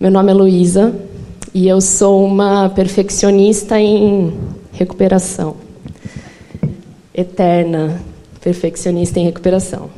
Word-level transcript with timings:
Meu 0.00 0.10
nome 0.10 0.30
é 0.30 0.34
Luísa 0.34 0.98
e 1.52 1.68
eu 1.68 1.78
sou 1.78 2.24
uma 2.24 2.70
perfeccionista 2.70 3.78
em 3.78 4.32
recuperação. 4.72 5.56
Eterna 7.12 8.00
perfeccionista 8.40 9.20
em 9.20 9.24
recuperação. 9.24 9.90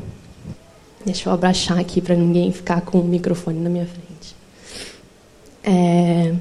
Deixa 1.07 1.29
eu 1.29 1.33
abaixar 1.33 1.79
aqui 1.79 2.01
para 2.01 2.17
ninguém 2.17 2.51
ficar 2.51 2.81
com 2.81 2.99
o 2.99 3.05
microfone 3.05 3.61
na 3.61 3.71
minha 3.71 3.87
frente. 3.87 4.35
É... 5.63 6.35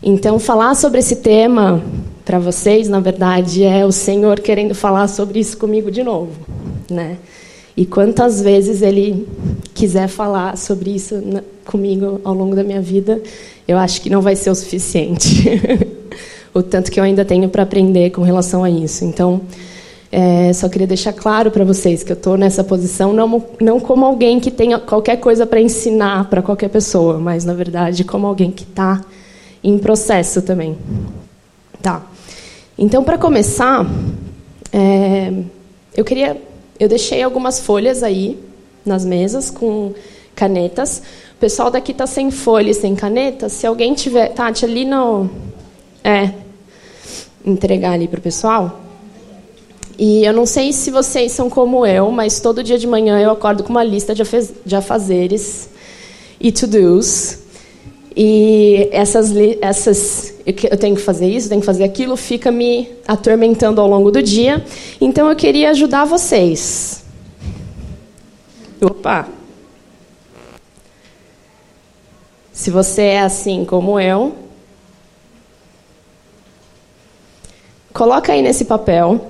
Então, 0.00 0.38
falar 0.38 0.76
sobre 0.76 1.00
esse 1.00 1.16
tema 1.16 1.82
para 2.24 2.38
vocês, 2.38 2.88
na 2.88 3.00
verdade, 3.00 3.64
é 3.64 3.84
o 3.84 3.90
Senhor 3.90 4.38
querendo 4.38 4.76
falar 4.76 5.08
sobre 5.08 5.40
isso 5.40 5.58
comigo 5.58 5.90
de 5.90 6.04
novo, 6.04 6.46
né? 6.88 7.18
E 7.80 7.86
quantas 7.86 8.42
vezes 8.42 8.82
Ele 8.82 9.26
quiser 9.72 10.06
falar 10.06 10.58
sobre 10.58 10.90
isso 10.90 11.18
comigo 11.64 12.20
ao 12.22 12.34
longo 12.34 12.54
da 12.54 12.62
minha 12.62 12.82
vida, 12.82 13.22
eu 13.66 13.78
acho 13.78 14.02
que 14.02 14.10
não 14.10 14.20
vai 14.20 14.36
ser 14.36 14.50
o 14.50 14.54
suficiente. 14.54 15.48
o 16.52 16.62
tanto 16.62 16.90
que 16.90 17.00
eu 17.00 17.04
ainda 17.04 17.24
tenho 17.24 17.48
para 17.48 17.62
aprender 17.62 18.10
com 18.10 18.20
relação 18.20 18.62
a 18.62 18.68
isso. 18.68 19.02
Então, 19.06 19.40
é, 20.12 20.52
só 20.52 20.68
queria 20.68 20.86
deixar 20.86 21.14
claro 21.14 21.50
para 21.50 21.64
vocês 21.64 22.02
que 22.02 22.12
eu 22.12 22.16
estou 22.16 22.36
nessa 22.36 22.62
posição 22.62 23.14
não, 23.14 23.42
não 23.58 23.80
como 23.80 24.04
alguém 24.04 24.38
que 24.38 24.50
tenha 24.50 24.78
qualquer 24.78 25.16
coisa 25.16 25.46
para 25.46 25.58
ensinar 25.58 26.28
para 26.28 26.42
qualquer 26.42 26.68
pessoa, 26.68 27.18
mas 27.18 27.46
na 27.46 27.54
verdade 27.54 28.04
como 28.04 28.26
alguém 28.26 28.50
que 28.50 28.64
está 28.64 29.00
em 29.64 29.78
processo 29.78 30.42
também. 30.42 30.76
Tá. 31.80 32.02
Então, 32.76 33.02
para 33.02 33.16
começar, 33.16 33.86
é, 34.70 35.32
eu 35.96 36.04
queria, 36.04 36.36
eu 36.80 36.88
deixei 36.88 37.22
algumas 37.22 37.60
folhas 37.60 38.02
aí 38.02 38.38
nas 38.86 39.04
mesas 39.04 39.50
com 39.50 39.92
canetas. 40.34 41.02
O 41.36 41.38
pessoal 41.38 41.70
daqui 41.70 41.92
está 41.92 42.06
sem 42.06 42.30
folha 42.30 42.70
e 42.70 42.74
sem 42.74 42.94
caneta. 42.96 43.50
Se 43.50 43.66
alguém 43.66 43.92
tiver, 43.92 44.28
Tati, 44.30 44.64
ali 44.64 44.86
no, 44.86 45.28
é, 46.02 46.30
entregar 47.44 47.92
ali 47.92 48.08
para 48.08 48.18
o 48.18 48.22
pessoal. 48.22 48.80
E 49.98 50.24
eu 50.24 50.32
não 50.32 50.46
sei 50.46 50.72
se 50.72 50.90
vocês 50.90 51.32
são 51.32 51.50
como 51.50 51.84
eu, 51.84 52.10
mas 52.10 52.40
todo 52.40 52.64
dia 52.64 52.78
de 52.78 52.86
manhã 52.86 53.20
eu 53.20 53.30
acordo 53.30 53.62
com 53.62 53.68
uma 53.68 53.84
lista 53.84 54.14
de 54.14 54.74
afazeres 54.74 55.68
e 56.40 56.50
to-dos. 56.50 57.38
E 58.22 58.86
essas, 58.92 59.32
essas, 59.62 60.34
eu 60.44 60.76
tenho 60.76 60.94
que 60.94 61.00
fazer 61.00 61.26
isso, 61.26 61.48
tenho 61.48 61.62
que 61.62 61.66
fazer 61.66 61.84
aquilo, 61.84 62.18
fica 62.18 62.50
me 62.50 62.86
atormentando 63.08 63.80
ao 63.80 63.88
longo 63.88 64.10
do 64.10 64.22
dia. 64.22 64.62
Então 65.00 65.30
eu 65.30 65.34
queria 65.34 65.70
ajudar 65.70 66.04
vocês. 66.04 67.02
Opa! 68.78 69.26
Se 72.52 72.70
você 72.70 73.04
é 73.04 73.20
assim 73.22 73.64
como 73.64 73.98
eu, 73.98 74.34
coloca 77.94 78.34
aí 78.34 78.42
nesse 78.42 78.66
papel 78.66 79.28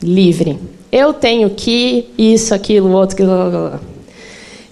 livre. 0.00 0.60
Eu 0.92 1.12
tenho 1.12 1.50
que 1.50 2.08
isso, 2.16 2.54
aquilo, 2.54 2.92
outro, 2.92 3.14
aquilo. 3.14 3.80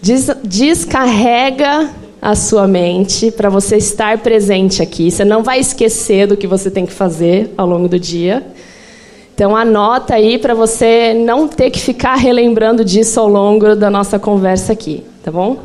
Des, 0.00 0.28
descarrega 0.44 2.05
a 2.26 2.34
sua 2.34 2.66
mente 2.66 3.30
para 3.30 3.48
você 3.48 3.76
estar 3.76 4.18
presente 4.18 4.82
aqui. 4.82 5.12
Você 5.12 5.24
não 5.24 5.44
vai 5.44 5.60
esquecer 5.60 6.26
do 6.26 6.36
que 6.36 6.44
você 6.44 6.68
tem 6.68 6.84
que 6.84 6.92
fazer 6.92 7.54
ao 7.56 7.68
longo 7.68 7.86
do 7.86 8.00
dia. 8.00 8.44
Então 9.32 9.54
anota 9.54 10.16
aí 10.16 10.36
para 10.36 10.52
você 10.52 11.14
não 11.14 11.46
ter 11.46 11.70
que 11.70 11.78
ficar 11.78 12.16
relembrando 12.16 12.84
disso 12.84 13.20
ao 13.20 13.28
longo 13.28 13.76
da 13.76 13.88
nossa 13.88 14.18
conversa 14.18 14.72
aqui, 14.72 15.04
tá 15.22 15.30
bom? 15.30 15.56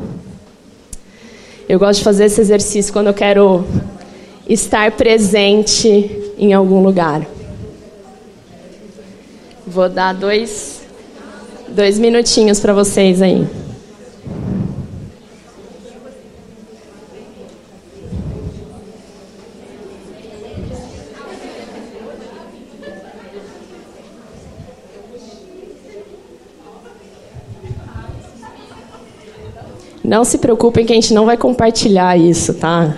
Eu 1.68 1.80
gosto 1.80 1.98
de 1.98 2.04
fazer 2.04 2.26
esse 2.26 2.40
exercício 2.40 2.92
quando 2.92 3.08
eu 3.08 3.14
quero 3.14 3.64
estar 4.48 4.92
presente 4.92 6.32
em 6.38 6.52
algum 6.52 6.80
lugar. 6.80 7.26
Vou 9.66 9.88
dar 9.88 10.12
dois, 10.14 10.82
dois 11.66 11.98
minutinhos 11.98 12.60
para 12.60 12.72
vocês 12.72 13.20
aí. 13.20 13.61
Não 30.04 30.24
se 30.24 30.38
preocupem 30.38 30.84
que 30.84 30.92
a 30.92 30.96
gente 30.96 31.14
não 31.14 31.24
vai 31.24 31.36
compartilhar 31.36 32.18
isso, 32.18 32.54
tá? 32.54 32.96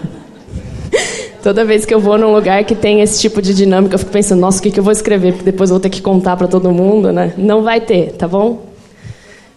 Toda 1.42 1.62
vez 1.62 1.84
que 1.84 1.92
eu 1.92 2.00
vou 2.00 2.16
num 2.16 2.32
lugar 2.32 2.64
que 2.64 2.74
tem 2.74 3.02
esse 3.02 3.20
tipo 3.20 3.42
de 3.42 3.52
dinâmica, 3.52 3.94
eu 3.94 3.98
fico 3.98 4.10
pensando, 4.10 4.40
nossa, 4.40 4.60
o 4.60 4.62
que, 4.62 4.70
que 4.70 4.80
eu 4.80 4.84
vou 4.84 4.92
escrever? 4.92 5.32
Porque 5.32 5.50
depois 5.50 5.68
eu 5.68 5.74
vou 5.74 5.80
ter 5.80 5.90
que 5.90 6.00
contar 6.00 6.38
para 6.38 6.48
todo 6.48 6.72
mundo, 6.72 7.12
né? 7.12 7.34
Não 7.36 7.62
vai 7.62 7.82
ter, 7.82 8.12
tá 8.12 8.26
bom? 8.26 8.62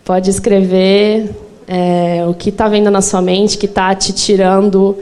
Pode 0.03 0.29
escrever 0.29 1.29
é, 1.65 2.25
o 2.27 2.33
que 2.33 2.49
está 2.49 2.67
vendo 2.67 2.91
na 2.91 3.01
sua 3.01 3.21
mente, 3.21 3.57
que 3.57 3.65
está 3.65 3.95
te 3.95 4.11
tirando 4.11 4.97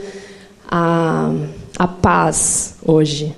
a, 0.70 1.32
a 1.76 1.88
paz 1.88 2.76
hoje. 2.84 3.34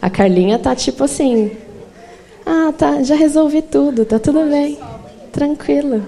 A 0.00 0.08
Carlinha 0.08 0.58
tá 0.58 0.74
tipo 0.74 1.04
assim. 1.04 1.52
Ah, 2.46 2.72
tá, 2.76 3.02
já 3.02 3.14
resolvi 3.14 3.62
tudo, 3.62 4.04
tá 4.04 4.18
tudo 4.18 4.40
bem. 4.48 4.78
Tranquilo. 5.32 6.02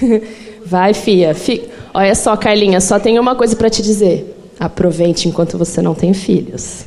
Vai, 0.64 0.94
fia. 0.94 1.34
Fica. 1.34 1.68
Olha 1.94 2.14
só, 2.14 2.36
Carlinha, 2.36 2.80
só 2.80 2.98
tenho 2.98 3.20
uma 3.20 3.34
coisa 3.34 3.56
para 3.56 3.68
te 3.68 3.82
dizer. 3.82 4.36
Aproveite 4.58 5.28
enquanto 5.28 5.58
você 5.58 5.82
não 5.82 5.94
tem 5.94 6.14
filhos. 6.14 6.84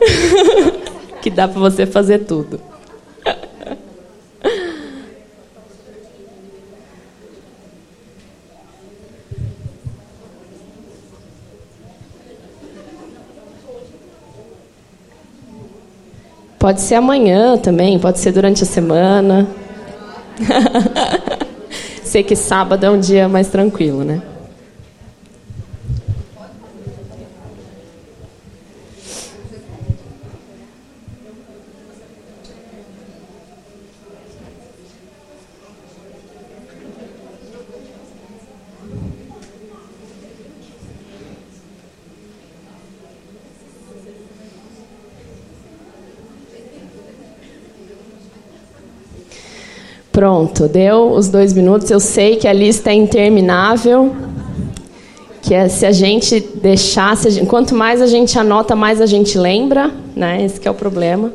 que 1.20 1.30
dá 1.30 1.48
para 1.48 1.60
você 1.60 1.86
fazer 1.86 2.20
tudo. 2.20 2.60
Pode 16.64 16.80
ser 16.80 16.94
amanhã 16.94 17.58
também, 17.58 17.98
pode 17.98 18.18
ser 18.18 18.32
durante 18.32 18.62
a 18.62 18.66
semana. 18.66 19.46
Sei 22.02 22.22
que 22.22 22.34
sábado 22.34 22.86
é 22.86 22.90
um 22.90 22.98
dia 22.98 23.28
mais 23.28 23.48
tranquilo, 23.48 24.02
né? 24.02 24.22
Pronto, 50.14 50.68
deu 50.68 51.10
os 51.10 51.26
dois 51.28 51.52
minutos. 51.52 51.90
Eu 51.90 51.98
sei 51.98 52.36
que 52.36 52.46
a 52.46 52.52
lista 52.52 52.88
é 52.88 52.94
interminável. 52.94 54.14
Que 55.42 55.52
é, 55.52 55.68
se 55.68 55.84
a 55.84 55.90
gente 55.90 56.38
deixar, 56.38 57.10
a 57.14 57.28
gente, 57.28 57.46
quanto 57.46 57.74
mais 57.74 58.00
a 58.00 58.06
gente 58.06 58.38
anota, 58.38 58.76
mais 58.76 59.00
a 59.00 59.06
gente 59.06 59.36
lembra, 59.36 59.90
né? 60.14 60.44
Esse 60.44 60.64
é 60.68 60.70
o 60.70 60.74
problema. 60.74 61.32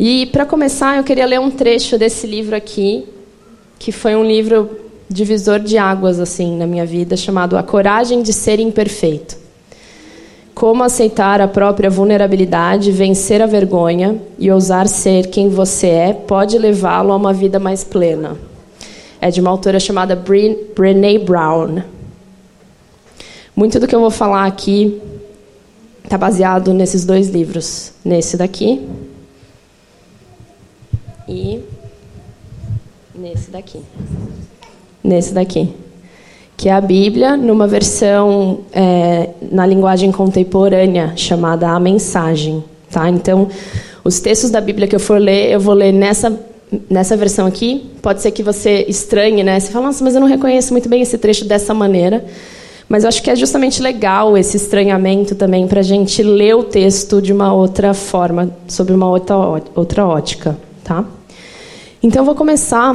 E 0.00 0.26
para 0.26 0.44
começar, 0.44 0.96
eu 0.96 1.04
queria 1.04 1.24
ler 1.24 1.38
um 1.38 1.48
trecho 1.48 1.96
desse 1.96 2.26
livro 2.26 2.56
aqui, 2.56 3.06
que 3.78 3.92
foi 3.92 4.16
um 4.16 4.24
livro 4.24 4.68
divisor 5.08 5.60
de 5.60 5.78
águas 5.78 6.18
assim 6.18 6.56
na 6.56 6.66
minha 6.66 6.84
vida, 6.84 7.16
chamado 7.16 7.56
A 7.56 7.62
Coragem 7.62 8.20
de 8.20 8.32
Ser 8.32 8.58
Imperfeito. 8.58 9.39
Como 10.60 10.84
aceitar 10.84 11.40
a 11.40 11.48
própria 11.48 11.88
vulnerabilidade, 11.88 12.92
vencer 12.92 13.40
a 13.40 13.46
vergonha 13.46 14.20
e 14.38 14.52
ousar 14.52 14.86
ser 14.86 15.28
quem 15.28 15.48
você 15.48 15.86
é 15.86 16.12
pode 16.12 16.58
levá-lo 16.58 17.12
a 17.12 17.16
uma 17.16 17.32
vida 17.32 17.58
mais 17.58 17.82
plena. 17.82 18.36
É 19.22 19.30
de 19.30 19.40
uma 19.40 19.48
autora 19.48 19.80
chamada 19.80 20.14
Brené 20.14 21.18
Brown. 21.18 21.82
Muito 23.56 23.80
do 23.80 23.88
que 23.88 23.94
eu 23.94 24.00
vou 24.00 24.10
falar 24.10 24.44
aqui 24.44 25.00
está 26.04 26.18
baseado 26.18 26.74
nesses 26.74 27.06
dois 27.06 27.30
livros. 27.30 27.94
Nesse 28.04 28.36
daqui 28.36 28.86
e 31.26 31.64
nesse 33.14 33.50
daqui. 33.50 33.80
Nesse 35.02 35.32
daqui 35.32 35.74
que 36.60 36.68
é 36.68 36.72
a 36.72 36.80
Bíblia, 36.80 37.38
numa 37.38 37.66
versão 37.66 38.58
é, 38.70 39.30
na 39.50 39.64
linguagem 39.64 40.12
contemporânea 40.12 41.14
chamada 41.16 41.70
A 41.70 41.80
Mensagem. 41.80 42.62
Tá? 42.90 43.08
Então, 43.08 43.48
Os 44.04 44.20
textos 44.20 44.50
da 44.50 44.60
Bíblia 44.60 44.86
que 44.86 44.94
eu 44.94 45.00
for 45.00 45.18
ler, 45.18 45.50
eu 45.50 45.58
vou 45.58 45.72
ler 45.72 45.90
nessa, 45.90 46.38
nessa 46.90 47.16
versão 47.16 47.46
aqui. 47.46 47.90
Pode 48.02 48.20
ser 48.20 48.30
que 48.30 48.42
você 48.42 48.84
estranhe, 48.86 49.42
né? 49.42 49.58
Você 49.58 49.72
fala, 49.72 49.86
nossa, 49.86 50.04
mas 50.04 50.14
eu 50.14 50.20
não 50.20 50.28
reconheço 50.28 50.74
muito 50.74 50.86
bem 50.86 51.00
esse 51.00 51.16
trecho 51.16 51.46
dessa 51.46 51.72
maneira. 51.72 52.26
Mas 52.86 53.04
eu 53.04 53.08
acho 53.08 53.22
que 53.22 53.30
é 53.30 53.36
justamente 53.36 53.80
legal 53.80 54.36
esse 54.36 54.58
estranhamento 54.58 55.34
também 55.34 55.66
para 55.66 55.80
a 55.80 55.82
gente 55.82 56.22
ler 56.22 56.56
o 56.56 56.62
texto 56.62 57.22
de 57.22 57.32
uma 57.32 57.54
outra 57.54 57.94
forma, 57.94 58.50
sobre 58.68 58.92
uma 58.92 59.08
outra, 59.08 59.34
outra 59.74 60.06
ótica. 60.06 60.58
Tá? 60.84 61.06
Então, 62.02 62.20
eu 62.20 62.26
vou 62.26 62.34
começar 62.34 62.94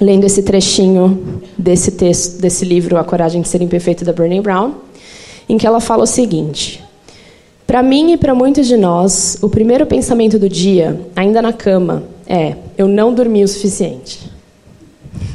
lendo 0.00 0.24
esse 0.24 0.42
trechinho 0.42 1.42
desse 1.56 1.92
texto, 1.92 2.40
desse 2.40 2.64
livro, 2.64 2.96
A 2.96 3.04
Coragem 3.04 3.42
de 3.42 3.48
Ser 3.48 3.62
Imperfeito, 3.62 4.04
da 4.04 4.12
Brené 4.12 4.40
Brown, 4.40 4.74
em 5.48 5.58
que 5.58 5.66
ela 5.66 5.80
fala 5.80 6.04
o 6.04 6.06
seguinte: 6.06 6.82
Para 7.66 7.82
mim 7.82 8.12
e 8.12 8.16
para 8.16 8.34
muitos 8.34 8.66
de 8.66 8.76
nós, 8.76 9.38
o 9.42 9.48
primeiro 9.48 9.86
pensamento 9.86 10.38
do 10.38 10.48
dia, 10.48 11.00
ainda 11.14 11.40
na 11.40 11.52
cama, 11.52 12.04
é: 12.26 12.56
eu 12.76 12.88
não 12.88 13.12
dormi 13.14 13.42
o 13.44 13.48
suficiente. 13.48 14.30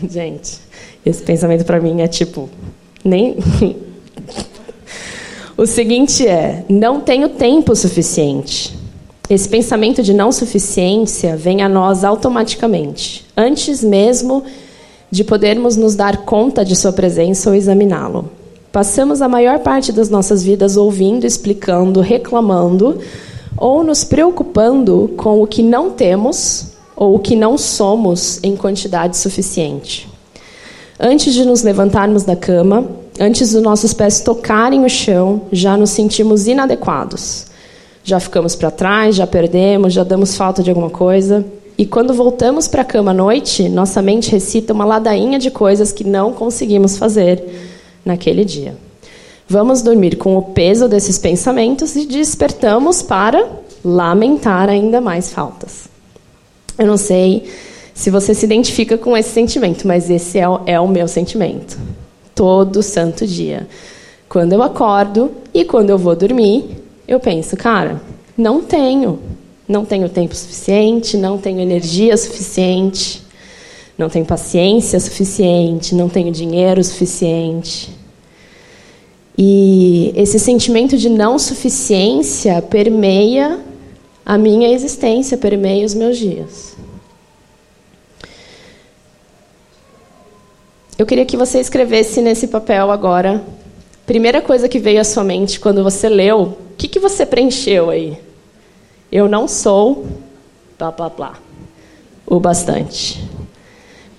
Gente, 0.10 0.60
esse 1.06 1.22
pensamento 1.24 1.66
para 1.66 1.80
mim 1.80 2.02
é 2.02 2.08
tipo, 2.08 2.50
nem. 3.04 3.38
o 5.58 5.66
seguinte 5.66 6.28
é: 6.28 6.64
não 6.70 7.02
tenho 7.02 7.30
tempo 7.30 7.76
suficiente. 7.76 8.79
Esse 9.30 9.48
pensamento 9.48 10.02
de 10.02 10.12
não 10.12 10.32
suficiência 10.32 11.38
vem 11.38 11.62
a 11.62 11.70
nós 11.70 12.04
automaticamente, 12.04 13.24
antes 13.38 13.84
mesmo 13.84 14.44
de 15.12 15.24
podermos 15.24 15.76
nos 15.76 15.96
dar 15.96 16.26
conta 16.26 16.66
de 16.66 16.76
sua 16.76 16.92
presença 16.92 17.50
ou 17.50 17.56
examiná-lo. 17.56 18.32
Passamos 18.72 19.22
a 19.22 19.30
maior 19.30 19.60
parte 19.60 19.92
das 19.92 20.10
nossas 20.10 20.42
vidas 20.42 20.78
ouvindo, 20.78 21.26
explicando, 21.26 22.02
reclamando 22.02 23.00
ou 23.56 23.84
nos 23.84 24.04
preocupando 24.04 25.12
com 25.16 25.44
o 25.44 25.48
que 25.48 25.62
não 25.62 25.92
temos 25.92 26.68
ou 26.96 27.16
o 27.16 27.20
que 27.20 27.36
não 27.36 27.56
somos 27.56 28.40
em 28.42 28.56
quantidade 28.56 29.16
suficiente. 29.16 30.10
Antes 31.00 31.36
de 31.36 31.46
nos 31.46 31.62
levantarmos 31.62 32.24
da 32.24 32.36
cama, 32.36 32.88
antes 33.20 33.52
dos 33.52 33.62
nossos 33.62 33.94
pés 33.94 34.22
tocarem 34.22 34.84
o 34.84 34.90
chão, 34.90 35.44
já 35.52 35.78
nos 35.78 35.92
sentimos 35.92 36.48
inadequados. 36.48 37.49
Já 38.10 38.20
ficamos 38.20 38.56
para 38.56 38.72
trás, 38.72 39.16
já 39.16 39.28
perdemos, 39.28 39.94
já 39.94 40.04
damos 40.04 40.36
falta 40.36 40.64
de 40.64 40.72
alguma 40.72 40.90
coisa. 40.90 41.46
E 41.78 41.86
quando 41.86 42.12
voltamos 42.12 42.68
para 42.68 42.82
a 42.82 42.86
cama 42.86 43.12
à 43.12 43.14
noite, 43.14 43.70
nossa 43.70 44.02
mente 44.02 44.32
recita 44.32 44.74
uma 44.74 44.84
ladainha 44.84 45.38
de 45.38 45.52
coisas 45.52 45.92
que 45.92 46.04
não 46.04 46.34
conseguimos 46.34 46.98
fazer 46.98 47.40
naquele 48.04 48.44
dia. 48.44 48.76
Vamos 49.48 49.84
dormir 49.84 50.16
com 50.16 50.36
o 50.36 50.42
peso 50.42 50.88
desses 50.88 51.20
pensamentos 51.20 51.96
e 51.96 52.08
despertamos 52.08 53.04
para 53.04 53.48
lamentar 53.86 54.70
ainda 54.70 55.00
mais 55.00 55.32
faltas. 55.32 55.88
Eu 56.76 56.88
não 56.88 56.98
sei 56.98 57.44
se 57.94 58.10
você 58.10 58.34
se 58.34 58.44
identifica 58.44 58.98
com 58.98 59.16
esse 59.16 59.30
sentimento, 59.30 59.88
mas 59.88 60.10
esse 60.10 60.40
é 60.40 60.50
o, 60.50 60.62
é 60.66 60.80
o 60.80 60.88
meu 60.88 61.08
sentimento. 61.08 61.78
Todo 62.34 62.82
santo 62.82 63.28
dia. 63.28 63.68
Quando 64.28 64.54
eu 64.54 64.64
acordo 64.64 65.30
e 65.54 65.64
quando 65.64 65.92
eu 65.92 65.98
vou 66.00 66.16
dormir, 66.16 66.79
eu 67.10 67.20
penso, 67.20 67.58
cara, 67.58 68.00
não 68.38 68.62
tenho. 68.62 69.20
Não 69.68 69.84
tenho 69.84 70.08
tempo 70.08 70.36
suficiente, 70.36 71.18
não 71.18 71.40
tenho 71.40 71.60
energia 71.60 72.16
suficiente, 72.16 73.22
não 73.98 74.10
tenho 74.10 74.26
paciência 74.26 75.00
suficiente, 75.00 75.96
não 75.96 76.08
tenho 76.08 76.32
dinheiro 76.32 76.84
suficiente. 76.84 77.90
E 79.36 80.14
esse 80.16 80.38
sentimento 80.38 80.98
de 80.98 81.10
não 81.10 81.40
suficiência 81.40 82.62
permeia 82.62 83.60
a 84.24 84.38
minha 84.38 84.70
existência, 84.70 85.38
permeia 85.38 85.86
os 85.86 85.96
meus 85.96 86.18
dias. 86.18 86.76
Eu 90.98 91.06
queria 91.08 91.26
que 91.26 91.38
você 91.38 91.60
escrevesse 91.60 92.22
nesse 92.22 92.48
papel 92.48 92.92
agora. 92.92 93.44
Primeira 94.06 94.42
coisa 94.42 94.68
que 94.70 94.78
veio 94.78 95.02
à 95.02 95.04
sua 95.04 95.24
mente 95.24 95.60
quando 95.60 95.84
você 95.84 96.10
leu, 96.10 96.58
que, 96.80 96.88
que 96.88 97.00
você 97.00 97.26
preencheu 97.26 97.90
aí? 97.90 98.18
Eu 99.12 99.28
não 99.28 99.48
sou, 99.48 100.08
blá 100.78 100.92
blá 100.92 101.10
blá, 101.10 101.34
o 102.26 102.40
bastante. 102.40 103.22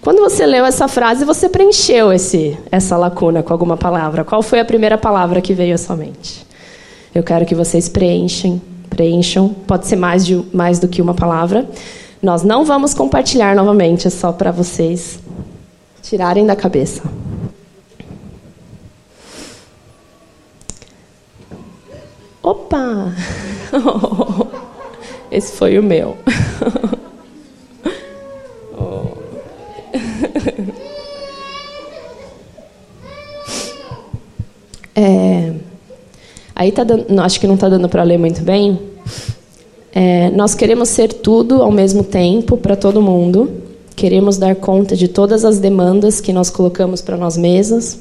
Quando 0.02 0.20
você 0.20 0.44
leu 0.44 0.64
essa 0.64 0.86
frase, 0.86 1.24
você 1.24 1.48
preencheu 1.48 2.12
esse, 2.12 2.58
essa 2.70 2.96
lacuna 2.96 3.42
com 3.42 3.52
alguma 3.52 3.76
palavra. 3.76 4.24
Qual 4.24 4.42
foi 4.42 4.60
a 4.60 4.64
primeira 4.64 4.98
palavra 4.98 5.40
que 5.40 5.54
veio 5.54 5.74
à 5.74 5.78
sua 5.78 5.96
mente? 5.96 6.46
Eu 7.14 7.22
quero 7.22 7.46
que 7.46 7.54
vocês 7.54 7.88
preenchem, 7.88 8.60
preencham. 8.88 9.48
Pode 9.66 9.86
ser 9.86 9.96
mais, 9.96 10.24
de, 10.24 10.42
mais 10.52 10.78
do 10.78 10.88
que 10.88 11.00
uma 11.00 11.14
palavra. 11.14 11.66
Nós 12.22 12.42
não 12.42 12.64
vamos 12.64 12.92
compartilhar 12.92 13.54
novamente, 13.54 14.06
é 14.06 14.10
só 14.10 14.32
para 14.32 14.50
vocês 14.50 15.18
tirarem 16.02 16.44
da 16.44 16.56
cabeça. 16.56 17.02
Opa! 22.42 23.14
Esse 25.30 25.52
foi 25.52 25.78
o 25.78 25.82
meu. 25.82 26.16
É, 35.02 35.54
aí 36.54 36.70
tá 36.70 36.84
dando, 36.84 37.18
acho 37.20 37.40
que 37.40 37.46
não 37.46 37.54
está 37.54 37.70
dando 37.70 37.88
para 37.88 38.02
ler 38.02 38.18
muito 38.18 38.42
bem. 38.42 38.78
É, 39.92 40.28
nós 40.30 40.54
queremos 40.54 40.90
ser 40.90 41.12
tudo 41.12 41.62
ao 41.62 41.72
mesmo 41.72 42.04
tempo 42.04 42.56
para 42.56 42.76
todo 42.76 43.00
mundo. 43.00 43.50
Queremos 43.96 44.36
dar 44.36 44.54
conta 44.56 44.94
de 44.94 45.08
todas 45.08 45.44
as 45.44 45.58
demandas 45.58 46.20
que 46.20 46.32
nós 46.32 46.50
colocamos 46.50 47.00
para 47.00 47.16
nós 47.16 47.36
mesmas. 47.36 48.00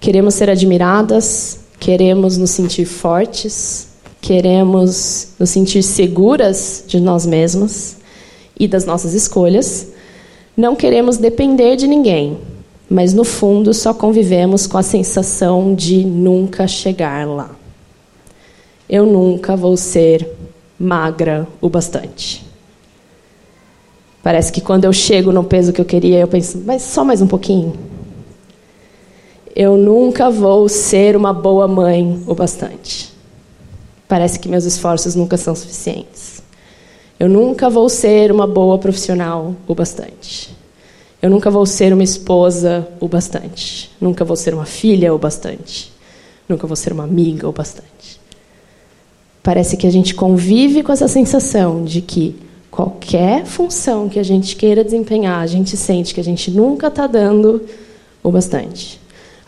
Queremos 0.00 0.34
ser 0.34 0.48
admiradas, 0.48 1.60
queremos 1.82 2.36
nos 2.36 2.50
sentir 2.50 2.84
fortes, 2.84 3.88
queremos 4.20 5.30
nos 5.36 5.50
sentir 5.50 5.82
seguras 5.82 6.84
de 6.86 7.00
nós 7.00 7.26
mesmas 7.26 7.96
e 8.56 8.68
das 8.68 8.84
nossas 8.84 9.14
escolhas. 9.14 9.88
Não 10.56 10.76
queremos 10.76 11.16
depender 11.16 11.74
de 11.74 11.88
ninguém, 11.88 12.38
mas 12.88 13.12
no 13.12 13.24
fundo 13.24 13.74
só 13.74 13.92
convivemos 13.92 14.64
com 14.64 14.78
a 14.78 14.82
sensação 14.82 15.74
de 15.74 16.04
nunca 16.04 16.68
chegar 16.68 17.26
lá. 17.26 17.50
Eu 18.88 19.04
nunca 19.04 19.56
vou 19.56 19.76
ser 19.76 20.28
magra 20.78 21.48
o 21.60 21.68
bastante. 21.68 22.46
Parece 24.22 24.52
que 24.52 24.60
quando 24.60 24.84
eu 24.84 24.92
chego 24.92 25.32
no 25.32 25.42
peso 25.42 25.72
que 25.72 25.80
eu 25.80 25.84
queria, 25.84 26.20
eu 26.20 26.28
penso, 26.28 26.62
mas 26.64 26.82
só 26.82 27.02
mais 27.02 27.20
um 27.20 27.26
pouquinho. 27.26 27.72
Eu 29.54 29.76
nunca 29.76 30.30
vou 30.30 30.68
ser 30.68 31.14
uma 31.14 31.32
boa 31.32 31.68
mãe 31.68 32.22
o 32.26 32.34
bastante. 32.34 33.12
Parece 34.08 34.38
que 34.38 34.48
meus 34.48 34.64
esforços 34.64 35.14
nunca 35.14 35.36
são 35.36 35.54
suficientes. 35.54 36.42
Eu 37.20 37.28
nunca 37.28 37.68
vou 37.68 37.88
ser 37.88 38.32
uma 38.32 38.46
boa 38.46 38.78
profissional 38.78 39.54
o 39.68 39.74
bastante. 39.74 40.56
Eu 41.20 41.30
nunca 41.30 41.50
vou 41.50 41.66
ser 41.66 41.92
uma 41.92 42.02
esposa 42.02 42.88
o 42.98 43.06
bastante. 43.06 43.90
Nunca 44.00 44.24
vou 44.24 44.36
ser 44.36 44.54
uma 44.54 44.64
filha 44.64 45.14
o 45.14 45.18
bastante. 45.18 45.92
Nunca 46.48 46.66
vou 46.66 46.74
ser 46.74 46.92
uma 46.92 47.04
amiga 47.04 47.48
o 47.48 47.52
bastante. 47.52 48.20
Parece 49.42 49.76
que 49.76 49.86
a 49.86 49.90
gente 49.90 50.14
convive 50.14 50.82
com 50.82 50.92
essa 50.92 51.08
sensação 51.08 51.84
de 51.84 52.00
que 52.00 52.36
qualquer 52.70 53.44
função 53.44 54.08
que 54.08 54.18
a 54.18 54.22
gente 54.22 54.56
queira 54.56 54.82
desempenhar, 54.82 55.40
a 55.40 55.46
gente 55.46 55.76
sente 55.76 56.14
que 56.14 56.20
a 56.20 56.24
gente 56.24 56.50
nunca 56.50 56.86
está 56.86 57.06
dando 57.06 57.62
o 58.22 58.30
bastante. 58.30 59.01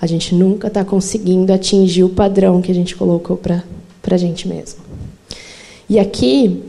A 0.05 0.07
gente 0.07 0.35
nunca 0.35 0.67
está 0.67 0.85
conseguindo 0.85 1.51
atingir 1.51 2.05
o 2.05 2.11
padrão 2.11 2.61
que 2.61 2.71
a 2.71 2.75
gente 2.75 2.95
colocou 2.95 3.39
para 3.39 3.65
a 4.11 4.17
gente 4.19 4.47
mesmo. 4.47 4.81
E 5.89 5.99
aqui, 5.99 6.63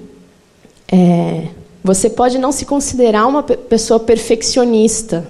é, 0.90 1.50
você 1.84 2.10
pode 2.10 2.38
não 2.38 2.54
se 2.54 2.66
considerar 2.66 3.28
uma 3.28 3.44
pessoa 3.44 4.00
perfeccionista, 4.00 5.28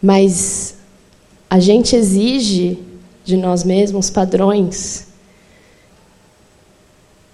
mas 0.00 0.76
a 1.50 1.60
gente 1.60 1.94
exige 1.94 2.78
de 3.26 3.36
nós 3.36 3.62
mesmos 3.62 4.08
padrões 4.08 5.06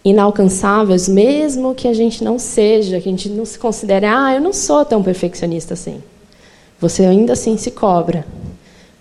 inalcançáveis, 0.04 1.08
mesmo 1.08 1.72
que 1.72 1.86
a 1.86 1.94
gente 1.94 2.24
não 2.24 2.36
seja, 2.36 3.00
que 3.00 3.08
a 3.08 3.12
gente 3.12 3.28
não 3.28 3.44
se 3.44 3.60
considere, 3.60 4.06
ah, 4.06 4.34
eu 4.34 4.40
não 4.40 4.52
sou 4.52 4.84
tão 4.84 5.04
perfeccionista 5.04 5.74
assim. 5.74 6.02
Você 6.80 7.04
ainda 7.04 7.34
assim 7.34 7.56
se 7.56 7.70
cobra. 7.70 8.26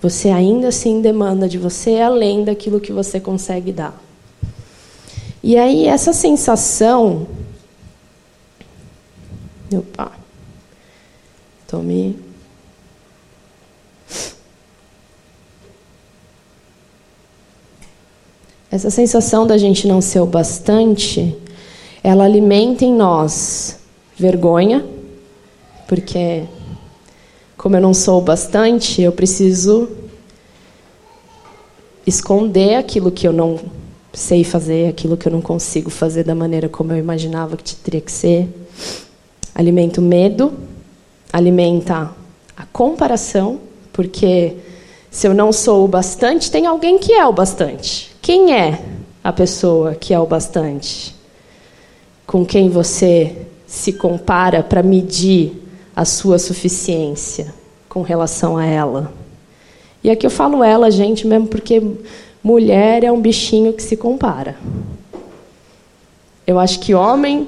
Você 0.05 0.29
ainda 0.29 0.67
assim 0.67 1.01
demanda 1.01 1.49
de 1.49 1.57
você 1.57 1.99
além 1.99 2.43
daquilo 2.43 2.79
que 2.79 2.93
você 2.93 3.19
consegue 3.19 3.71
dar. 3.71 3.99
E 5.41 5.57
aí 5.57 5.87
essa 5.87 6.13
sensação 6.13 7.25
Opa. 9.73 10.11
Tome 11.67 12.19
Essa 18.69 18.91
sensação 18.91 19.47
da 19.47 19.57
gente 19.57 19.87
não 19.87 20.01
ser 20.01 20.19
o 20.19 20.27
bastante, 20.27 21.35
ela 22.03 22.25
alimenta 22.25 22.85
em 22.85 22.93
nós 22.93 23.79
vergonha, 24.15 24.85
porque 25.87 26.43
como 27.65 27.77
eu 27.77 27.81
não 27.81 27.95
sou 27.95 28.21
bastante, 28.21 29.01
eu 29.01 29.11
preciso 29.11 29.89
esconder 32.05 32.75
aquilo 32.75 33.09
que 33.09 33.27
eu 33.27 33.33
não 33.33 33.59
sei 34.13 34.43
fazer, 34.43 34.87
aquilo 34.87 35.17
que 35.17 35.27
eu 35.27 35.31
não 35.31 35.41
consigo 35.41 35.89
fazer 35.89 36.23
da 36.23 36.35
maneira 36.35 36.69
como 36.69 36.91
eu 36.91 36.97
imaginava 36.99 37.57
que 37.57 37.75
teria 37.75 38.01
que 38.01 38.11
ser. 38.11 38.47
Alimenta 39.55 39.99
o 39.99 40.03
medo, 40.03 40.53
alimenta 41.33 42.11
a 42.55 42.65
comparação, 42.67 43.59
porque 43.91 44.57
se 45.09 45.27
eu 45.27 45.33
não 45.33 45.51
sou 45.51 45.85
o 45.85 45.87
bastante, 45.87 46.51
tem 46.51 46.67
alguém 46.67 46.99
que 46.99 47.13
é 47.13 47.25
o 47.25 47.33
bastante. 47.33 48.15
Quem 48.21 48.53
é 48.53 48.79
a 49.23 49.33
pessoa 49.33 49.95
que 49.95 50.13
é 50.13 50.19
o 50.19 50.27
bastante? 50.27 51.15
Com 52.27 52.45
quem 52.45 52.69
você 52.69 53.35
se 53.65 53.91
compara 53.91 54.61
para 54.61 54.83
medir 54.83 55.64
a 55.95 56.03
sua 56.03 56.37
suficiência 56.37 57.53
com 57.87 58.01
relação 58.01 58.57
a 58.57 58.65
ela? 58.65 59.13
E 60.03 60.09
aqui 60.09 60.25
eu 60.25 60.29
falo 60.29 60.63
ela, 60.63 60.91
gente, 60.91 61.25
mesmo 61.25 61.47
porque 61.47 61.81
mulher 62.43 63.03
é 63.03 63.11
um 63.11 63.19
bichinho 63.19 63.73
que 63.73 63.81
se 63.81 63.97
compara. 63.97 64.55
Eu 66.45 66.59
acho 66.59 66.79
que 66.79 66.93
homem. 66.93 67.47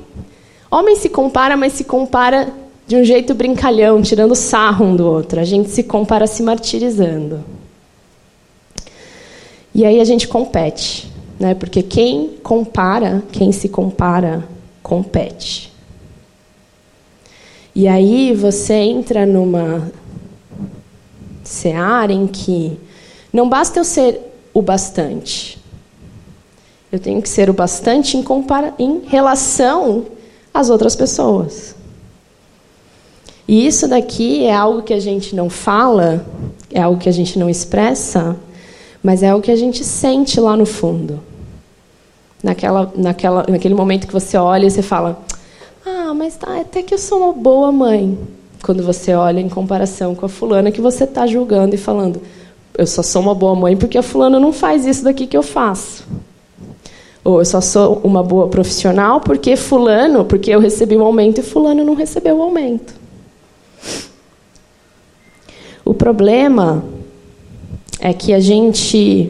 Homem 0.71 0.95
se 0.95 1.09
compara, 1.09 1.55
mas 1.55 1.73
se 1.73 1.83
compara 1.83 2.51
de 2.87 2.95
um 2.95 3.03
jeito 3.03 3.35
brincalhão, 3.35 4.01
tirando 4.01 4.33
sarro 4.33 4.85
um 4.85 4.95
do 4.95 5.05
outro. 5.05 5.39
A 5.39 5.43
gente 5.43 5.69
se 5.69 5.83
compara 5.83 6.25
se 6.25 6.41
martirizando. 6.41 7.43
E 9.75 9.85
aí 9.85 10.01
a 10.01 10.03
gente 10.03 10.27
compete, 10.27 11.11
né? 11.39 11.53
Porque 11.53 11.83
quem 11.83 12.37
compara, 12.41 13.21
quem 13.31 13.51
se 13.51 13.69
compara, 13.69 14.43
compete. 14.81 15.66
E 17.77 17.87
aí 17.87 18.33
você 18.33 18.73
entra 18.73 19.23
numa 19.23 19.91
seara 21.43 22.11
em 22.11 22.25
que 22.25 22.75
não 23.31 23.47
basta 23.47 23.79
eu 23.79 23.83
ser 23.83 24.19
o 24.51 24.63
bastante. 24.63 25.59
Eu 26.91 26.97
tenho 26.97 27.21
que 27.21 27.29
ser 27.29 27.51
o 27.51 27.53
bastante 27.53 28.17
em, 28.17 28.25
em 28.79 29.01
relação 29.05 30.07
às 30.51 30.71
outras 30.71 30.95
pessoas. 30.95 31.75
E 33.47 33.67
isso 33.67 33.87
daqui 33.87 34.43
é 34.45 34.55
algo 34.55 34.81
que 34.81 34.93
a 34.95 34.99
gente 34.99 35.35
não 35.35 35.47
fala, 35.47 36.25
é 36.73 36.81
algo 36.81 36.99
que 36.99 37.09
a 37.09 37.13
gente 37.13 37.37
não 37.37 37.47
expressa, 37.47 38.35
mas 39.03 39.21
é 39.21 39.29
algo 39.29 39.45
que 39.45 39.51
a 39.51 39.55
gente 39.55 39.83
sente 39.83 40.39
lá 40.39 40.57
no 40.57 40.65
fundo. 40.65 41.19
Naquela, 42.41 42.91
naquela, 42.95 43.45
naquele 43.47 43.75
momento 43.75 44.07
que 44.07 44.13
você 44.13 44.35
olha 44.35 44.65
e 44.65 44.71
você 44.71 44.81
fala: 44.81 45.23
Ah, 46.09 46.13
mas 46.13 46.37
tá, 46.37 46.61
até 46.61 46.81
que 46.81 46.93
eu 46.93 46.97
sou 46.97 47.19
uma 47.19 47.33
boa 47.33 47.69
mãe. 47.69 48.17
Quando 48.63 48.81
você 48.81 49.13
olha 49.13 49.41
em 49.41 49.49
comparação 49.49 50.15
com 50.15 50.25
a 50.25 50.29
fulana 50.29 50.71
que 50.71 50.79
você 50.79 51.03
está 51.03 51.27
julgando 51.27 51.75
e 51.75 51.77
falando: 51.77 52.21
Eu 52.77 52.87
só 52.87 53.03
sou 53.03 53.21
uma 53.21 53.35
boa 53.35 53.53
mãe 53.53 53.75
porque 53.75 53.97
a 53.97 54.01
fulana 54.01 54.39
não 54.39 54.53
faz 54.53 54.85
isso 54.85 55.03
daqui 55.03 55.27
que 55.27 55.35
eu 55.35 55.43
faço. 55.43 56.07
Ou 57.25 57.39
eu 57.39 57.45
só 57.45 57.59
sou 57.59 57.99
uma 58.05 58.23
boa 58.23 58.47
profissional 58.47 59.19
porque 59.19 59.57
fulano, 59.57 60.23
porque 60.23 60.49
eu 60.49 60.61
recebi 60.61 60.95
o 60.95 61.01
um 61.01 61.05
aumento 61.05 61.41
e 61.41 61.43
fulano 61.43 61.83
não 61.83 61.93
recebeu 61.93 62.37
o 62.37 62.41
aumento. 62.41 62.93
O 65.83 65.93
problema 65.93 66.85
é 67.99 68.13
que 68.13 68.33
a 68.33 68.39
gente. 68.39 69.29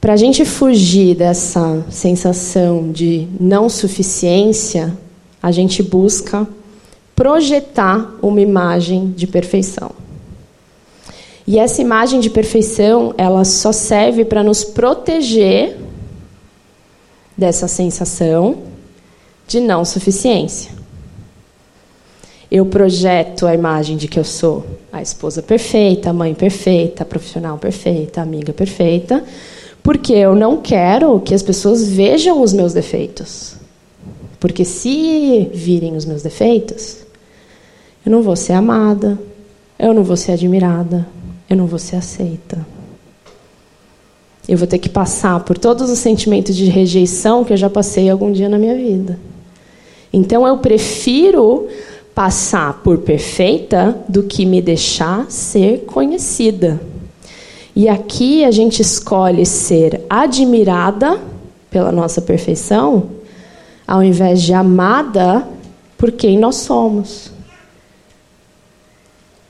Para 0.00 0.12
a 0.12 0.16
gente 0.16 0.44
fugir 0.44 1.16
dessa 1.16 1.84
sensação 1.90 2.92
de 2.92 3.26
não 3.40 3.68
suficiência, 3.68 4.96
a 5.42 5.50
gente 5.50 5.82
busca 5.82 6.46
projetar 7.16 8.14
uma 8.22 8.40
imagem 8.40 9.10
de 9.10 9.26
perfeição. 9.26 9.90
E 11.44 11.58
essa 11.58 11.80
imagem 11.80 12.20
de 12.20 12.30
perfeição, 12.30 13.12
ela 13.18 13.44
só 13.44 13.72
serve 13.72 14.24
para 14.24 14.44
nos 14.44 14.62
proteger 14.62 15.76
dessa 17.36 17.66
sensação 17.66 18.58
de 19.48 19.58
não 19.58 19.84
suficiência. 19.84 20.70
Eu 22.50 22.66
projeto 22.66 23.46
a 23.46 23.54
imagem 23.54 23.96
de 23.96 24.06
que 24.06 24.18
eu 24.18 24.24
sou 24.24 24.64
a 24.92 25.02
esposa 25.02 25.42
perfeita, 25.42 26.10
a 26.10 26.12
mãe 26.12 26.34
perfeita, 26.34 27.02
a 27.02 27.06
profissional 27.06 27.58
perfeita, 27.58 28.20
a 28.20 28.22
amiga 28.22 28.52
perfeita, 28.52 29.24
porque 29.88 30.12
eu 30.12 30.34
não 30.34 30.58
quero 30.58 31.18
que 31.18 31.32
as 31.32 31.42
pessoas 31.42 31.88
vejam 31.88 32.42
os 32.42 32.52
meus 32.52 32.74
defeitos. 32.74 33.54
Porque 34.38 34.62
se 34.62 35.48
virem 35.54 35.96
os 35.96 36.04
meus 36.04 36.22
defeitos, 36.22 36.98
eu 38.04 38.12
não 38.12 38.20
vou 38.20 38.36
ser 38.36 38.52
amada, 38.52 39.18
eu 39.78 39.94
não 39.94 40.04
vou 40.04 40.14
ser 40.14 40.32
admirada, 40.32 41.08
eu 41.48 41.56
não 41.56 41.66
vou 41.66 41.78
ser 41.78 41.96
aceita. 41.96 42.66
Eu 44.46 44.58
vou 44.58 44.66
ter 44.66 44.76
que 44.76 44.90
passar 44.90 45.42
por 45.42 45.56
todos 45.56 45.88
os 45.88 45.98
sentimentos 45.98 46.54
de 46.54 46.66
rejeição 46.66 47.42
que 47.42 47.54
eu 47.54 47.56
já 47.56 47.70
passei 47.70 48.10
algum 48.10 48.30
dia 48.30 48.50
na 48.50 48.58
minha 48.58 48.74
vida. 48.74 49.18
Então 50.12 50.46
eu 50.46 50.58
prefiro 50.58 51.66
passar 52.14 52.82
por 52.82 52.98
perfeita 52.98 53.96
do 54.06 54.22
que 54.22 54.44
me 54.44 54.60
deixar 54.60 55.30
ser 55.30 55.86
conhecida. 55.86 56.78
E 57.78 57.88
aqui 57.88 58.44
a 58.44 58.50
gente 58.50 58.82
escolhe 58.82 59.46
ser 59.46 60.04
admirada 60.10 61.20
pela 61.70 61.92
nossa 61.92 62.20
perfeição, 62.20 63.10
ao 63.86 64.02
invés 64.02 64.42
de 64.42 64.52
amada 64.52 65.46
por 65.96 66.10
quem 66.10 66.36
nós 66.36 66.56
somos. 66.56 67.30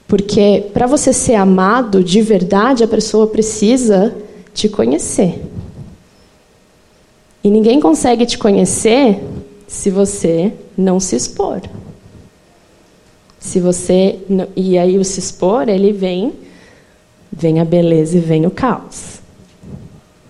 Porque 0.07 0.67
para 0.75 0.87
você 0.87 1.11
ser 1.11 1.37
amado 1.37 2.05
de 2.05 2.21
verdade, 2.21 2.85
a 2.85 2.87
pessoa 2.87 3.29
precisa 3.29 4.15
te 4.53 4.69
conhecer. 4.69 5.43
E 7.43 7.51
ninguém 7.51 7.81
consegue 7.81 8.27
te 8.27 8.37
conhecer 8.37 9.25
se 9.67 9.89
você 9.89 10.53
não 10.77 11.01
se 11.01 11.17
expor. 11.17 11.63
Se 13.41 13.59
você 13.59 14.19
e 14.55 14.77
aí 14.77 14.99
o 14.99 15.05
se 15.05 15.19
expor, 15.19 15.67
ele 15.71 15.93
vem 15.93 16.47
vem 17.39 17.61
a 17.61 17.65
beleza 17.65 18.17
e 18.19 18.21
vem 18.21 18.45
o 18.47 18.51
caos. 18.51 19.21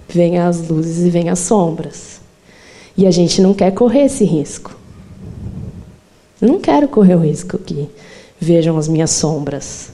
Vem 0.09 0.39
as 0.39 0.69
luzes 0.69 1.07
e 1.07 1.11
vem 1.11 1.31
as 1.31 1.39
sombras. 1.39 2.21
E 2.97 3.07
a 3.07 3.11
gente 3.11 3.41
não 3.41 3.55
quer 3.55 3.73
correr 3.73 4.05
esse 4.05 4.25
risco. 4.25 4.77
Não 6.41 6.61
quero 6.61 6.87
correr 6.87 7.15
o 7.15 7.21
risco 7.21 7.59
que 7.59 7.89
vejam 8.39 8.77
as 8.77 8.87
minhas 8.87 9.11
sombras. 9.11 9.91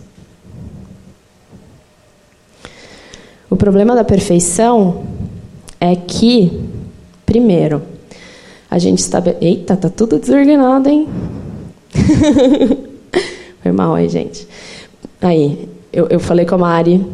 O 3.49 3.57
problema 3.57 3.95
da 3.95 4.05
perfeição 4.05 5.05
é 5.81 5.95
que, 5.95 6.61
primeiro, 7.25 7.83
a 8.71 8.79
gente 8.79 8.99
está. 8.99 9.23
Eita, 9.41 9.77
tá 9.77 9.89
tudo 9.89 10.19
desordenado, 10.19 10.89
hein? 10.89 11.09
Foi 13.63 13.73
mal 13.73 13.95
aí, 13.95 14.09
gente. 14.09 14.47
Aí, 15.21 15.69
eu, 15.95 16.09
eu 16.11 16.21
falei 16.21 16.45
com 16.45 16.57
a 16.57 16.59
Mari 16.59 17.05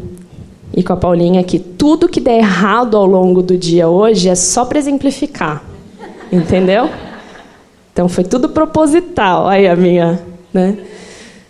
e 0.75 0.83
com 0.83 0.93
a 0.93 0.97
Paulinha 0.97 1.43
que 1.45 1.59
tudo 1.59 2.09
que 2.09 2.21
der 2.21 2.39
errado 2.39 2.97
ao 2.97 3.05
longo 3.05 3.43
do 3.43 3.57
dia 3.57 3.89
hoje 3.89 4.29
é 4.29 4.35
só 4.35 4.65
para 4.65 4.79
exemplificar. 4.79 5.63
Entendeu? 6.33 6.89
Então 7.93 8.09
foi 8.09 8.25
tudo 8.25 8.49
proposital. 8.49 9.47
Aí 9.47 9.67
a 9.69 9.77
minha, 9.77 10.21
né? 10.53 10.79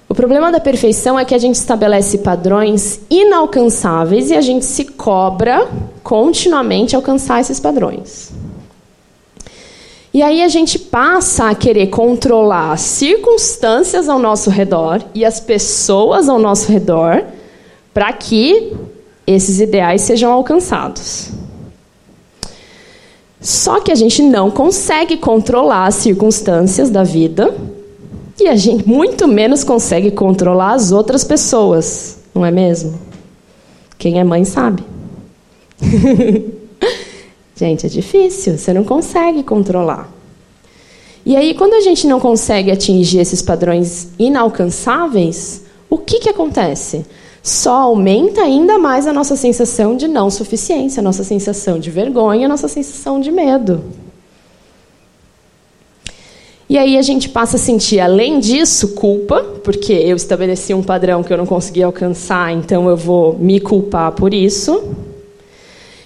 O 0.08 0.14
problema 0.14 0.50
da 0.50 0.58
perfeição 0.58 1.16
é 1.16 1.24
que 1.24 1.34
a 1.34 1.38
gente 1.38 1.54
estabelece 1.54 2.18
padrões 2.18 3.00
inalcançáveis 3.08 4.30
e 4.30 4.34
a 4.34 4.40
gente 4.40 4.64
se 4.64 4.84
cobra 4.84 5.68
continuamente 6.02 6.96
alcançar 6.96 7.40
esses 7.40 7.60
padrões. 7.60 8.32
E 10.12 10.22
aí 10.22 10.42
a 10.42 10.48
gente 10.48 10.78
passa 10.78 11.50
a 11.50 11.54
querer 11.54 11.86
controlar 11.86 12.72
as 12.72 12.80
circunstâncias 12.80 14.08
ao 14.08 14.18
nosso 14.18 14.50
redor 14.50 15.04
e 15.14 15.24
as 15.24 15.38
pessoas 15.38 16.28
ao 16.28 16.38
nosso 16.38 16.70
redor 16.70 17.24
para 17.94 18.12
que 18.12 18.72
esses 19.24 19.60
ideais 19.60 20.02
sejam 20.02 20.32
alcançados. 20.32 21.30
Só 23.40 23.80
que 23.80 23.92
a 23.92 23.94
gente 23.94 24.22
não 24.22 24.50
consegue 24.50 25.16
controlar 25.16 25.86
as 25.86 25.94
circunstâncias 25.94 26.90
da 26.90 27.04
vida 27.04 27.54
e 28.38 28.48
a 28.48 28.56
gente 28.56 28.86
muito 28.88 29.28
menos 29.28 29.62
consegue 29.62 30.10
controlar 30.10 30.74
as 30.74 30.90
outras 30.90 31.22
pessoas, 31.22 32.18
não 32.34 32.44
é 32.44 32.50
mesmo? 32.50 32.98
Quem 33.96 34.18
é 34.18 34.24
mãe 34.24 34.44
sabe. 34.44 34.82
Gente, 37.60 37.84
é 37.84 37.90
difícil, 37.90 38.56
você 38.56 38.72
não 38.72 38.82
consegue 38.82 39.42
controlar. 39.42 40.10
E 41.26 41.36
aí, 41.36 41.52
quando 41.52 41.74
a 41.74 41.80
gente 41.82 42.06
não 42.06 42.18
consegue 42.18 42.70
atingir 42.70 43.18
esses 43.18 43.42
padrões 43.42 44.08
inalcançáveis, 44.18 45.64
o 45.90 45.98
que, 45.98 46.20
que 46.20 46.30
acontece? 46.30 47.04
Só 47.42 47.82
aumenta 47.82 48.40
ainda 48.40 48.78
mais 48.78 49.06
a 49.06 49.12
nossa 49.12 49.36
sensação 49.36 49.94
de 49.94 50.08
não 50.08 50.30
suficiência, 50.30 51.00
a 51.00 51.02
nossa 51.02 51.22
sensação 51.22 51.78
de 51.78 51.90
vergonha, 51.90 52.46
a 52.46 52.48
nossa 52.48 52.66
sensação 52.66 53.20
de 53.20 53.30
medo. 53.30 53.84
E 56.66 56.78
aí 56.78 56.96
a 56.96 57.02
gente 57.02 57.28
passa 57.28 57.58
a 57.58 57.60
sentir, 57.60 58.00
além 58.00 58.40
disso, 58.40 58.94
culpa, 58.94 59.42
porque 59.62 59.92
eu 59.92 60.16
estabeleci 60.16 60.72
um 60.72 60.82
padrão 60.82 61.22
que 61.22 61.30
eu 61.30 61.36
não 61.36 61.44
consegui 61.44 61.82
alcançar, 61.82 62.54
então 62.54 62.88
eu 62.88 62.96
vou 62.96 63.36
me 63.38 63.60
culpar 63.60 64.12
por 64.12 64.32
isso. 64.32 64.94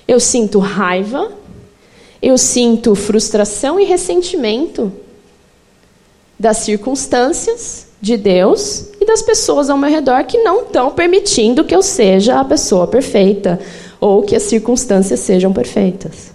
Eu 0.06 0.18
sinto 0.18 0.58
raiva, 0.58 1.43
eu 2.26 2.38
sinto 2.38 2.94
frustração 2.94 3.78
e 3.78 3.84
ressentimento 3.84 4.92
das 6.38 6.58
circunstâncias, 6.58 7.86
de 8.04 8.18
Deus 8.18 8.88
e 9.00 9.06
das 9.06 9.22
pessoas 9.22 9.70
ao 9.70 9.78
meu 9.78 9.88
redor 9.88 10.24
que 10.24 10.36
não 10.42 10.62
estão 10.62 10.90
permitindo 10.90 11.64
que 11.64 11.74
eu 11.74 11.82
seja 11.82 12.38
a 12.38 12.44
pessoa 12.44 12.86
perfeita 12.86 13.58
ou 13.98 14.22
que 14.22 14.36
as 14.36 14.42
circunstâncias 14.42 15.20
sejam 15.20 15.54
perfeitas. 15.54 16.34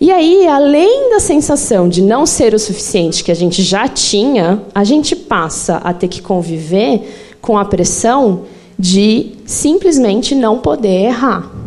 E 0.00 0.12
aí, 0.12 0.46
além 0.46 1.10
da 1.10 1.18
sensação 1.18 1.88
de 1.88 2.00
não 2.00 2.24
ser 2.24 2.54
o 2.54 2.58
suficiente 2.60 3.24
que 3.24 3.32
a 3.32 3.34
gente 3.34 3.60
já 3.60 3.88
tinha, 3.88 4.62
a 4.72 4.84
gente 4.84 5.16
passa 5.16 5.78
a 5.78 5.92
ter 5.92 6.06
que 6.06 6.22
conviver 6.22 7.36
com 7.40 7.58
a 7.58 7.64
pressão 7.64 8.42
de 8.78 9.32
simplesmente 9.44 10.36
não 10.36 10.58
poder 10.58 11.06
errar. 11.06 11.57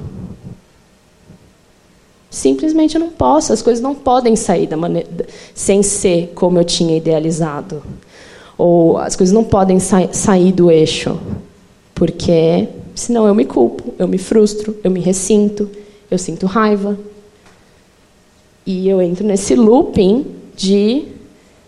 Simplesmente 2.31 2.97
não 2.97 3.09
posso, 3.09 3.51
as 3.51 3.61
coisas 3.61 3.83
não 3.83 3.93
podem 3.93 4.37
sair 4.37 4.65
da 4.65 4.77
maneira, 4.77 5.27
sem 5.53 5.83
ser 5.83 6.31
como 6.33 6.57
eu 6.57 6.63
tinha 6.63 6.95
idealizado. 6.95 7.83
Ou 8.57 8.97
as 8.97 9.17
coisas 9.17 9.33
não 9.33 9.43
podem 9.43 9.79
sa 9.79 10.07
sair 10.13 10.53
do 10.53 10.71
eixo, 10.71 11.19
porque 11.93 12.69
senão 12.95 13.27
eu 13.27 13.35
me 13.35 13.43
culpo, 13.43 13.93
eu 13.99 14.07
me 14.07 14.17
frustro, 14.17 14.77
eu 14.81 14.89
me 14.89 15.01
ressinto, 15.01 15.69
eu 16.09 16.17
sinto 16.17 16.45
raiva, 16.45 16.97
e 18.65 18.87
eu 18.87 19.01
entro 19.01 19.27
nesse 19.27 19.53
looping 19.53 20.25
de 20.55 21.03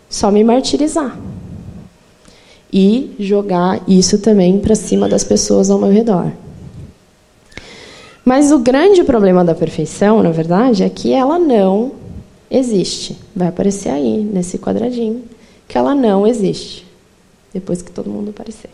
só 0.10 0.32
me 0.32 0.46
martirizar. 0.46 1.20
E 2.72 3.14
jogar 3.20 3.82
isso 3.86 4.18
também 4.18 4.60
para 4.60 4.76
cima 4.76 5.10
das 5.10 5.26
pessoas 5.26 5.70
ao 5.70 5.78
meu 5.78 5.92
redor. 5.92 6.32
Mas 8.26 8.52
o 8.52 8.60
grande 8.60 9.04
problema 9.04 9.44
da 9.44 9.54
perfeição, 9.54 10.24
na 10.24 10.32
verdade, 10.32 10.84
é 10.84 10.90
que 10.90 11.12
ela 11.12 11.38
não 11.38 11.92
existe. 12.50 13.18
Vai 13.36 13.50
aparecer 13.50 13.90
aí, 13.90 14.18
nesse 14.18 14.58
quadradinho, 14.58 15.24
que 15.68 15.78
ela 15.78 15.94
não 15.94 16.26
existe. 16.26 16.86
Depois 17.54 17.82
que 17.82 17.92
todo 17.92 18.10
mundo 18.10 18.30
aparecer. 18.30 18.70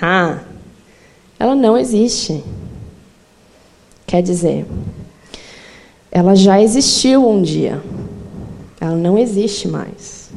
Ah, 0.00 0.40
ela 1.38 1.54
não 1.54 1.76
existe. 1.76 2.42
Quer 4.06 4.22
dizer, 4.22 4.64
ela 6.10 6.34
já 6.34 6.60
existiu 6.60 7.28
um 7.28 7.42
dia. 7.42 7.82
Ela 8.80 8.96
não 8.96 9.18
existe 9.18 9.68
mais. 9.68 10.30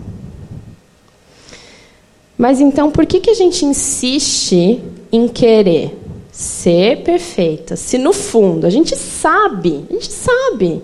Mas 2.37 2.59
então, 2.59 2.91
por 2.91 3.05
que, 3.05 3.19
que 3.19 3.29
a 3.29 3.35
gente 3.35 3.63
insiste 3.65 4.83
em 5.11 5.27
querer 5.27 6.00
ser 6.31 7.03
perfeita? 7.03 7.75
Se 7.75 7.97
no 7.97 8.13
fundo 8.13 8.65
a 8.65 8.69
gente 8.69 8.95
sabe, 8.95 9.85
a 9.89 9.93
gente 9.93 10.11
sabe, 10.11 10.81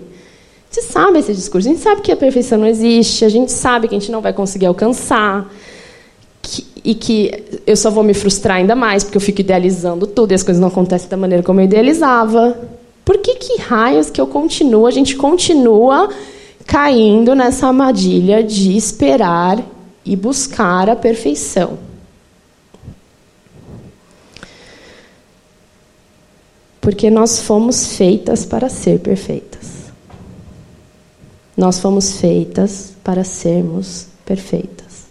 a 0.70 0.74
gente 0.74 0.86
sabe 0.86 1.18
esse 1.18 1.32
discurso, 1.32 1.66
a 1.68 1.72
gente 1.72 1.82
sabe 1.82 2.02
que 2.02 2.12
a 2.12 2.16
perfeição 2.16 2.58
não 2.58 2.66
existe, 2.66 3.24
a 3.24 3.28
gente 3.28 3.50
sabe 3.50 3.88
que 3.88 3.94
a 3.94 3.98
gente 3.98 4.12
não 4.12 4.20
vai 4.20 4.32
conseguir 4.32 4.66
alcançar, 4.66 5.50
que, 6.42 6.66
e 6.84 6.94
que 6.94 7.60
eu 7.66 7.76
só 7.76 7.90
vou 7.90 8.04
me 8.04 8.14
frustrar 8.14 8.58
ainda 8.58 8.76
mais 8.76 9.02
porque 9.02 9.16
eu 9.16 9.22
fico 9.22 9.40
idealizando 9.40 10.06
tudo 10.06 10.32
e 10.32 10.34
as 10.34 10.42
coisas 10.42 10.60
não 10.60 10.68
acontecem 10.68 11.08
da 11.08 11.16
maneira 11.16 11.42
como 11.42 11.60
eu 11.60 11.64
idealizava. 11.64 12.56
Por 13.04 13.18
que, 13.18 13.36
que 13.36 13.60
raios 13.60 14.10
que 14.10 14.20
eu 14.20 14.26
continuo, 14.26 14.86
a 14.86 14.90
gente 14.90 15.16
continua 15.16 16.10
caindo 16.66 17.34
nessa 17.34 17.66
armadilha 17.68 18.42
de 18.42 18.76
esperar 18.76 19.58
e 20.04 20.14
buscar 20.14 20.90
a 20.90 20.94
perfeição? 20.94 21.87
Porque 26.88 27.10
nós 27.10 27.40
fomos 27.40 27.98
feitas 27.98 28.46
para 28.46 28.70
ser 28.70 29.00
perfeitas. 29.00 29.90
Nós 31.54 31.78
fomos 31.80 32.18
feitas 32.18 32.94
para 33.04 33.24
sermos 33.24 34.06
perfeitas. 34.24 35.04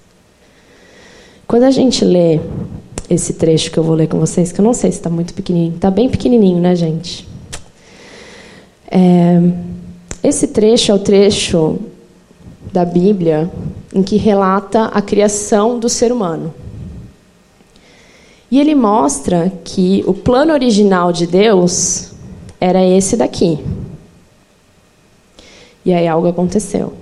Quando 1.47 1.65
a 1.65 1.69
gente 1.69 2.03
lê 2.03 2.39
esse 3.07 3.33
trecho 3.33 3.69
que 3.69 3.77
eu 3.77 3.83
vou 3.83 3.93
ler 3.93 4.07
com 4.07 4.17
vocês, 4.17 4.51
que 4.51 4.59
eu 4.59 4.65
não 4.65 4.73
sei 4.73 4.91
se 4.91 4.97
está 4.97 5.07
muito 5.07 5.35
pequenininho, 5.35 5.75
está 5.75 5.91
bem 5.91 6.09
pequenininho, 6.09 6.59
né, 6.59 6.75
gente? 6.75 7.27
É, 8.89 9.39
esse 10.23 10.47
trecho 10.47 10.91
é 10.91 10.95
o 10.95 10.99
trecho 10.99 11.77
da 12.73 12.85
Bíblia 12.85 13.51
em 13.93 14.01
que 14.01 14.17
relata 14.17 14.85
a 14.85 14.99
criação 14.99 15.77
do 15.77 15.87
ser 15.87 16.11
humano. 16.11 16.51
E 18.49 18.59
ele 18.59 18.75
mostra 18.75 19.51
que 19.63 20.03
o 20.07 20.13
plano 20.13 20.53
original 20.53 21.11
de 21.11 21.27
Deus 21.27 22.11
era 22.59 22.83
esse 22.83 23.17
daqui. 23.17 23.59
E 25.85 25.93
aí 25.93 26.07
algo 26.07 26.27
aconteceu. 26.27 26.93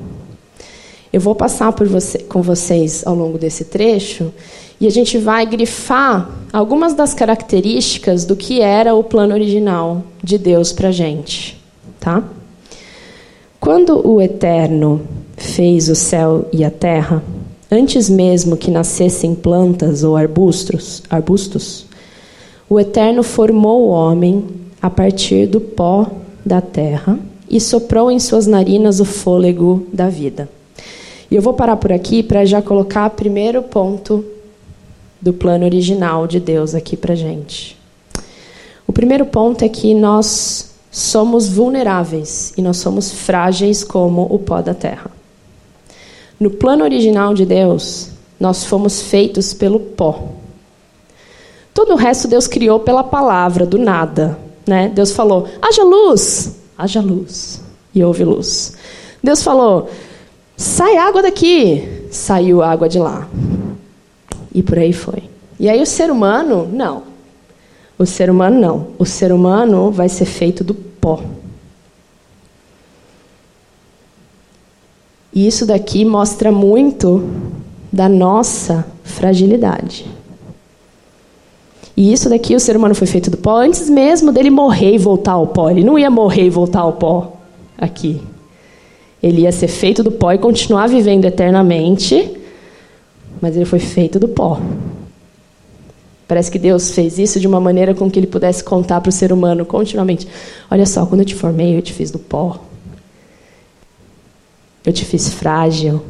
Eu 1.13 1.21
vou 1.21 1.35
passar 1.35 1.71
você, 1.71 2.19
com 2.19 2.41
vocês 2.41 3.05
ao 3.05 3.15
longo 3.15 3.37
desse 3.37 3.65
trecho 3.65 4.33
e 4.81 4.87
a 4.87 4.89
gente 4.89 5.17
vai 5.17 5.45
grifar 5.45 6.29
algumas 6.51 6.93
das 6.93 7.13
características 7.13 8.25
do 8.25 8.35
que 8.35 8.61
era 8.61 8.93
o 8.93 9.03
plano 9.03 9.33
original 9.33 10.03
de 10.21 10.37
Deus 10.37 10.73
para 10.73 10.89
a 10.89 10.91
gente 10.91 11.63
tá? 12.05 12.23
Quando 13.59 14.07
o 14.07 14.21
Eterno 14.21 15.01
fez 15.35 15.89
o 15.89 15.95
céu 15.95 16.47
e 16.53 16.63
a 16.63 16.69
terra, 16.69 17.23
antes 17.75 18.09
mesmo 18.09 18.55
que 18.55 18.71
nascessem 18.71 19.35
plantas 19.35 20.03
ou 20.03 20.15
arbustos, 20.15 21.03
arbustos, 21.09 21.85
o 22.69 22.79
Eterno 22.79 23.21
formou 23.21 23.87
o 23.87 23.89
homem 23.89 24.45
a 24.81 24.89
partir 24.89 25.45
do 25.45 25.59
pó 25.59 26.09
da 26.45 26.61
terra 26.61 27.19
e 27.49 27.59
soprou 27.59 28.09
em 28.09 28.19
suas 28.19 28.47
narinas 28.47 28.99
o 28.99 29.05
fôlego 29.05 29.85
da 29.91 30.09
vida. 30.09 30.49
E 31.29 31.35
eu 31.35 31.41
vou 31.41 31.53
parar 31.53 31.75
por 31.75 31.91
aqui 31.91 32.23
para 32.23 32.45
já 32.45 32.61
colocar 32.61 33.07
o 33.07 33.11
primeiro 33.11 33.61
ponto 33.61 34.23
do 35.21 35.33
plano 35.33 35.65
original 35.65 36.27
de 36.27 36.39
Deus 36.39 36.73
aqui 36.73 36.95
para 36.95 37.13
gente. 37.13 37.77
O 38.87 38.93
primeiro 38.93 39.25
ponto 39.25 39.63
é 39.63 39.69
que 39.69 39.93
nós 39.93 40.71
somos 40.91 41.49
vulneráveis 41.49 42.53
e 42.55 42.61
nós 42.61 42.77
somos 42.77 43.11
frágeis 43.11 43.83
como 43.83 44.27
o 44.29 44.39
pó 44.39 44.61
da 44.61 44.73
terra. 44.73 45.14
No 46.39 46.49
plano 46.49 46.83
original 46.83 47.33
de 47.33 47.45
Deus, 47.45 48.09
nós 48.39 48.65
fomos 48.65 49.01
feitos 49.01 49.53
pelo 49.53 49.79
pó. 49.79 50.29
Todo 51.73 51.93
o 51.93 51.97
resto 51.97 52.27
Deus 52.27 52.47
criou 52.47 52.79
pela 52.79 53.03
palavra, 53.03 53.65
do 53.65 53.77
nada. 53.77 54.37
Né? 54.65 54.89
Deus 54.89 55.11
falou: 55.11 55.47
haja 55.61 55.83
luz, 55.83 56.55
haja 56.77 57.01
luz. 57.01 57.61
E 57.93 58.03
houve 58.03 58.23
luz. 58.23 58.75
Deus 59.23 59.43
falou: 59.43 59.89
sai 60.57 60.97
água 60.97 61.21
daqui, 61.21 62.07
saiu 62.11 62.61
água 62.61 62.89
de 62.89 62.99
lá. 62.99 63.27
E 64.53 64.61
por 64.63 64.79
aí 64.79 64.93
foi. 64.93 65.23
E 65.59 65.69
aí 65.69 65.81
o 65.81 65.85
ser 65.85 66.11
humano, 66.11 66.67
não. 66.71 67.03
O 67.97 68.05
ser 68.05 68.29
humano 68.29 68.59
não. 68.59 68.87
O 68.97 69.05
ser 69.05 69.31
humano 69.31 69.91
vai 69.91 70.09
ser 70.09 70.25
feito 70.25 70.63
do 70.63 70.73
pó. 70.73 71.21
E 75.35 75.45
isso 75.45 75.65
daqui 75.65 76.05
mostra 76.05 76.49
muito 76.49 77.29
da 77.91 78.07
nossa 78.07 78.85
fragilidade. 79.03 80.05
E 81.97 82.11
isso 82.11 82.29
daqui, 82.29 82.55
o 82.55 82.59
ser 82.59 82.77
humano 82.77 82.95
foi 82.95 83.05
feito 83.05 83.29
do 83.29 83.37
pó 83.37 83.57
antes 83.57 83.89
mesmo 83.89 84.31
dele 84.31 84.49
morrer 84.49 84.95
e 84.95 84.97
voltar 84.97 85.33
ao 85.33 85.47
pó. 85.47 85.69
Ele 85.69 85.83
não 85.83 85.99
ia 85.99 86.09
morrer 86.09 86.45
e 86.45 86.49
voltar 86.49 86.81
ao 86.81 86.93
pó 86.93 87.33
aqui. 87.77 88.21
Ele 89.21 89.41
ia 89.41 89.51
ser 89.51 89.67
feito 89.67 90.03
do 90.03 90.11
pó 90.11 90.31
e 90.31 90.37
continuar 90.37 90.87
vivendo 90.87 91.25
eternamente, 91.25 92.31
mas 93.41 93.55
ele 93.55 93.65
foi 93.65 93.79
feito 93.79 94.17
do 94.17 94.29
pó. 94.29 94.59
Parece 96.27 96.49
que 96.49 96.57
Deus 96.57 96.91
fez 96.91 97.19
isso 97.19 97.39
de 97.39 97.47
uma 97.47 97.59
maneira 97.59 97.93
com 97.93 98.09
que 98.09 98.19
ele 98.19 98.27
pudesse 98.27 98.63
contar 98.63 99.01
para 99.01 99.09
o 99.09 99.13
ser 99.13 99.33
humano 99.33 99.65
continuamente: 99.65 100.27
Olha 100.71 100.85
só, 100.85 101.05
quando 101.05 101.21
eu 101.21 101.25
te 101.25 101.35
formei, 101.35 101.77
eu 101.77 101.81
te 101.81 101.93
fiz 101.93 102.09
do 102.09 102.19
pó. 102.19 102.59
Eu 104.85 104.93
te 104.93 105.03
fiz 105.03 105.29
frágil. 105.29 106.01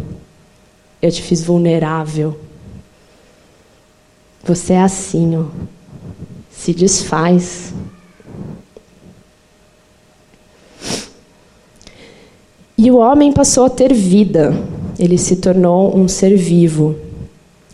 Eu 1.01 1.11
te 1.11 1.21
fiz 1.21 1.43
vulnerável. 1.43 2.37
Você 4.43 4.73
é 4.73 4.81
assim, 4.81 5.37
ó. 5.37 5.45
Se 6.51 6.73
desfaz. 6.73 7.73
E 12.77 12.91
o 12.91 12.97
homem 12.97 13.31
passou 13.31 13.65
a 13.65 13.69
ter 13.69 13.93
vida. 13.93 14.53
Ele 14.99 15.17
se 15.17 15.37
tornou 15.37 15.95
um 15.97 16.07
ser 16.07 16.35
vivo. 16.35 16.95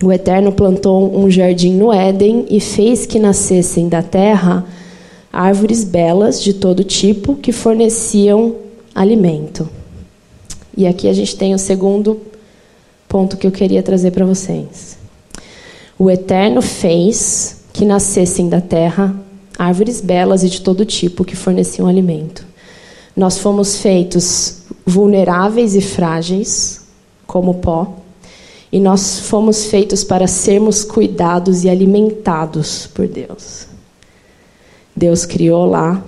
O 0.04 0.12
Eterno 0.12 0.52
plantou 0.52 1.18
um 1.18 1.30
jardim 1.30 1.74
no 1.74 1.92
Éden 1.92 2.46
e 2.50 2.60
fez 2.60 3.06
que 3.06 3.20
nascessem 3.20 3.88
da 3.88 4.02
terra 4.02 4.66
árvores 5.32 5.84
belas 5.84 6.42
de 6.42 6.54
todo 6.54 6.84
tipo 6.84 7.36
que 7.36 7.52
forneciam 7.52 8.56
alimento. 8.94 9.81
E 10.76 10.88
aqui 10.88 11.08
a 11.08 11.14
gente 11.14 11.36
tem 11.36 11.54
o 11.54 11.60
segundo 11.60 12.22
ponto 13.08 13.38
que 13.38 13.46
eu 13.46 13.52
queria 13.52 13.84
trazer 13.84 14.12
para 14.12 14.26
vocês. 14.26 14.98
O 16.00 16.10
Eterno 16.10 16.62
fez 16.62 17.64
que 17.74 17.86
nascessem 17.86 18.50
da 18.50 18.62
terra 18.62 19.16
árvores 19.58 20.02
belas 20.02 20.44
e 20.44 20.50
de 20.50 20.62
todo 20.62 20.86
tipo 20.86 21.24
que 21.24 21.36
forneciam 21.36 21.88
alimento. 21.88 22.46
Nós 23.16 23.38
fomos 23.38 23.78
feitos 23.78 24.64
vulneráveis 24.86 25.76
e 25.76 25.82
frágeis, 25.82 26.82
como 27.28 27.56
pó, 27.56 27.98
e 28.72 28.80
nós 28.80 29.20
fomos 29.20 29.66
feitos 29.66 30.04
para 30.04 30.28
sermos 30.28 30.84
cuidados 30.84 31.64
e 31.64 31.70
alimentados 31.70 32.88
por 32.88 33.08
Deus. 33.08 33.68
Deus 34.96 35.26
criou 35.26 35.66
lá 35.66 36.04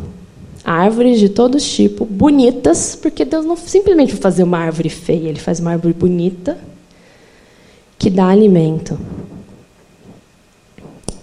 árvores 0.63 1.19
de 1.19 1.29
todos 1.29 1.63
tipos, 1.63 2.07
bonitas, 2.07 2.95
porque 2.95 3.25
Deus 3.25 3.45
não 3.45 3.55
simplesmente 3.55 4.13
vai 4.13 4.21
fazer 4.21 4.43
uma 4.43 4.59
árvore 4.59 4.89
feia, 4.89 5.29
Ele 5.29 5.39
faz 5.39 5.59
uma 5.59 5.71
árvore 5.71 5.93
bonita 5.93 6.57
que 7.97 8.09
dá 8.09 8.27
alimento 8.27 8.97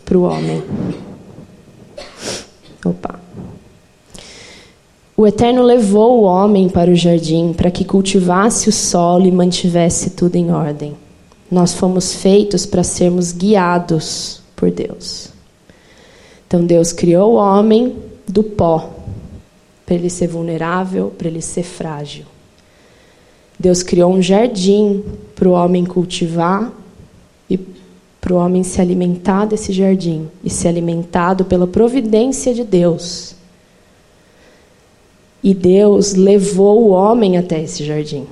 para 0.04 0.18
o 0.18 0.22
homem. 0.22 0.62
Opa. 2.84 3.20
O 5.16 5.26
Eterno 5.26 5.62
levou 5.62 6.20
o 6.20 6.22
homem 6.22 6.68
para 6.68 6.90
o 6.90 6.94
jardim 6.94 7.52
para 7.52 7.70
que 7.70 7.84
cultivasse 7.84 8.70
o 8.70 8.72
solo 8.72 9.26
e 9.26 9.30
mantivesse 9.30 10.10
tudo 10.10 10.36
em 10.36 10.50
ordem. 10.50 10.96
Nós 11.50 11.74
fomos 11.74 12.14
feitos 12.14 12.64
para 12.64 12.82
sermos 12.82 13.32
guiados 13.32 14.40
por 14.56 14.70
Deus. 14.70 15.28
Então 16.46 16.64
Deus 16.64 16.92
criou 16.92 17.34
o 17.34 17.36
homem 17.36 17.96
do 18.26 18.42
pó, 18.42 18.90
para 19.90 19.96
ele 19.96 20.08
ser 20.08 20.28
vulnerável, 20.28 21.12
para 21.18 21.26
ele 21.26 21.42
ser 21.42 21.64
frágil. 21.64 22.24
Deus 23.58 23.82
criou 23.82 24.12
um 24.12 24.22
jardim 24.22 25.02
para 25.34 25.48
o 25.48 25.50
homem 25.50 25.84
cultivar 25.84 26.72
e 27.50 27.58
para 28.20 28.32
o 28.32 28.36
homem 28.36 28.62
se 28.62 28.80
alimentar 28.80 29.46
desse 29.46 29.72
jardim 29.72 30.28
e 30.44 30.48
ser 30.48 30.68
alimentado 30.68 31.44
pela 31.44 31.66
providência 31.66 32.54
de 32.54 32.62
Deus. 32.62 33.34
E 35.42 35.52
Deus 35.52 36.14
levou 36.14 36.84
o 36.84 36.90
homem 36.90 37.36
até 37.36 37.60
esse 37.60 37.84
jardim. 37.84 38.28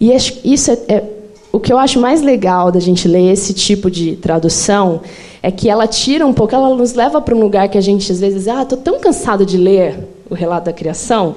E 0.00 0.12
isso 0.44 0.70
é, 0.70 0.78
é 0.86 1.04
o 1.50 1.58
que 1.58 1.72
eu 1.72 1.78
acho 1.78 1.98
mais 1.98 2.22
legal 2.22 2.70
da 2.70 2.78
gente 2.78 3.08
ler 3.08 3.32
esse 3.32 3.52
tipo 3.52 3.90
de 3.90 4.14
tradução 4.14 5.00
é 5.46 5.50
que 5.52 5.70
ela 5.70 5.86
tira 5.86 6.26
um 6.26 6.32
pouco, 6.32 6.56
ela 6.56 6.74
nos 6.74 6.94
leva 6.94 7.20
para 7.20 7.32
um 7.32 7.38
lugar 7.38 7.68
que 7.68 7.78
a 7.78 7.80
gente 7.80 8.10
às 8.10 8.18
vezes, 8.18 8.48
ah, 8.48 8.62
estou 8.62 8.76
tão 8.76 8.98
cansado 8.98 9.46
de 9.46 9.56
ler 9.56 9.96
o 10.28 10.34
relato 10.34 10.64
da 10.64 10.72
criação, 10.72 11.36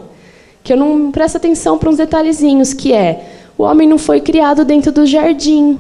que 0.64 0.74
eu 0.74 0.78
não 0.78 1.12
presto 1.12 1.36
atenção 1.36 1.78
para 1.78 1.92
uns 1.92 1.98
detalhezinhos, 1.98 2.74
que 2.74 2.92
é, 2.92 3.24
o 3.56 3.62
homem 3.62 3.88
não 3.88 4.00
foi 4.00 4.20
criado 4.20 4.66
dentro 4.66 4.92
do 4.92 5.06
jardim. 5.06 5.78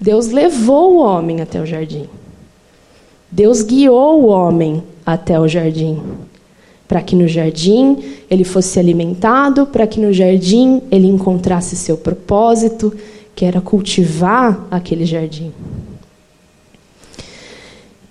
Deus 0.00 0.28
levou 0.28 0.94
o 0.94 0.96
homem 0.96 1.42
até 1.42 1.60
o 1.60 1.66
jardim. 1.66 2.08
Deus 3.30 3.60
guiou 3.60 4.22
o 4.22 4.28
homem 4.28 4.82
até 5.04 5.38
o 5.38 5.46
jardim. 5.46 6.02
Para 6.88 7.02
que 7.02 7.14
no 7.14 7.28
jardim 7.28 7.98
ele 8.30 8.44
fosse 8.44 8.80
alimentado, 8.80 9.66
para 9.66 9.86
que 9.86 10.00
no 10.00 10.10
jardim 10.10 10.80
ele 10.90 11.06
encontrasse 11.06 11.76
seu 11.76 11.98
propósito, 11.98 12.94
que 13.34 13.44
era 13.44 13.60
cultivar 13.60 14.66
aquele 14.70 15.04
jardim. 15.04 15.52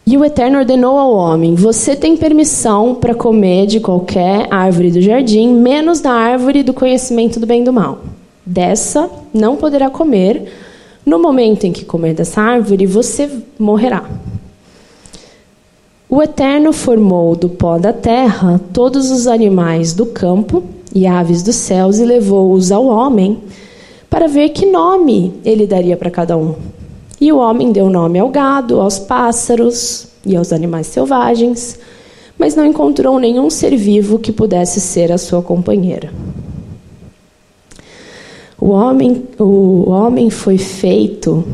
E 0.07 0.15
o 0.17 0.23
Eterno 0.23 0.59
ordenou 0.59 0.99
ao 0.99 1.13
homem: 1.13 1.55
Você 1.55 1.95
tem 1.95 2.15
permissão 2.15 2.93
para 2.93 3.15
comer 3.15 3.65
de 3.65 3.79
qualquer 3.79 4.47
árvore 4.51 4.91
do 4.91 5.01
jardim, 5.01 5.49
menos 5.49 5.99
da 5.99 6.11
árvore 6.11 6.61
do 6.61 6.73
conhecimento 6.73 7.39
do 7.39 7.47
bem 7.47 7.61
e 7.61 7.65
do 7.65 7.73
mal. 7.73 8.01
Dessa 8.45 9.09
não 9.33 9.55
poderá 9.55 9.89
comer. 9.89 10.43
No 11.03 11.19
momento 11.19 11.65
em 11.65 11.71
que 11.71 11.85
comer 11.85 12.13
dessa 12.13 12.41
árvore, 12.41 12.85
você 12.85 13.29
morrerá. 13.57 14.03
O 16.07 16.21
Eterno 16.21 16.71
formou 16.71 17.35
do 17.35 17.49
pó 17.49 17.77
da 17.77 17.91
terra 17.91 18.61
todos 18.71 19.09
os 19.09 19.27
animais 19.27 19.93
do 19.93 20.05
campo 20.05 20.63
e 20.93 21.05
aves 21.07 21.41
dos 21.41 21.55
céus 21.55 21.99
e 21.99 22.05
levou-os 22.05 22.71
ao 22.71 22.85
homem 22.85 23.39
para 24.09 24.27
ver 24.27 24.49
que 24.49 24.65
nome 24.65 25.33
ele 25.43 25.65
daria 25.65 25.97
para 25.97 26.11
cada 26.11 26.37
um. 26.37 26.55
E 27.19 27.31
o 27.31 27.37
homem 27.37 27.71
deu 27.71 27.89
nome 27.89 28.19
ao 28.19 28.29
gado, 28.29 28.81
aos 28.81 28.99
pássaros 28.99 30.07
e 30.25 30.35
aos 30.35 30.51
animais 30.51 30.87
selvagens, 30.87 31.79
mas 32.37 32.55
não 32.55 32.65
encontrou 32.65 33.19
nenhum 33.19 33.49
ser 33.49 33.75
vivo 33.77 34.19
que 34.19 34.31
pudesse 34.31 34.81
ser 34.81 35.11
a 35.11 35.17
sua 35.17 35.41
companheira. 35.41 36.11
O 38.59 38.69
homem, 38.69 39.23
o 39.39 39.89
homem 39.89 40.29
foi 40.29 40.57
feito 40.57 41.45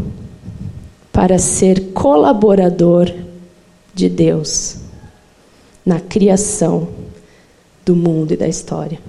para 1.11 1.37
ser 1.37 1.91
colaborador 1.91 3.11
de 3.93 4.07
Deus 4.07 4.77
na 5.85 5.99
criação 5.99 6.87
do 7.85 7.95
mundo 7.95 8.33
e 8.33 8.37
da 8.37 8.47
história. 8.47 8.99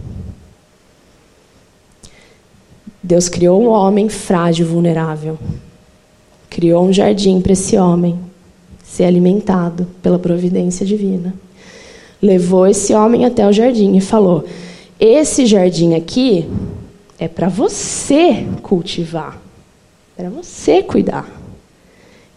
Deus 3.02 3.28
criou 3.28 3.60
um 3.60 3.68
homem 3.68 4.08
frágil, 4.08 4.66
vulnerável. 4.66 5.38
Criou 6.52 6.84
um 6.84 6.92
jardim 6.92 7.40
para 7.40 7.54
esse 7.54 7.78
homem 7.78 8.18
ser 8.84 9.04
alimentado 9.04 9.86
pela 10.02 10.18
providência 10.18 10.84
divina. 10.84 11.32
Levou 12.20 12.66
esse 12.66 12.92
homem 12.92 13.24
até 13.24 13.48
o 13.48 13.52
jardim 13.52 13.96
e 13.96 14.02
falou: 14.02 14.44
Esse 15.00 15.46
jardim 15.46 15.94
aqui 15.94 16.46
é 17.18 17.26
para 17.26 17.48
você 17.48 18.46
cultivar, 18.60 19.40
para 20.14 20.28
você 20.28 20.82
cuidar. 20.82 21.26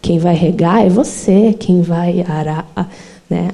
Quem 0.00 0.18
vai 0.18 0.34
regar 0.34 0.86
é 0.86 0.88
você, 0.88 1.52
quem 1.52 1.82
vai 1.82 2.24
arar, 2.26 2.66
né, 3.28 3.50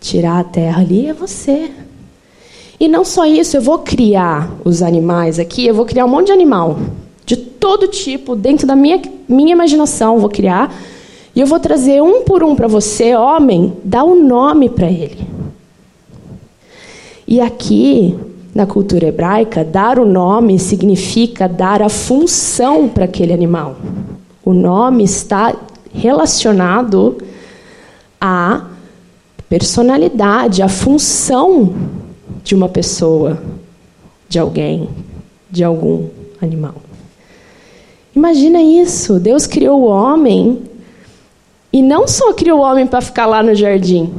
tirar 0.00 0.38
a 0.38 0.44
terra 0.44 0.80
ali 0.80 1.06
é 1.08 1.12
você. 1.12 1.72
E 2.78 2.86
não 2.86 3.04
só 3.04 3.26
isso, 3.26 3.56
eu 3.56 3.62
vou 3.62 3.80
criar 3.80 4.48
os 4.64 4.80
animais 4.80 5.40
aqui, 5.40 5.66
eu 5.66 5.74
vou 5.74 5.84
criar 5.84 6.04
um 6.04 6.08
monte 6.08 6.26
de 6.26 6.32
animal, 6.32 6.78
de 7.26 7.36
todo 7.36 7.88
tipo, 7.88 8.36
dentro 8.36 8.66
da 8.66 8.76
minha, 8.76 9.00
minha 9.28 9.52
imaginação, 9.52 10.18
vou 10.18 10.28
criar. 10.28 10.74
E 11.34 11.40
eu 11.40 11.46
vou 11.46 11.58
trazer 11.58 12.02
um 12.02 12.22
por 12.22 12.44
um 12.44 12.54
para 12.54 12.68
você, 12.68 13.14
homem, 13.14 13.72
dá 13.82 14.04
o 14.04 14.12
um 14.12 14.26
nome 14.26 14.68
para 14.68 14.90
ele. 14.90 15.26
E 17.26 17.40
aqui, 17.40 18.16
na 18.54 18.66
cultura 18.66 19.06
hebraica, 19.06 19.64
dar 19.64 19.98
o 19.98 20.04
nome 20.04 20.58
significa 20.58 21.48
dar 21.48 21.82
a 21.82 21.88
função 21.88 22.88
para 22.88 23.06
aquele 23.06 23.32
animal. 23.32 23.76
O 24.44 24.52
nome 24.52 25.02
está 25.02 25.56
relacionado 25.92 27.16
à 28.20 28.66
personalidade, 29.48 30.62
à 30.62 30.68
função 30.68 31.74
de 32.44 32.54
uma 32.54 32.68
pessoa, 32.68 33.42
de 34.28 34.38
alguém, 34.38 34.88
de 35.50 35.64
algum 35.64 36.08
animal. 36.40 36.74
Imagina 38.14 38.60
isso. 38.60 39.18
Deus 39.18 39.46
criou 39.46 39.82
o 39.82 39.86
homem 39.86 40.62
e 41.72 41.82
não 41.82 42.06
só 42.06 42.32
criou 42.32 42.60
o 42.60 42.62
homem 42.62 42.86
para 42.86 43.00
ficar 43.00 43.26
lá 43.26 43.42
no 43.42 43.54
jardim. 43.54 44.12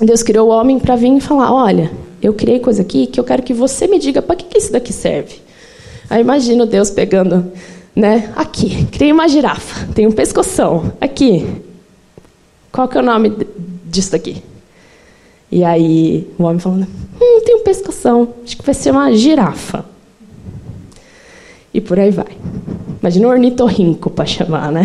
Deus 0.00 0.22
criou 0.22 0.48
o 0.48 0.52
homem 0.52 0.78
para 0.78 0.96
vir 0.96 1.16
e 1.16 1.20
falar: 1.20 1.52
Olha, 1.52 1.90
eu 2.22 2.32
criei 2.32 2.60
coisa 2.60 2.82
aqui 2.82 3.06
que 3.06 3.18
eu 3.18 3.24
quero 3.24 3.42
que 3.42 3.52
você 3.52 3.86
me 3.86 3.98
diga 3.98 4.22
para 4.22 4.36
que, 4.36 4.44
que 4.44 4.58
isso 4.58 4.72
daqui 4.72 4.92
serve. 4.92 5.36
Aí 6.08 6.20
imagino 6.20 6.64
Deus 6.64 6.90
pegando 6.90 7.52
né? 7.98 8.32
Aqui, 8.36 8.86
criei 8.92 9.10
uma 9.10 9.28
girafa, 9.28 9.92
tem 9.92 10.06
um 10.06 10.12
pescoção. 10.12 10.92
Aqui, 11.00 11.44
qual 12.70 12.86
que 12.86 12.96
é 12.96 13.00
o 13.00 13.04
nome 13.04 13.36
disso 13.84 14.12
daqui? 14.12 14.40
E 15.50 15.64
aí 15.64 16.30
o 16.38 16.44
homem 16.44 16.60
falando, 16.60 16.86
hum, 17.20 17.42
tem 17.44 17.56
um 17.56 17.64
pescoção, 17.64 18.34
acho 18.44 18.56
que 18.56 18.64
vai 18.64 18.74
ser 18.74 18.92
uma 18.92 19.12
girafa. 19.12 19.84
E 21.78 21.80
por 21.80 21.96
aí 21.96 22.10
vai. 22.10 22.36
Imagina 23.00 23.28
um 23.28 23.30
ornitorrinco 23.30 24.10
para 24.10 24.26
chamar, 24.26 24.72
né? 24.72 24.82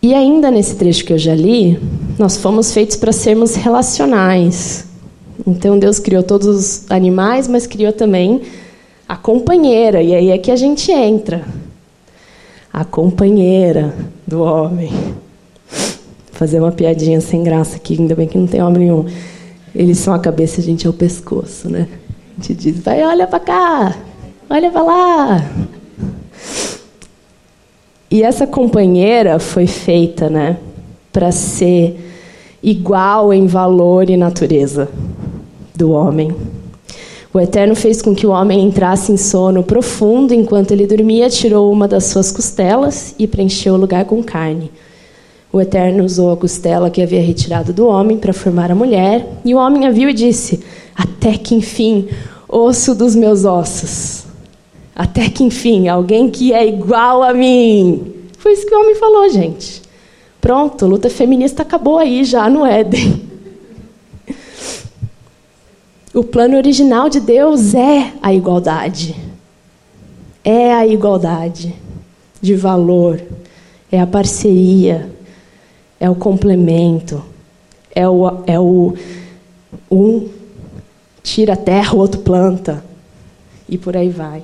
E 0.00 0.14
ainda 0.14 0.50
nesse 0.50 0.76
trecho 0.76 1.04
que 1.04 1.12
eu 1.12 1.18
já 1.18 1.34
li, 1.34 1.78
nós 2.18 2.38
fomos 2.38 2.72
feitos 2.72 2.96
para 2.96 3.12
sermos 3.12 3.56
relacionais. 3.56 4.86
Então 5.46 5.78
Deus 5.78 5.98
criou 5.98 6.22
todos 6.22 6.46
os 6.46 6.90
animais, 6.90 7.46
mas 7.46 7.66
criou 7.66 7.92
também 7.92 8.40
a 9.06 9.16
companheira, 9.16 10.02
e 10.02 10.14
aí 10.14 10.30
é 10.30 10.38
que 10.38 10.50
a 10.50 10.56
gente 10.56 10.90
entra. 10.90 11.44
A 12.72 12.86
companheira 12.86 13.94
do 14.26 14.40
homem. 14.40 14.88
Vou 14.88 16.32
fazer 16.32 16.58
uma 16.58 16.72
piadinha 16.72 17.20
sem 17.20 17.44
graça 17.44 17.76
aqui, 17.76 17.98
ainda 18.00 18.14
bem 18.14 18.26
que 18.26 18.38
não 18.38 18.46
tem 18.46 18.62
homem 18.62 18.84
nenhum. 18.84 19.04
Eles 19.74 19.98
são 19.98 20.14
a 20.14 20.18
cabeça, 20.18 20.60
a 20.60 20.64
gente 20.64 20.86
é 20.86 20.90
o 20.90 20.92
pescoço, 20.92 21.68
né? 21.68 21.88
A 22.38 22.42
gente 22.42 22.54
diz, 22.54 22.78
vai, 22.80 23.02
olha 23.02 23.26
para 23.26 23.40
cá, 23.40 23.96
olha 24.48 24.70
para 24.70 24.82
lá. 24.82 25.50
E 28.10 28.22
essa 28.22 28.46
companheira 28.46 29.38
foi 29.38 29.66
feita, 29.66 30.30
né, 30.30 30.56
para 31.12 31.30
ser 31.30 31.98
igual 32.62 33.34
em 33.34 33.46
valor 33.46 34.08
e 34.08 34.16
natureza 34.16 34.88
do 35.74 35.90
homem. 35.90 36.34
O 37.32 37.38
Eterno 37.38 37.74
fez 37.76 38.00
com 38.00 38.14
que 38.14 38.26
o 38.26 38.30
homem 38.30 38.64
entrasse 38.64 39.12
em 39.12 39.16
sono 39.18 39.62
profundo 39.62 40.32
enquanto 40.32 40.70
ele 40.70 40.86
dormia, 40.86 41.28
tirou 41.28 41.70
uma 41.70 41.86
das 41.86 42.04
suas 42.04 42.32
costelas 42.32 43.14
e 43.18 43.26
preencheu 43.26 43.74
o 43.74 43.76
lugar 43.76 44.06
com 44.06 44.22
carne. 44.22 44.70
O 45.50 45.60
Eterno 45.60 46.04
usou 46.04 46.30
a 46.30 46.36
costela 46.36 46.90
que 46.90 47.00
havia 47.00 47.22
retirado 47.22 47.72
do 47.72 47.86
homem 47.86 48.18
para 48.18 48.34
formar 48.34 48.70
a 48.70 48.74
mulher, 48.74 49.26
e 49.44 49.54
o 49.54 49.58
homem 49.58 49.86
a 49.86 49.90
viu 49.90 50.10
e 50.10 50.14
disse: 50.14 50.62
Até 50.94 51.38
que 51.38 51.54
enfim, 51.54 52.08
osso 52.48 52.94
dos 52.94 53.14
meus 53.14 53.44
ossos. 53.44 54.26
Até 54.94 55.30
que 55.30 55.44
enfim, 55.44 55.88
alguém 55.88 56.28
que 56.28 56.52
é 56.52 56.66
igual 56.66 57.22
a 57.22 57.32
mim. 57.32 58.14
Foi 58.36 58.52
isso 58.52 58.66
que 58.66 58.74
o 58.74 58.80
homem 58.80 58.94
falou, 58.96 59.28
gente. 59.30 59.80
Pronto, 60.40 60.86
luta 60.86 61.08
feminista 61.08 61.62
acabou 61.62 61.98
aí 61.98 62.24
já 62.24 62.48
no 62.50 62.66
Éden. 62.66 63.28
O 66.14 66.24
plano 66.24 66.56
original 66.56 67.08
de 67.08 67.20
Deus 67.20 67.74
é 67.74 68.12
a 68.20 68.34
igualdade. 68.34 69.14
É 70.42 70.72
a 70.72 70.86
igualdade 70.86 71.74
de 72.40 72.54
valor, 72.54 73.20
é 73.90 74.00
a 74.00 74.06
parceria, 74.06 75.10
é 76.00 76.08
o 76.08 76.14
complemento, 76.14 77.24
é 77.94 78.08
o, 78.08 78.42
é 78.46 78.58
o 78.58 78.94
um 79.90 80.28
tira 81.22 81.54
a 81.54 81.56
terra, 81.56 81.94
o 81.94 81.98
outro 81.98 82.20
planta, 82.20 82.84
e 83.68 83.76
por 83.76 83.96
aí 83.96 84.08
vai. 84.08 84.42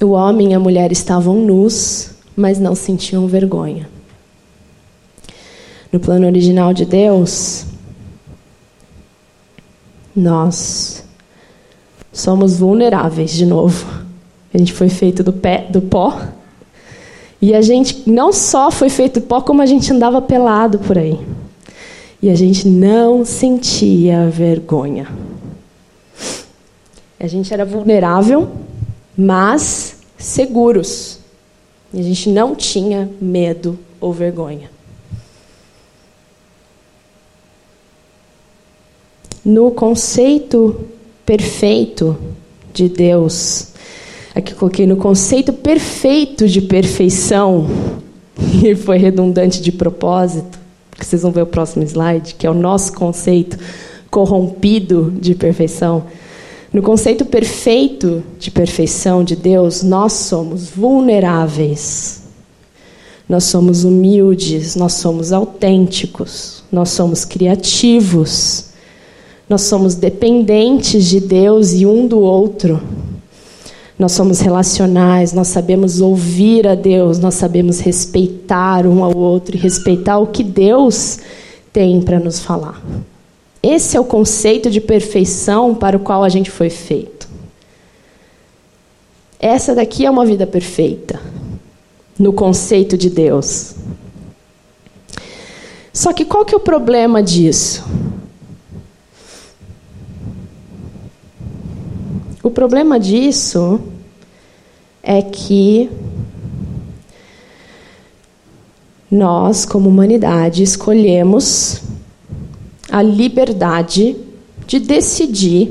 O 0.00 0.10
homem 0.10 0.52
e 0.52 0.54
a 0.54 0.58
mulher 0.58 0.90
estavam 0.90 1.36
nus, 1.36 2.10
mas 2.36 2.58
não 2.58 2.74
sentiam 2.74 3.26
vergonha. 3.26 3.88
No 5.92 6.00
plano 6.00 6.26
original 6.26 6.72
de 6.72 6.84
Deus, 6.84 7.66
nós 10.16 11.04
somos 12.12 12.56
vulneráveis 12.56 13.30
de 13.32 13.46
novo. 13.46 14.02
A 14.52 14.58
gente 14.58 14.72
foi 14.72 14.88
feito 14.88 15.22
do, 15.22 15.32
pé, 15.32 15.66
do 15.70 15.80
pó. 15.80 16.18
E 17.42 17.54
a 17.54 17.60
gente 17.60 18.08
não 18.08 18.32
só 18.32 18.70
foi 18.70 18.88
feito 18.88 19.20
pó, 19.20 19.42
como 19.42 19.60
a 19.60 19.66
gente 19.66 19.92
andava 19.92 20.22
pelado 20.22 20.78
por 20.78 20.96
aí. 20.96 21.18
E 22.22 22.30
a 22.30 22.34
gente 22.34 22.68
não 22.68 23.24
sentia 23.24 24.28
vergonha. 24.30 25.08
A 27.18 27.26
gente 27.26 27.52
era 27.52 27.64
vulnerável, 27.64 28.48
mas 29.18 29.96
seguros. 30.16 31.18
E 31.92 32.00
a 32.00 32.02
gente 32.02 32.28
não 32.28 32.54
tinha 32.54 33.10
medo 33.20 33.76
ou 34.00 34.12
vergonha. 34.12 34.70
no 39.44 39.70
conceito 39.70 40.88
perfeito 41.26 42.16
de 42.72 42.88
Deus. 42.88 43.71
Aqui 44.34 44.54
coloquei 44.54 44.86
no 44.86 44.96
conceito 44.96 45.52
perfeito 45.52 46.48
de 46.48 46.60
perfeição, 46.62 47.66
e 48.64 48.74
foi 48.74 48.96
redundante 48.96 49.60
de 49.60 49.70
propósito, 49.70 50.58
porque 50.90 51.04
vocês 51.04 51.22
vão 51.22 51.30
ver 51.30 51.42
o 51.42 51.46
próximo 51.46 51.84
slide, 51.84 52.34
que 52.34 52.46
é 52.46 52.50
o 52.50 52.54
nosso 52.54 52.92
conceito 52.92 53.58
corrompido 54.10 55.12
de 55.20 55.34
perfeição. 55.34 56.04
No 56.72 56.82
conceito 56.82 57.24
perfeito 57.24 58.22
de 58.38 58.50
perfeição 58.50 59.22
de 59.22 59.36
Deus, 59.36 59.82
nós 59.82 60.12
somos 60.12 60.70
vulneráveis, 60.70 62.22
nós 63.28 63.44
somos 63.44 63.84
humildes, 63.84 64.76
nós 64.76 64.94
somos 64.94 65.32
autênticos, 65.32 66.64
nós 66.72 66.90
somos 66.90 67.24
criativos 67.24 68.72
nós 69.52 69.62
somos 69.62 69.94
dependentes 69.94 71.04
de 71.04 71.20
Deus 71.20 71.74
e 71.74 71.84
um 71.84 72.06
do 72.06 72.20
outro. 72.20 72.80
Nós 74.02 74.10
somos 74.10 74.40
relacionais, 74.40 75.32
nós 75.32 75.46
sabemos 75.46 76.00
ouvir 76.00 76.66
a 76.66 76.74
Deus, 76.74 77.20
nós 77.20 77.36
sabemos 77.36 77.78
respeitar 77.78 78.84
um 78.84 79.04
ao 79.04 79.16
outro 79.16 79.54
e 79.54 79.60
respeitar 79.60 80.18
o 80.18 80.26
que 80.26 80.42
Deus 80.42 81.20
tem 81.72 82.02
para 82.02 82.18
nos 82.18 82.40
falar. 82.40 82.82
Esse 83.62 83.96
é 83.96 84.00
o 84.00 84.04
conceito 84.04 84.68
de 84.68 84.80
perfeição 84.80 85.72
para 85.72 85.96
o 85.96 86.00
qual 86.00 86.24
a 86.24 86.28
gente 86.28 86.50
foi 86.50 86.68
feito. 86.68 87.28
Essa 89.38 89.72
daqui 89.72 90.04
é 90.04 90.10
uma 90.10 90.26
vida 90.26 90.48
perfeita, 90.48 91.20
no 92.18 92.32
conceito 92.32 92.98
de 92.98 93.08
Deus. 93.08 93.76
Só 95.92 96.12
que 96.12 96.24
qual 96.24 96.44
que 96.44 96.52
é 96.52 96.56
o 96.56 96.60
problema 96.60 97.22
disso? 97.22 97.84
O 102.42 102.50
problema 102.50 102.98
disso 102.98 103.91
é 105.02 105.20
que 105.20 105.90
nós, 109.10 109.64
como 109.64 109.88
humanidade, 109.88 110.62
escolhemos 110.62 111.82
a 112.90 113.02
liberdade 113.02 114.16
de 114.66 114.78
decidir 114.78 115.70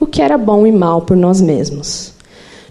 o 0.00 0.06
que 0.06 0.20
era 0.20 0.36
bom 0.36 0.66
e 0.66 0.72
mal 0.72 1.02
por 1.02 1.16
nós 1.16 1.40
mesmos. 1.40 2.12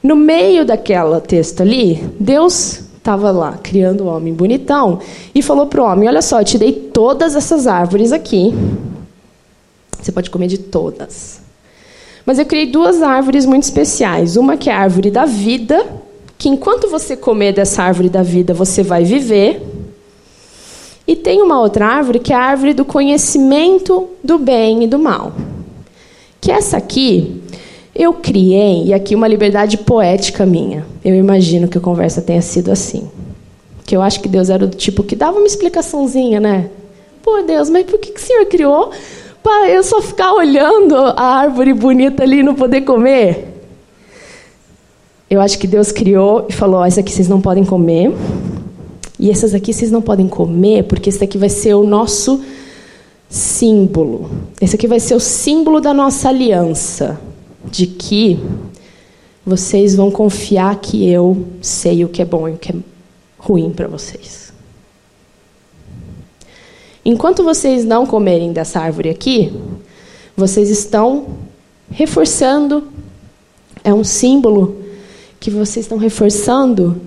No 0.04 0.16
meio 0.16 0.66
daquela 0.66 1.22
texto 1.22 1.62
ali, 1.62 2.04
Deus 2.20 2.82
estava 2.98 3.32
lá 3.32 3.58
criando 3.62 4.04
o 4.04 4.08
homem 4.08 4.34
bonitão 4.34 5.00
e 5.34 5.42
falou 5.42 5.68
para 5.68 5.82
o 5.82 5.86
homem: 5.86 6.10
Olha 6.10 6.22
só, 6.22 6.42
eu 6.42 6.46
te 6.46 6.58
dei 6.58 6.74
todas 6.74 7.36
essas 7.36 7.68
árvores 7.68 8.12
aqui. 8.12 8.54
Você 10.02 10.12
pode 10.12 10.30
comer 10.30 10.48
de 10.48 10.58
todas. 10.58 11.42
Mas 12.26 12.40
eu 12.40 12.46
criei 12.46 12.68
duas 12.68 13.02
árvores 13.02 13.46
muito 13.46 13.64
especiais. 13.64 14.38
Uma 14.38 14.58
que 14.58 14.70
é 14.70 14.74
a 14.74 14.80
árvore 14.80 15.10
da 15.10 15.26
vida, 15.26 15.86
que 16.38 16.50
enquanto 16.50 16.90
você 16.90 17.16
comer 17.16 17.54
dessa 17.54 17.84
árvore 17.84 18.10
da 18.10 18.24
vida, 18.24 18.54
você 18.54 18.84
vai 18.84 19.04
viver. 19.04 19.62
E 21.08 21.16
tem 21.16 21.42
uma 21.42 21.60
outra 21.60 21.88
árvore 21.88 22.20
que 22.20 22.32
é 22.32 22.36
a 22.36 22.42
árvore 22.42 22.74
do 22.74 22.86
conhecimento 22.86 24.10
do 24.24 24.38
bem 24.38 24.84
e 24.84 24.88
do 24.88 25.00
mal. 25.00 25.34
Que 26.40 26.52
essa 26.52 26.78
aqui 26.78 27.42
eu 27.94 28.14
criei, 28.14 28.86
e 28.86 28.94
aqui 28.94 29.14
uma 29.14 29.28
liberdade 29.28 29.78
poética 29.78 30.46
minha. 30.46 30.86
Eu 31.04 31.16
imagino 31.16 31.68
que 31.68 31.78
a 31.78 31.82
conversa 31.82 32.22
tenha 32.22 32.42
sido 32.42 32.72
assim. 32.72 33.10
Que 33.86 33.96
eu 33.96 34.02
acho 34.02 34.22
que 34.22 34.30
Deus 34.30 34.50
era 34.50 34.66
do 34.66 34.78
tipo 34.78 35.04
que 35.04 35.16
dava 35.16 35.38
uma 35.38 35.48
explicaçãozinha, 35.48 36.40
né? 36.40 36.70
Pô, 37.22 37.42
Deus, 37.42 37.70
mas 37.70 37.86
por 37.86 38.00
que, 38.00 38.12
que 38.12 38.20
o 38.20 38.24
Senhor 38.24 38.46
criou 38.46 38.92
para 39.44 39.70
eu 39.70 39.84
só 39.84 40.02
ficar 40.02 40.34
olhando 40.34 40.96
a 40.96 41.24
árvore 41.24 41.74
bonita 41.74 42.24
ali 42.24 42.40
e 42.40 42.44
não 42.44 42.56
poder 42.56 42.82
comer? 42.82 43.48
Eu 45.30 45.40
acho 45.40 45.58
que 45.58 45.66
Deus 45.66 45.92
criou 45.92 46.46
e 46.50 46.54
falou: 46.54 46.84
essa 46.84 47.00
aqui 47.00 47.12
vocês 47.12 47.28
não 47.28 47.40
podem 47.40 47.64
comer. 47.64 48.14
E 49.18 49.30
essas 49.30 49.54
aqui 49.54 49.72
vocês 49.72 49.92
não 49.92 50.02
podem 50.02 50.28
comer, 50.28 50.84
porque 50.84 51.10
esse 51.10 51.24
aqui 51.24 51.38
vai 51.38 51.50
ser 51.50 51.76
o 51.76 51.84
nosso 51.84 52.44
símbolo. 53.30 54.30
Esse 54.60 54.76
aqui 54.76 54.88
vai 54.88 55.00
ser 55.00 55.16
o 55.16 55.20
símbolo 55.20 55.80
da 55.80 55.94
nossa 55.94 56.30
aliança. 56.30 57.20
De 57.64 57.86
que 57.86 58.40
vocês 59.46 59.96
vão 59.96 60.10
confiar 60.12 60.76
que 60.78 61.08
eu 61.08 61.46
sei 61.62 62.04
o 62.04 62.10
que 62.10 62.22
é 62.22 62.26
bom 62.26 62.50
e 62.50 62.54
o 62.54 62.58
que 62.58 62.72
é 62.72 62.76
ruim 63.38 63.72
para 63.72 63.88
vocês. 63.88 64.51
Enquanto 67.04 67.44
vocês 67.44 67.84
não 67.84 68.06
comerem 68.06 68.54
dessa 68.54 68.80
árvore 68.80 69.10
aqui, 69.10 69.52
vocês 70.36 70.70
estão 70.70 71.28
reforçando, 71.90 72.88
é 73.84 73.94
um 73.94 74.04
símbolo 74.04 74.78
que 75.40 75.50
vocês 75.50 75.86
estão 75.86 75.98
reforçando 75.98 77.02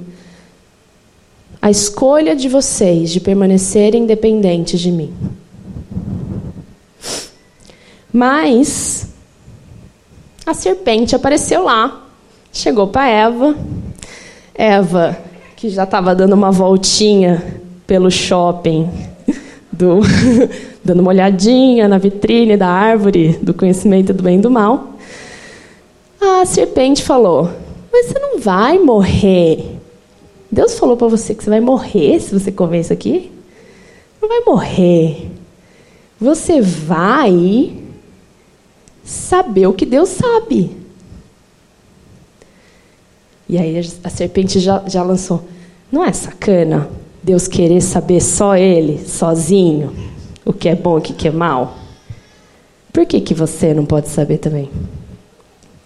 a 1.63 1.71
escolha 1.71 2.35
de 2.35 2.49
vocês 2.49 3.11
de 3.11 3.21
permanecerem 3.21 4.03
independentes 4.03 4.81
de 4.81 4.91
mim. 4.91 5.15
Mas 8.13 9.09
a 10.45 10.53
serpente 10.53 11.17
apareceu 11.17 11.63
lá, 11.63 12.07
chegou 12.53 12.89
para 12.89 13.09
Eva. 13.09 13.57
Eva, 14.55 15.19
que 15.57 15.69
já 15.71 15.85
estava 15.85 16.15
dando 16.15 16.35
uma 16.35 16.51
voltinha 16.51 17.63
pelo 17.87 18.11
shopping, 18.11 18.89
do, 19.75 20.01
dando 20.85 21.01
uma 21.01 21.11
olhadinha 21.11 21.89
na 21.89 21.99
vitrine 21.99 22.57
da 22.57 22.69
árvore 22.69 23.39
do 23.43 23.53
conhecimento 23.53 24.13
do 24.13 24.23
bem 24.23 24.39
e 24.39 24.43
do 24.43 24.51
mal. 24.51 24.95
A 26.21 26.47
serpente 26.47 27.03
falou: 27.03 27.51
Mas 27.93 28.07
você 28.07 28.19
não 28.19 28.39
vai 28.39 28.79
morrer. 28.79 29.73
Deus 30.51 30.79
falou 30.79 30.97
para 30.97 31.09
você 31.09 31.35
que 31.35 31.43
você 31.43 31.51
vai 31.51 31.61
morrer 31.61 32.21
se 32.21 32.33
você 32.33 32.53
comer 32.53 32.81
isso 32.81 32.93
aqui? 32.93 33.31
Não 34.23 34.29
vai 34.29 34.41
morrer. 34.41 35.31
Você 36.21 36.61
vai 36.61 37.73
saber 39.05 39.67
o 39.67 39.73
que 39.73 39.85
Deus 39.85 40.11
sabe. 40.11 40.71
E 43.49 43.59
aí 43.59 43.79
a 44.03 44.09
serpente 44.09 44.61
já, 44.61 44.83
já 44.87 45.03
lançou: 45.03 45.45
Não 45.91 46.05
é 46.05 46.13
sacana? 46.13 46.89
Deus 47.25 47.49
querer 47.49 47.81
saber 47.81 48.21
só 48.21 48.55
Ele, 48.55 49.03
sozinho, 49.09 49.95
o 50.45 50.53
que 50.53 50.69
é 50.69 50.75
bom 50.75 50.99
e 50.99 51.01
o 51.01 51.03
que 51.03 51.27
é 51.27 51.31
mal? 51.31 51.79
Por 52.93 53.07
que, 53.07 53.19
que 53.23 53.33
você 53.33 53.73
não 53.73 53.87
pode 53.87 54.11
saber 54.11 54.37
também? 54.37 54.71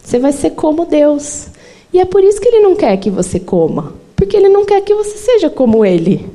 Você 0.03 0.19
vai 0.19 0.33
ser 0.33 0.51
como 0.51 0.85
Deus. 0.85 1.47
E 1.93 2.01
é 2.01 2.05
por 2.05 2.25
isso 2.25 2.41
que 2.41 2.49
Ele 2.49 2.61
não 2.61 2.75
quer 2.75 2.97
que 2.97 3.09
você 3.09 3.39
coma. 3.39 3.95
Porque 4.17 4.37
Ele 4.37 4.49
não 4.49 4.67
quer 4.67 4.81
que 4.81 4.93
você 4.93 5.17
seja 5.17 5.49
como 5.49 5.85
Ele. 5.85 6.29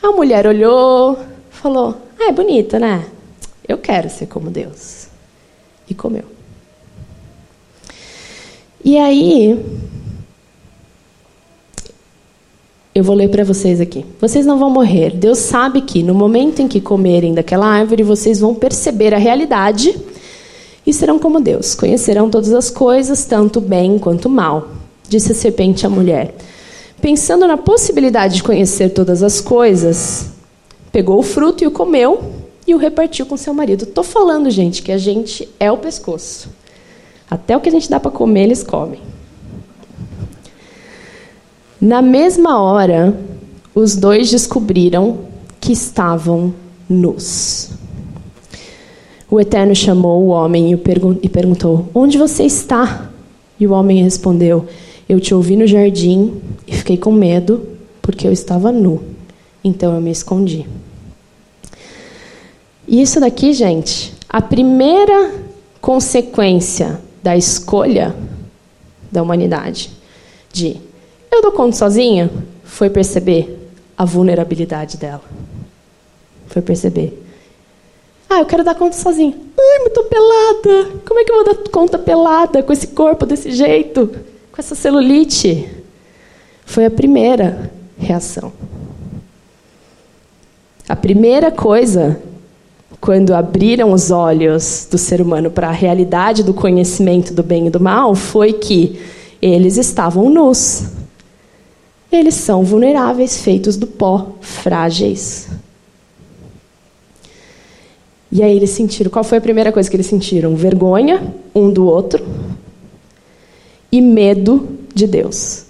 A 0.00 0.12
mulher 0.12 0.46
olhou, 0.46 1.18
falou: 1.50 1.96
Ah, 2.20 2.28
é 2.28 2.32
bonita, 2.32 2.78
né? 2.78 3.04
Eu 3.66 3.78
quero 3.78 4.08
ser 4.08 4.26
como 4.26 4.48
Deus. 4.48 5.08
E 5.90 5.94
comeu. 5.94 6.24
E 8.84 8.96
aí, 8.96 9.58
eu 12.98 13.04
vou 13.04 13.14
ler 13.14 13.28
para 13.28 13.44
vocês 13.44 13.80
aqui. 13.80 14.04
Vocês 14.20 14.44
não 14.44 14.58
vão 14.58 14.70
morrer. 14.70 15.10
Deus 15.14 15.38
sabe 15.38 15.82
que 15.82 16.02
no 16.02 16.14
momento 16.14 16.60
em 16.60 16.66
que 16.66 16.80
comerem 16.80 17.32
daquela 17.32 17.66
árvore, 17.66 18.02
vocês 18.02 18.40
vão 18.40 18.54
perceber 18.54 19.14
a 19.14 19.18
realidade 19.18 19.96
e 20.84 20.92
serão 20.92 21.18
como 21.18 21.40
Deus. 21.40 21.74
Conhecerão 21.74 22.28
todas 22.28 22.52
as 22.52 22.70
coisas, 22.70 23.24
tanto 23.24 23.60
bem 23.60 23.98
quanto 23.98 24.28
mal. 24.28 24.68
Disse 25.08 25.32
a 25.32 25.34
serpente 25.34 25.86
à 25.86 25.88
mulher. 25.88 26.34
Pensando 27.00 27.46
na 27.46 27.56
possibilidade 27.56 28.36
de 28.36 28.42
conhecer 28.42 28.90
todas 28.90 29.22
as 29.22 29.40
coisas, 29.40 30.30
pegou 30.90 31.18
o 31.18 31.22
fruto 31.22 31.62
e 31.62 31.66
o 31.66 31.70
comeu 31.70 32.20
e 32.66 32.74
o 32.74 32.78
repartiu 32.78 33.26
com 33.26 33.36
seu 33.36 33.54
marido. 33.54 33.84
Estou 33.84 34.02
falando, 34.02 34.50
gente, 34.50 34.82
que 34.82 34.90
a 34.90 34.98
gente 34.98 35.48
é 35.60 35.70
o 35.70 35.76
pescoço. 35.76 36.48
Até 37.30 37.56
o 37.56 37.60
que 37.60 37.68
a 37.68 37.72
gente 37.72 37.88
dá 37.88 38.00
para 38.00 38.10
comer, 38.10 38.44
eles 38.44 38.64
comem. 38.64 39.00
Na 41.80 42.02
mesma 42.02 42.60
hora, 42.60 43.16
os 43.72 43.94
dois 43.94 44.30
descobriram 44.30 45.20
que 45.60 45.72
estavam 45.72 46.52
nus. 46.88 47.70
O 49.30 49.38
Eterno 49.38 49.76
chamou 49.76 50.24
o 50.24 50.28
homem 50.28 50.72
e 50.72 51.28
perguntou: 51.28 51.88
Onde 51.94 52.18
você 52.18 52.42
está? 52.42 53.10
E 53.60 53.66
o 53.66 53.72
homem 53.72 54.02
respondeu: 54.02 54.66
Eu 55.08 55.20
te 55.20 55.32
ouvi 55.32 55.54
no 55.54 55.68
jardim 55.68 56.40
e 56.66 56.72
fiquei 56.72 56.96
com 56.96 57.12
medo 57.12 57.68
porque 58.02 58.26
eu 58.26 58.32
estava 58.32 58.72
nu. 58.72 59.00
Então 59.62 59.94
eu 59.94 60.00
me 60.00 60.10
escondi. 60.10 60.66
E 62.88 63.00
isso 63.02 63.20
daqui, 63.20 63.52
gente, 63.52 64.12
a 64.28 64.40
primeira 64.40 65.32
consequência 65.80 67.00
da 67.22 67.36
escolha 67.36 68.16
da 69.12 69.22
humanidade 69.22 69.90
de 70.52 70.87
eu 71.30 71.42
dou 71.42 71.52
conta 71.52 71.76
sozinha 71.76 72.30
foi 72.64 72.90
perceber 72.90 73.70
a 73.96 74.04
vulnerabilidade 74.04 74.96
dela. 74.96 75.22
Foi 76.46 76.62
perceber. 76.62 77.22
Ah, 78.28 78.40
eu 78.40 78.46
quero 78.46 78.62
dar 78.62 78.74
conta 78.74 78.96
sozinha. 78.96 79.34
Ai, 79.58 79.78
mas 79.84 79.92
tô 79.92 80.04
pelada. 80.04 81.00
Como 81.06 81.20
é 81.20 81.24
que 81.24 81.30
eu 81.32 81.36
vou 81.36 81.44
dar 81.44 81.70
conta 81.70 81.98
pelada 81.98 82.62
com 82.62 82.72
esse 82.72 82.88
corpo 82.88 83.26
desse 83.26 83.52
jeito? 83.52 84.06
Com 84.52 84.60
essa 84.60 84.74
celulite? 84.74 85.68
Foi 86.64 86.84
a 86.84 86.90
primeira 86.90 87.70
reação. 87.98 88.52
A 90.88 90.96
primeira 90.96 91.50
coisa 91.50 92.20
quando 93.00 93.32
abriram 93.32 93.92
os 93.92 94.10
olhos 94.10 94.86
do 94.90 94.98
ser 94.98 95.20
humano 95.20 95.50
para 95.50 95.68
a 95.68 95.72
realidade 95.72 96.42
do 96.42 96.52
conhecimento 96.52 97.32
do 97.32 97.42
bem 97.42 97.68
e 97.68 97.70
do 97.70 97.80
mal, 97.80 98.14
foi 98.14 98.52
que 98.52 98.98
eles 99.40 99.76
estavam 99.76 100.28
nus. 100.28 100.97
Eles 102.10 102.34
são 102.34 102.62
vulneráveis, 102.62 103.42
feitos 103.42 103.76
do 103.76 103.86
pó, 103.86 104.32
frágeis. 104.40 105.48
E 108.30 108.42
aí 108.42 108.56
eles 108.56 108.70
sentiram. 108.70 109.10
Qual 109.10 109.24
foi 109.24 109.38
a 109.38 109.42
primeira 109.42 109.72
coisa 109.72 109.88
que 109.88 109.96
eles 109.96 110.06
sentiram? 110.06 110.54
Vergonha 110.54 111.34
um 111.54 111.70
do 111.70 111.86
outro 111.86 112.24
e 113.90 114.00
medo 114.00 114.68
de 114.94 115.06
Deus. 115.06 115.64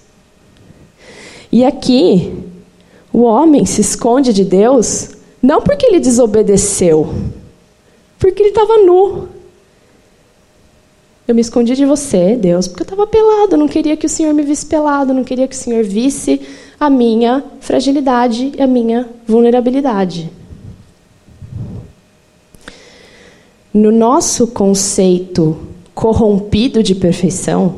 E 1.51 1.63
aqui, 1.63 2.33
o 3.11 3.21
homem 3.21 3.65
se 3.65 3.81
esconde 3.81 4.33
de 4.33 4.43
Deus 4.43 5.09
não 5.41 5.61
porque 5.61 5.85
ele 5.85 5.99
desobedeceu, 5.99 7.13
porque 8.17 8.41
ele 8.41 8.49
estava 8.49 8.77
nu. 8.79 9.29
Eu 11.29 11.35
me 11.35 11.41
escondi 11.41 11.75
de 11.75 11.85
você, 11.85 12.35
Deus, 12.35 12.67
porque 12.67 12.81
eu 12.81 12.85
estava 12.85 13.05
pelado. 13.05 13.55
Não 13.55 13.67
queria 13.67 13.95
que 13.95 14.07
o 14.07 14.09
Senhor 14.09 14.33
me 14.33 14.41
visse 14.41 14.65
pelado. 14.65 15.13
Não 15.13 15.23
queria 15.23 15.47
que 15.47 15.53
o 15.53 15.57
Senhor 15.59 15.83
visse 15.83 16.41
a 16.79 16.89
minha 16.89 17.43
fragilidade 17.59 18.53
e 18.57 18.59
a 18.59 18.65
minha 18.65 19.07
vulnerabilidade. 19.27 20.27
No 23.71 23.91
nosso 23.91 24.47
conceito 24.47 25.55
corrompido 25.93 26.81
de 26.81 26.95
perfeição, 26.95 27.75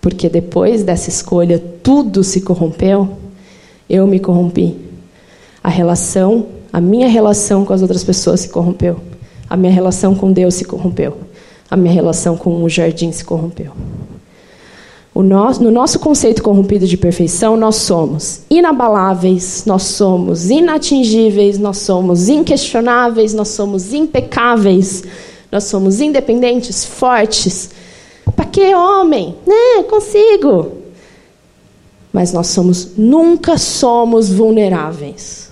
porque 0.00 0.30
depois 0.30 0.82
dessa 0.82 1.10
escolha 1.10 1.62
tudo 1.82 2.24
se 2.24 2.40
corrompeu, 2.40 3.10
eu 3.90 4.06
me 4.06 4.18
corrompi. 4.18 4.74
A 5.62 5.68
relação 5.68 6.46
a 6.72 6.80
minha 6.80 7.08
relação 7.08 7.62
com 7.62 7.74
as 7.74 7.82
outras 7.82 8.02
pessoas 8.02 8.40
se 8.40 8.48
corrompeu. 8.48 8.96
A 9.50 9.54
minha 9.54 9.70
relação 9.70 10.14
com 10.14 10.32
Deus 10.32 10.54
se 10.54 10.64
corrompeu. 10.64 11.18
A 11.74 11.76
minha 11.76 11.92
relação 11.92 12.36
com 12.36 12.62
o 12.62 12.68
jardim 12.68 13.10
se 13.10 13.24
corrompeu. 13.24 13.72
Nosso, 15.12 15.60
no 15.60 15.72
nosso 15.72 15.98
conceito 15.98 16.40
corrompido 16.40 16.86
de 16.86 16.96
perfeição, 16.96 17.56
nós 17.56 17.74
somos 17.74 18.42
inabaláveis, 18.48 19.64
nós 19.66 19.82
somos 19.82 20.50
inatingíveis, 20.50 21.58
nós 21.58 21.78
somos 21.78 22.28
inquestionáveis, 22.28 23.34
nós 23.34 23.48
somos 23.48 23.92
impecáveis, 23.92 25.02
nós 25.50 25.64
somos 25.64 26.00
independentes, 26.00 26.84
fortes. 26.84 27.70
Para 28.36 28.44
que 28.44 28.72
homem? 28.72 29.34
Né, 29.44 29.82
consigo. 29.90 30.74
Mas 32.12 32.32
nós 32.32 32.46
somos, 32.46 32.92
nunca 32.96 33.58
somos 33.58 34.30
vulneráveis 34.30 35.50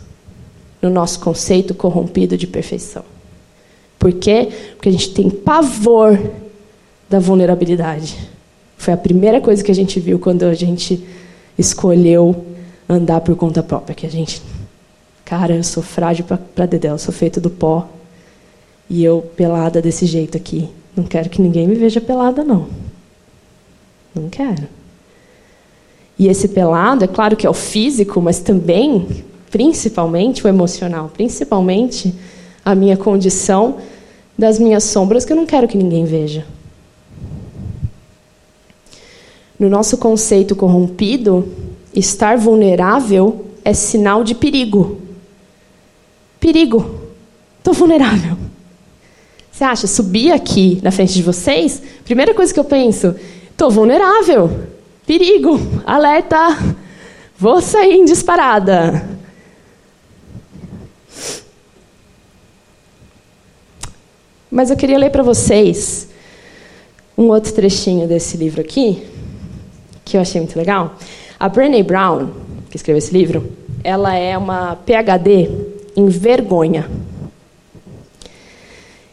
no 0.81 0.89
nosso 0.89 1.19
conceito 1.19 1.75
corrompido 1.75 2.37
de 2.37 2.47
perfeição. 2.47 3.12
Por 4.03 4.13
quê? 4.15 4.49
Porque 4.73 4.89
a 4.89 4.93
gente 4.93 5.15
tem 5.15 5.31
pavor 5.31 6.19
da 7.09 7.21
vulnerabilidade. 7.21 8.19
Foi 8.77 8.93
a 8.93 8.97
primeira 8.97 9.41
coisa 9.41 9.63
que 9.63 9.71
a 9.71 9.75
gente 9.75 10.01
viu 10.01 10.19
quando 10.19 10.43
a 10.43 10.55
gente 10.55 11.07
escolheu 11.57 12.45
andar 12.89 13.21
por 13.21 13.37
conta 13.37 13.63
própria, 13.63 13.95
que 13.95 14.05
a 14.05 14.11
gente, 14.11 14.43
cara, 15.25 15.55
eu 15.55 15.63
sou 15.63 15.85
frágil 15.85 16.25
para 16.25 16.67
dedéu, 16.67 16.99
sou 16.99 17.15
feito 17.15 17.41
do 17.41 17.49
pó 17.49 17.89
e 18.91 19.05
eu 19.05 19.23
pelada 19.37 19.81
desse 19.81 20.05
jeito 20.05 20.37
aqui. 20.37 20.69
Não 20.97 21.05
quero 21.05 21.31
que 21.31 21.41
ninguém 21.41 21.69
me 21.69 21.77
veja 21.77 22.01
pelada 22.01 22.43
não. 22.43 22.67
Não 24.13 24.29
quero. 24.29 24.67
E 26.19 26.27
esse 26.27 26.49
pelado, 26.49 27.05
é 27.05 27.07
claro 27.07 27.37
que 27.37 27.47
é 27.47 27.51
o 27.51 27.55
físico, 27.55 28.21
mas 28.21 28.41
também 28.41 29.25
principalmente 29.49 30.45
o 30.45 30.49
emocional, 30.49 31.09
principalmente 31.15 32.13
a 32.65 32.75
minha 32.75 32.97
condição 32.97 33.77
das 34.43 34.59
minhas 34.59 34.83
sombras 34.83 35.25
que 35.25 35.33
eu 35.33 35.37
não 35.37 35.47
quero 35.47 35.69
que 35.69 35.79
ninguém 35.79 36.05
veja. 36.05 36.45
No 39.57 39.69
nosso 39.69 39.97
conceito 39.97 40.57
corrompido, 40.57 41.47
estar 41.95 42.37
vulnerável 42.37 43.47
é 43.65 43.73
sinal 43.73 44.25
de 44.25 44.35
perigo. 44.35 45.01
Perigo. 46.41 47.03
Estou 47.59 47.73
vulnerável. 47.73 48.37
Você 49.53 49.63
acha, 49.63 49.87
subir 49.87 50.33
aqui 50.33 50.81
na 50.83 50.91
frente 50.91 51.15
de 51.15 51.23
vocês, 51.23 51.81
primeira 52.05 52.35
coisa 52.35 52.53
que 52.53 52.59
eu 52.59 52.65
penso, 52.65 53.15
estou 53.49 53.71
vulnerável. 53.71 54.51
Perigo. 55.07 55.61
Alerta. 55.87 56.59
Vou 57.39 57.61
sair 57.61 57.95
em 57.95 58.05
disparada. 58.05 59.09
Mas 64.53 64.69
eu 64.69 64.77
queria 64.77 64.99
ler 64.99 65.09
para 65.09 65.23
vocês 65.23 66.11
um 67.17 67.29
outro 67.29 67.55
trechinho 67.55 68.07
desse 68.07 68.37
livro 68.37 68.61
aqui, 68.61 69.03
que 70.05 70.15
eu 70.15 70.21
achei 70.21 70.39
muito 70.39 70.59
legal. 70.59 70.95
A 71.41 71.49
Brené 71.49 71.83
Brown, 71.83 72.29
que 72.69 72.77
escreveu 72.77 72.99
esse 72.99 73.15
livro, 73.15 73.51
ela 73.83 74.15
é 74.15 74.37
uma 74.37 74.77
PhD 74.77 75.49
em 75.97 76.07
vergonha. 76.07 76.87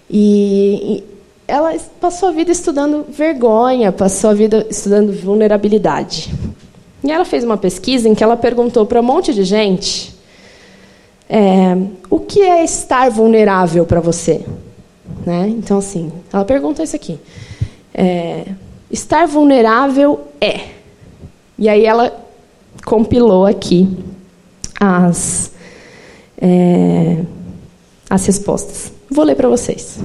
E, 0.09 1.05
ela 1.47 1.73
passou 2.01 2.27
a 2.27 2.31
vida 2.33 2.51
estudando 2.51 3.05
vergonha, 3.09 3.93
passou 3.93 4.31
a 4.31 4.33
vida 4.33 4.67
estudando 4.69 5.13
vulnerabilidade. 5.13 6.33
E 7.01 7.09
ela 7.09 7.23
fez 7.23 7.45
uma 7.45 7.55
pesquisa 7.55 8.09
em 8.09 8.13
que 8.13 8.25
ela 8.25 8.35
perguntou 8.35 8.85
para 8.85 8.99
um 8.99 9.03
monte 9.03 9.33
de 9.33 9.45
gente 9.45 10.13
é, 11.29 11.77
o 12.09 12.19
que 12.19 12.41
é 12.41 12.61
estar 12.61 13.09
vulnerável 13.09 13.85
para 13.85 14.01
você. 14.01 14.45
Né? 15.25 15.47
Então, 15.49 15.77
assim, 15.77 16.11
ela 16.31 16.45
pergunta 16.45 16.83
isso 16.83 16.95
aqui. 16.95 17.19
É, 17.93 18.45
estar 18.89 19.27
vulnerável 19.27 20.21
é. 20.39 20.69
E 21.57 21.67
aí 21.67 21.85
ela 21.85 22.25
compilou 22.85 23.45
aqui 23.45 23.89
as, 24.79 25.51
é, 26.41 27.17
as 28.09 28.25
respostas. 28.25 28.93
Vou 29.09 29.25
ler 29.25 29.35
para 29.35 29.49
vocês. 29.49 29.99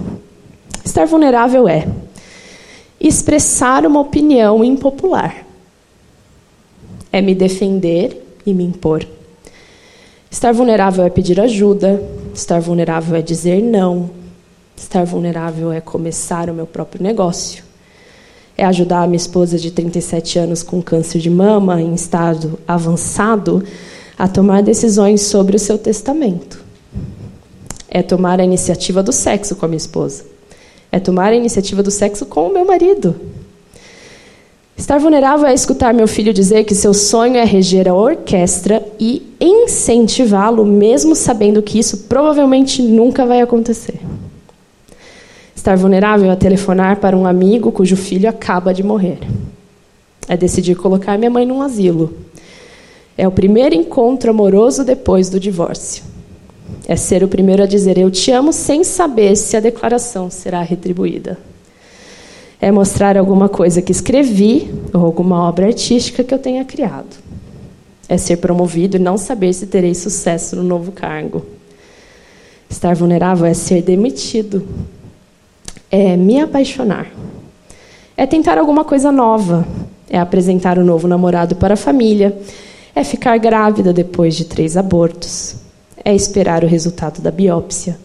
Estar 0.85 1.07
vulnerável 1.07 1.69
é 1.69 1.87
expressar 3.01 3.87
uma 3.87 4.01
opinião 4.01 4.65
impopular, 4.65 5.45
é 7.13 7.21
me 7.21 7.35
defender 7.35 8.39
e 8.47 8.55
me 8.55 8.65
impor. 8.65 9.07
Estar 10.31 10.53
vulnerável 10.53 11.05
é 11.05 11.11
pedir 11.11 11.41
ajuda, 11.41 12.03
estar 12.35 12.61
vulnerável 12.61 13.17
é 13.17 13.23
dizer 13.23 13.63
não, 13.63 14.11
estar 14.77 15.05
vulnerável 15.05 15.73
é 15.73 15.81
começar 15.81 16.51
o 16.51 16.55
meu 16.55 16.67
próprio 16.67 17.03
negócio, 17.03 17.65
é 18.57 18.65
ajudar 18.65 19.03
a 19.03 19.07
minha 19.07 19.17
esposa 19.17 19.59
de 19.59 19.71
37 19.71 20.39
anos 20.39 20.63
com 20.63 20.81
câncer 20.81 21.19
de 21.19 21.31
mama 21.31 21.81
em 21.81 21.95
estado 21.95 22.59
avançado 22.67 23.65
a 24.17 24.29
tomar 24.29 24.63
decisões 24.63 25.23
sobre 25.23 25.57
o 25.57 25.59
seu 25.59 25.77
testamento. 25.77 26.63
É 27.89 28.03
tomar 28.03 28.41
a 28.41 28.45
iniciativa 28.45 29.03
do 29.03 29.13
sexo 29.13 29.57
com 29.57 29.65
a 29.65 29.69
minha 29.69 29.77
esposa. 29.77 30.25
É 30.91 30.99
tomar 31.01 31.33
a 31.33 31.37
iniciativa 31.37 31.83
do 31.83 31.91
sexo 31.91 32.27
com 32.27 32.49
o 32.49 32.53
meu 32.53 32.65
marido. 32.65 33.15
Estar 34.77 34.99
vulnerável 34.99 35.47
é 35.47 35.55
escutar 35.55 35.95
meu 35.95 36.09
filho 36.09 36.33
dizer 36.33 36.65
que 36.65 36.75
seu 36.75 36.93
sonho 36.93 37.37
é 37.37 37.45
reger 37.45 37.89
a 37.89 37.95
orquestra 37.95 38.85
e 38.99 39.23
incentivá-lo, 39.41 40.65
mesmo 40.65 41.15
sabendo 41.15 41.63
que 41.63 41.79
isso 41.79 41.99
provavelmente 42.09 42.83
nunca 42.83 43.25
vai 43.25 43.41
acontecer. 43.41 44.01
Estar 45.65 45.79
vulnerável 45.79 46.31
é 46.31 46.37
telefonar 46.37 47.01
para 47.01 47.17
um 47.17 47.27
amigo 47.27 47.73
cujo 47.73 47.97
filho 47.97 48.29
acaba 48.29 48.75
de 48.75 48.83
morrer. 48.83 49.19
É 50.29 50.37
decidir 50.37 50.75
colocar 50.75 51.17
minha 51.17 51.31
mãe 51.31 51.47
num 51.47 51.63
asilo. 51.63 52.13
É 53.17 53.27
o 53.27 53.31
primeiro 53.31 53.75
encontro 53.75 54.31
amoroso 54.31 54.85
depois 54.85 55.31
do 55.31 55.41
divórcio. 55.41 56.05
É 56.87 56.97
ser 56.97 57.25
o 57.25 57.29
primeiro 57.29 57.63
a 57.63 57.67
dizer 57.67 57.97
eu 57.97 58.11
te 58.11 58.31
amo 58.31 58.53
sem 58.53 58.85
saber 58.85 59.37
se 59.37 59.57
a 59.57 59.61
declaração 59.61 60.29
será 60.29 60.61
retribuída. 60.61 61.39
É 62.61 62.71
mostrar 62.71 63.17
alguma 63.17 63.49
coisa 63.49 63.81
que 63.81 63.91
escrevi 63.91 64.71
ou 64.93 65.03
alguma 65.03 65.49
obra 65.49 65.69
artística 65.69 66.23
que 66.23 66.35
eu 66.35 66.39
tenha 66.39 66.67
criado. 66.67 67.17
É 68.07 68.19
ser 68.19 68.37
promovido 68.37 68.99
e 68.99 69.01
não 69.01 69.17
saber 69.17 69.55
se 69.55 69.67
terei 69.67 69.95
sucesso 69.95 70.57
no 70.57 70.63
novo 70.63 70.93
cargo. 70.93 71.43
Estar 72.69 72.95
vulnerável 72.95 73.47
é 73.47 73.55
ser 73.55 73.81
demitido. 73.81 74.63
É 75.91 76.17
me 76.17 76.41
apaixonar. 76.41 77.07
É 78.17 78.27
tentar 78.27 78.59
alguma 78.59 78.85
coisa 78.85 79.13
nova. 79.13 79.67
É 80.09 80.19
apresentar 80.19 80.79
o 80.79 80.85
novo 80.85 81.09
namorado 81.09 81.57
para 81.57 81.75
a 81.75 81.77
família 81.77 82.37
é 82.95 83.03
ficar 83.03 83.37
grávida 83.39 83.93
depois 83.93 84.37
de 84.37 84.45
três 84.45 84.77
abortos. 84.77 85.57
É 86.05 86.15
esperar 86.15 86.63
o 86.63 86.67
resultado 86.67 87.21
da 87.21 87.31
biópsia. 87.31 87.99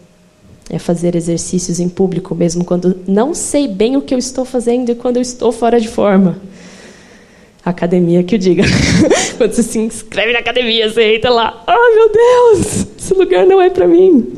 É 0.68 0.78
fazer 0.78 1.14
exercícios 1.14 1.80
em 1.80 1.88
público, 1.88 2.34
mesmo 2.34 2.64
quando 2.64 2.98
não 3.06 3.34
sei 3.34 3.68
bem 3.68 3.96
o 3.96 4.02
que 4.02 4.14
eu 4.14 4.18
estou 4.18 4.44
fazendo 4.44 4.90
e 4.90 4.94
quando 4.94 5.16
eu 5.16 5.22
estou 5.22 5.52
fora 5.52 5.80
de 5.80 5.88
forma. 5.88 6.40
Academia 7.64 8.22
que 8.22 8.36
o 8.36 8.38
diga. 8.38 8.64
quando 9.36 9.52
você 9.52 9.62
se 9.62 9.78
inscreve 9.78 10.32
na 10.32 10.38
academia, 10.38 10.90
você 10.90 11.16
entra 11.16 11.30
lá. 11.30 11.64
Oh, 11.66 11.94
meu 11.94 12.12
Deus! 12.12 12.86
Esse 12.98 13.14
lugar 13.14 13.46
não 13.46 13.60
é 13.60 13.68
para 13.68 13.86
mim. 13.86 14.32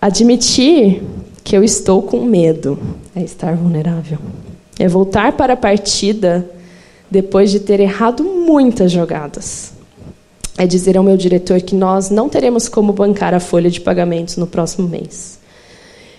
Admitir 0.00 1.02
que 1.48 1.56
eu 1.56 1.64
estou 1.64 2.02
com 2.02 2.26
medo 2.26 2.78
é 3.16 3.22
estar 3.22 3.56
vulnerável. 3.56 4.18
É 4.78 4.86
voltar 4.86 5.32
para 5.32 5.54
a 5.54 5.56
partida 5.56 6.46
depois 7.10 7.50
de 7.50 7.58
ter 7.58 7.80
errado 7.80 8.22
muitas 8.22 8.92
jogadas. 8.92 9.72
É 10.58 10.66
dizer 10.66 10.98
ao 10.98 11.02
meu 11.02 11.16
diretor 11.16 11.62
que 11.62 11.74
nós 11.74 12.10
não 12.10 12.28
teremos 12.28 12.68
como 12.68 12.92
bancar 12.92 13.32
a 13.32 13.40
folha 13.40 13.70
de 13.70 13.80
pagamentos 13.80 14.36
no 14.36 14.46
próximo 14.46 14.86
mês. 14.86 15.38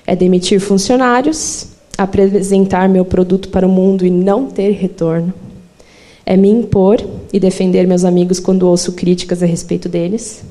É 0.04 0.16
demitir 0.16 0.60
funcionários, 0.60 1.68
apresentar 1.96 2.90
meu 2.90 3.06
produto 3.06 3.50
para 3.50 3.68
o 3.68 3.70
mundo 3.70 4.04
e 4.08 4.10
não 4.10 4.48
ter 4.48 4.72
retorno. 4.72 5.32
É 6.26 6.36
me 6.36 6.50
impor 6.50 7.08
e 7.32 7.40
defender 7.40 7.86
meus 7.86 8.04
amigos 8.04 8.40
quando 8.40 8.68
ouço 8.68 8.94
críticas 8.94 9.44
a 9.44 9.46
respeito 9.46 9.88
deles. 9.88 10.44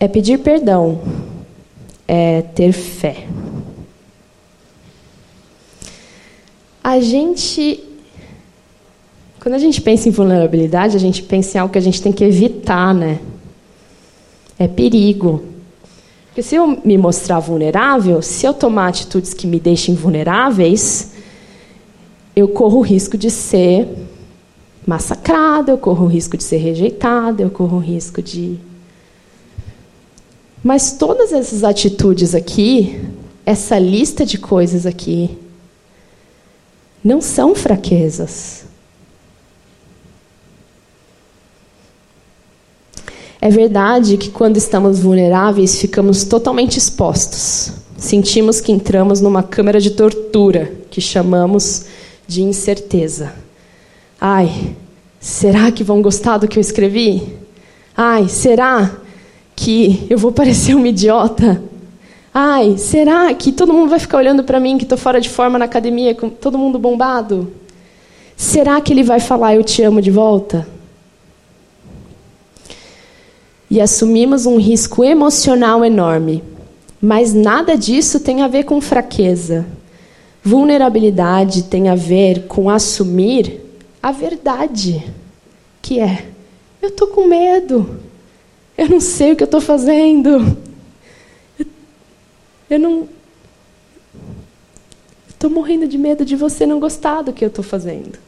É 0.00 0.08
pedir 0.08 0.38
perdão. 0.38 1.00
É 2.10 2.40
ter 2.40 2.72
fé. 2.72 3.26
A 6.88 7.00
gente 7.00 7.84
quando 9.38 9.54
a 9.54 9.58
gente 9.58 9.78
pensa 9.82 10.08
em 10.08 10.10
vulnerabilidade, 10.10 10.96
a 10.96 10.98
gente 10.98 11.22
pensa 11.22 11.58
em 11.58 11.60
algo 11.60 11.70
que 11.70 11.78
a 11.78 11.82
gente 11.82 12.00
tem 12.00 12.10
que 12.10 12.24
evitar, 12.24 12.94
né? 12.94 13.20
É 14.58 14.66
perigo. 14.66 15.42
Porque 16.28 16.42
se 16.42 16.54
eu 16.54 16.80
me 16.82 16.96
mostrar 16.96 17.40
vulnerável, 17.40 18.22
se 18.22 18.46
eu 18.46 18.54
tomar 18.54 18.88
atitudes 18.88 19.34
que 19.34 19.46
me 19.46 19.60
deixem 19.60 19.94
vulneráveis, 19.94 21.10
eu 22.34 22.48
corro 22.48 22.78
o 22.78 22.82
risco 22.82 23.18
de 23.18 23.30
ser 23.30 23.86
massacrada, 24.86 25.70
eu 25.70 25.76
corro 25.76 26.06
o 26.06 26.08
risco 26.08 26.38
de 26.38 26.42
ser 26.42 26.56
rejeitada, 26.56 27.42
eu 27.42 27.50
corro 27.50 27.76
o 27.76 27.80
risco 27.80 28.22
de. 28.22 28.58
Mas 30.64 30.92
todas 30.92 31.34
essas 31.34 31.64
atitudes 31.64 32.34
aqui, 32.34 32.98
essa 33.44 33.78
lista 33.78 34.24
de 34.24 34.38
coisas 34.38 34.86
aqui, 34.86 35.36
não 37.02 37.20
são 37.20 37.54
fraquezas. 37.54 38.66
É 43.40 43.50
verdade 43.50 44.16
que 44.16 44.30
quando 44.30 44.56
estamos 44.56 44.98
vulneráveis, 44.98 45.80
ficamos 45.80 46.24
totalmente 46.24 46.76
expostos. 46.76 47.72
Sentimos 47.96 48.60
que 48.60 48.72
entramos 48.72 49.20
numa 49.20 49.42
câmara 49.42 49.80
de 49.80 49.90
tortura, 49.90 50.72
que 50.90 51.00
chamamos 51.00 51.84
de 52.26 52.42
incerteza. 52.42 53.32
Ai, 54.20 54.76
será 55.20 55.70
que 55.70 55.84
vão 55.84 56.02
gostar 56.02 56.38
do 56.38 56.48
que 56.48 56.58
eu 56.58 56.60
escrevi? 56.60 57.36
Ai, 57.96 58.28
será 58.28 59.00
que 59.54 60.06
eu 60.10 60.18
vou 60.18 60.32
parecer 60.32 60.74
uma 60.74 60.88
idiota? 60.88 61.62
Ai, 62.40 62.78
será 62.78 63.34
que 63.34 63.50
todo 63.50 63.72
mundo 63.72 63.90
vai 63.90 63.98
ficar 63.98 64.18
olhando 64.18 64.44
para 64.44 64.60
mim 64.60 64.78
que 64.78 64.84
estou 64.84 64.96
fora 64.96 65.20
de 65.20 65.28
forma 65.28 65.58
na 65.58 65.64
academia, 65.64 66.14
com 66.14 66.30
todo 66.30 66.56
mundo 66.56 66.78
bombado? 66.78 67.52
Será 68.36 68.80
que 68.80 68.92
ele 68.92 69.02
vai 69.02 69.18
falar 69.18 69.56
eu 69.56 69.64
te 69.64 69.82
amo 69.82 70.00
de 70.00 70.10
volta? 70.10 70.66
e 73.70 73.80
assumimos 73.80 74.46
um 74.46 74.58
risco 74.58 75.04
emocional 75.04 75.84
enorme. 75.84 76.42
Mas 77.00 77.32
nada 77.32 77.76
disso 77.76 78.20
tem 78.20 78.42
a 78.42 78.48
ver 78.48 78.64
com 78.64 78.80
fraqueza. 78.80 79.66
Vulnerabilidade 80.42 81.64
tem 81.64 81.88
a 81.88 81.94
ver 81.94 82.46
com 82.46 82.70
assumir 82.70 83.60
a 84.02 84.10
verdade, 84.10 85.04
que 85.82 86.00
é: 86.00 86.26
eu 86.80 86.88
estou 86.88 87.08
com 87.08 87.26
medo, 87.26 88.00
eu 88.76 88.88
não 88.88 89.00
sei 89.00 89.32
o 89.32 89.36
que 89.36 89.42
eu 89.42 89.46
estou 89.46 89.60
fazendo, 89.60 90.56
eu 92.70 92.78
não. 92.78 93.08
Estou 95.28 95.50
morrendo 95.50 95.86
de 95.86 95.96
medo 95.96 96.24
de 96.24 96.34
você 96.34 96.66
não 96.66 96.80
gostar 96.80 97.22
do 97.22 97.32
que 97.32 97.44
eu 97.44 97.48
estou 97.48 97.64
fazendo. 97.64 98.18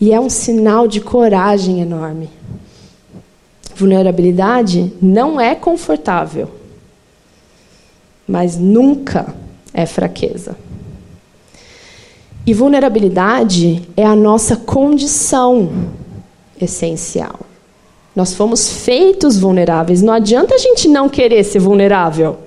E 0.00 0.12
é 0.12 0.20
um 0.20 0.28
sinal 0.28 0.86
de 0.86 1.00
coragem 1.00 1.80
enorme. 1.80 2.30
Vulnerabilidade 3.74 4.92
não 5.02 5.40
é 5.40 5.54
confortável, 5.54 6.50
mas 8.26 8.56
nunca 8.56 9.34
é 9.74 9.84
fraqueza. 9.84 10.56
E 12.46 12.54
vulnerabilidade 12.54 13.82
é 13.96 14.04
a 14.04 14.14
nossa 14.14 14.56
condição 14.56 15.90
essencial. 16.60 17.40
Nós 18.14 18.32
fomos 18.32 18.72
feitos 18.72 19.38
vulneráveis. 19.38 20.00
Não 20.00 20.14
adianta 20.14 20.54
a 20.54 20.58
gente 20.58 20.88
não 20.88 21.08
querer 21.08 21.44
ser 21.44 21.58
vulnerável. 21.58 22.38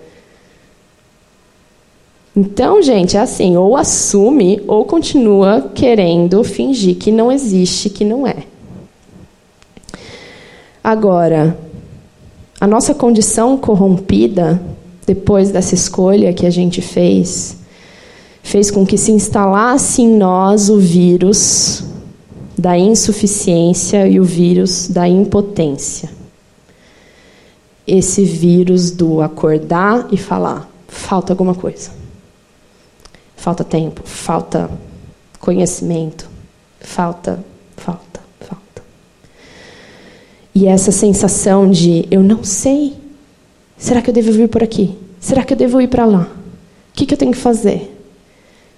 Então, 2.36 2.82
gente, 2.82 3.18
é 3.18 3.20
assim: 3.20 3.58
ou 3.58 3.76
assume 3.76 4.62
ou 4.68 4.86
continua 4.86 5.72
querendo 5.74 6.44
fingir 6.44 6.96
que 6.96 7.12
não 7.12 7.32
existe, 7.32 7.90
que 7.90 8.06
não 8.06 8.26
é. 8.26 8.44
Agora, 10.84 11.58
a 12.60 12.68
nossa 12.68 12.94
condição 12.94 13.58
corrompida, 13.58 14.62
depois 15.06 15.52
dessa 15.52 15.76
escolha 15.76 16.34
que 16.34 16.46
a 16.46 16.50
gente 16.50 16.82
fez, 16.82 17.58
fez 18.44 18.72
com 18.72 18.86
que 18.86 18.98
se 18.98 19.12
instalasse 19.12 20.02
em 20.02 20.18
nós 20.18 20.70
o 20.70 20.78
vírus 20.78 21.84
da 22.58 22.78
insuficiência 22.78 24.08
e 24.08 24.20
o 24.20 24.24
vírus 24.24 24.88
da 24.88 25.08
impotência. 25.08 26.10
Esse 27.88 28.24
vírus 28.24 28.92
do 28.92 29.22
acordar 29.22 30.08
e 30.12 30.18
falar: 30.18 30.70
falta 30.88 31.34
alguma 31.34 31.56
coisa. 31.56 31.99
Falta 33.40 33.64
tempo, 33.64 34.02
falta 34.06 34.70
conhecimento, 35.40 36.30
falta, 36.80 37.40
falta. 37.78 38.20
E 40.60 40.68
essa 40.68 40.92
sensação 40.92 41.72
de 41.72 42.06
eu 42.12 42.22
não 42.22 42.44
sei. 42.44 42.94
Será 43.78 44.02
que 44.02 44.10
eu 44.10 44.14
devo 44.14 44.30
vir 44.34 44.50
por 44.50 44.62
aqui? 44.62 44.94
Será 45.18 45.42
que 45.42 45.54
eu 45.54 45.58
devo 45.58 45.80
ir 45.80 45.88
para 45.88 46.04
lá? 46.04 46.24
O 46.24 46.94
que, 46.94 47.06
que 47.06 47.14
eu 47.14 47.18
tenho 47.18 47.32
que 47.32 47.38
fazer? 47.38 47.96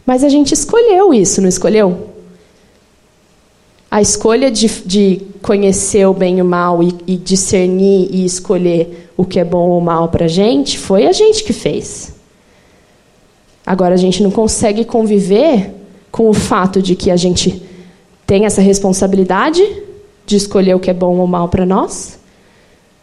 Mas 0.05 0.23
a 0.23 0.29
gente 0.29 0.53
escolheu 0.53 1.11
isso, 1.11 1.41
não 1.41 1.49
escolheu? 1.49 2.09
A 3.89 3.99
escolha 3.99 4.51
de, 4.51 4.67
de 4.85 5.21
conhecer 5.41 6.05
o 6.05 6.13
bem 6.13 6.37
e 6.37 6.41
o 6.43 6.45
mal 6.45 6.83
e, 6.83 6.95
e 7.07 7.17
discernir 7.17 8.09
e 8.11 8.25
escolher 8.25 9.09
o 9.17 9.25
que 9.25 9.39
é 9.39 9.43
bom 9.43 9.69
ou 9.69 9.81
mal 9.81 10.09
para 10.09 10.25
a 10.25 10.29
gente 10.29 10.77
foi 10.77 11.07
a 11.07 11.11
gente 11.11 11.43
que 11.43 11.51
fez. 11.51 12.13
Agora 13.65 13.93
a 13.93 13.97
gente 13.97 14.23
não 14.23 14.31
consegue 14.31 14.83
conviver 14.85 15.73
com 16.11 16.29
o 16.29 16.33
fato 16.33 16.81
de 16.81 16.95
que 16.95 17.09
a 17.09 17.15
gente 17.15 17.61
tem 18.25 18.45
essa 18.45 18.61
responsabilidade 18.61 19.61
de 20.25 20.35
escolher 20.35 20.75
o 20.75 20.79
que 20.79 20.89
é 20.89 20.93
bom 20.93 21.17
ou 21.17 21.27
mal 21.27 21.49
para 21.49 21.65
nós, 21.65 22.19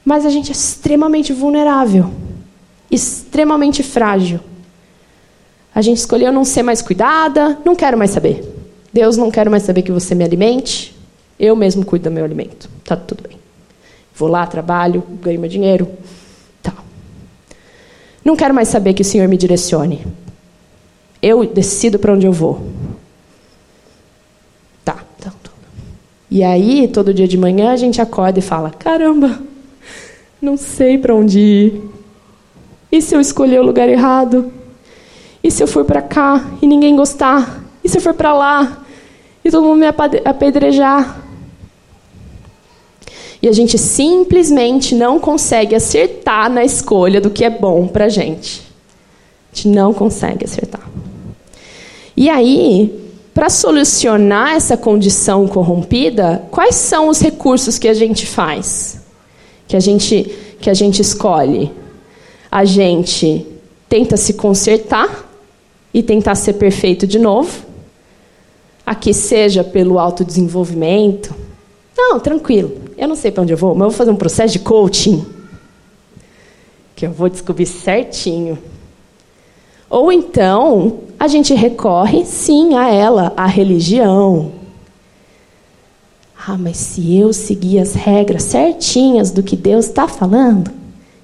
mas 0.04 0.24
a 0.24 0.30
gente 0.30 0.50
é 0.50 0.52
extremamente 0.52 1.32
vulnerável, 1.32 2.10
extremamente 2.90 3.82
frágil. 3.82 4.40
A 5.74 5.82
gente 5.82 5.98
escolheu 5.98 6.32
não 6.32 6.44
ser 6.44 6.62
mais 6.62 6.82
cuidada, 6.82 7.58
não 7.64 7.76
quero 7.76 7.96
mais 7.96 8.10
saber. 8.10 8.42
Deus, 8.92 9.16
não 9.16 9.30
quero 9.30 9.50
mais 9.50 9.62
saber 9.62 9.82
que 9.82 9.92
você 9.92 10.14
me 10.14 10.24
alimente. 10.24 10.96
Eu 11.38 11.54
mesmo 11.54 11.84
cuido 11.84 12.08
do 12.08 12.14
meu 12.14 12.24
alimento. 12.24 12.68
Tá 12.84 12.96
tudo 12.96 13.22
bem. 13.28 13.38
Vou 14.14 14.28
lá, 14.28 14.46
trabalho, 14.46 15.04
ganho 15.22 15.38
meu 15.38 15.48
dinheiro. 15.48 15.88
Tá. 16.62 16.72
Não 18.24 18.34
quero 18.34 18.52
mais 18.52 18.68
saber 18.68 18.94
que 18.94 19.02
o 19.02 19.04
Senhor 19.04 19.28
me 19.28 19.36
direcione. 19.36 20.04
Eu 21.20 21.44
decido 21.46 21.98
para 21.98 22.12
onde 22.12 22.26
eu 22.26 22.32
vou. 22.32 22.62
Tá, 24.84 25.04
então 25.18 25.32
tudo. 25.42 25.56
E 26.30 26.42
aí, 26.42 26.88
todo 26.88 27.12
dia 27.14 27.26
de 27.26 27.36
manhã, 27.36 27.72
a 27.72 27.76
gente 27.76 28.00
acorda 28.00 28.38
e 28.38 28.42
fala: 28.42 28.70
caramba, 28.70 29.40
não 30.40 30.56
sei 30.56 30.98
para 30.98 31.14
onde 31.14 31.38
ir. 31.38 31.82
E 32.90 33.02
se 33.02 33.14
eu 33.14 33.20
escolher 33.20 33.60
o 33.60 33.64
lugar 33.64 33.88
errado? 33.88 34.52
E 35.42 35.50
se 35.50 35.62
eu 35.62 35.66
for 35.66 35.84
para 35.84 36.02
cá 36.02 36.44
e 36.60 36.66
ninguém 36.66 36.96
gostar? 36.96 37.62
E 37.82 37.88
se 37.88 37.98
eu 37.98 38.02
for 38.02 38.14
para 38.14 38.32
lá 38.32 38.82
e 39.44 39.50
todo 39.50 39.64
mundo 39.64 39.78
me 39.78 39.86
apedrejar? 40.24 41.22
E 43.40 43.48
a 43.48 43.52
gente 43.52 43.78
simplesmente 43.78 44.94
não 44.94 45.20
consegue 45.20 45.74
acertar 45.74 46.50
na 46.50 46.64
escolha 46.64 47.20
do 47.20 47.30
que 47.30 47.44
é 47.44 47.50
bom 47.50 47.86
para 47.86 48.06
a 48.06 48.08
gente. 48.08 48.62
A 49.52 49.56
gente 49.56 49.68
não 49.68 49.94
consegue 49.94 50.44
acertar. 50.44 50.88
E 52.20 52.28
aí, 52.28 53.12
para 53.32 53.48
solucionar 53.48 54.56
essa 54.56 54.76
condição 54.76 55.46
corrompida, 55.46 56.44
quais 56.50 56.74
são 56.74 57.08
os 57.08 57.20
recursos 57.20 57.78
que 57.78 57.86
a 57.86 57.94
gente 57.94 58.26
faz? 58.26 59.00
Que 59.68 59.76
a 59.76 59.80
gente, 59.80 60.24
que 60.60 60.68
a 60.68 60.74
gente 60.74 61.00
escolhe? 61.00 61.70
A 62.50 62.64
gente 62.64 63.46
tenta 63.88 64.16
se 64.16 64.32
consertar 64.34 65.30
e 65.94 66.02
tentar 66.02 66.34
ser 66.34 66.54
perfeito 66.54 67.06
de 67.06 67.20
novo. 67.20 67.64
Aqui 68.84 69.14
seja 69.14 69.62
pelo 69.62 69.96
autodesenvolvimento. 69.96 71.32
Não, 71.96 72.18
tranquilo. 72.18 72.78
Eu 72.96 73.06
não 73.06 73.14
sei 73.14 73.30
para 73.30 73.44
onde 73.44 73.52
eu 73.52 73.56
vou, 73.56 73.76
mas 73.76 73.82
eu 73.82 73.90
vou 73.90 73.96
fazer 73.96 74.10
um 74.10 74.16
processo 74.16 74.54
de 74.54 74.58
coaching. 74.58 75.24
Que 76.96 77.06
eu 77.06 77.12
vou 77.12 77.28
descobrir 77.28 77.66
certinho. 77.66 78.58
Ou 79.90 80.12
então, 80.12 81.00
a 81.18 81.26
gente 81.26 81.54
recorre, 81.54 82.24
sim, 82.24 82.74
a 82.74 82.88
ela, 82.88 83.32
a 83.36 83.46
religião. 83.46 84.52
Ah, 86.46 86.56
mas 86.58 86.76
se 86.76 87.16
eu 87.16 87.32
seguir 87.32 87.78
as 87.78 87.94
regras 87.94 88.44
certinhas 88.44 89.30
do 89.30 89.42
que 89.42 89.56
Deus 89.56 89.86
está 89.86 90.06
falando, 90.06 90.70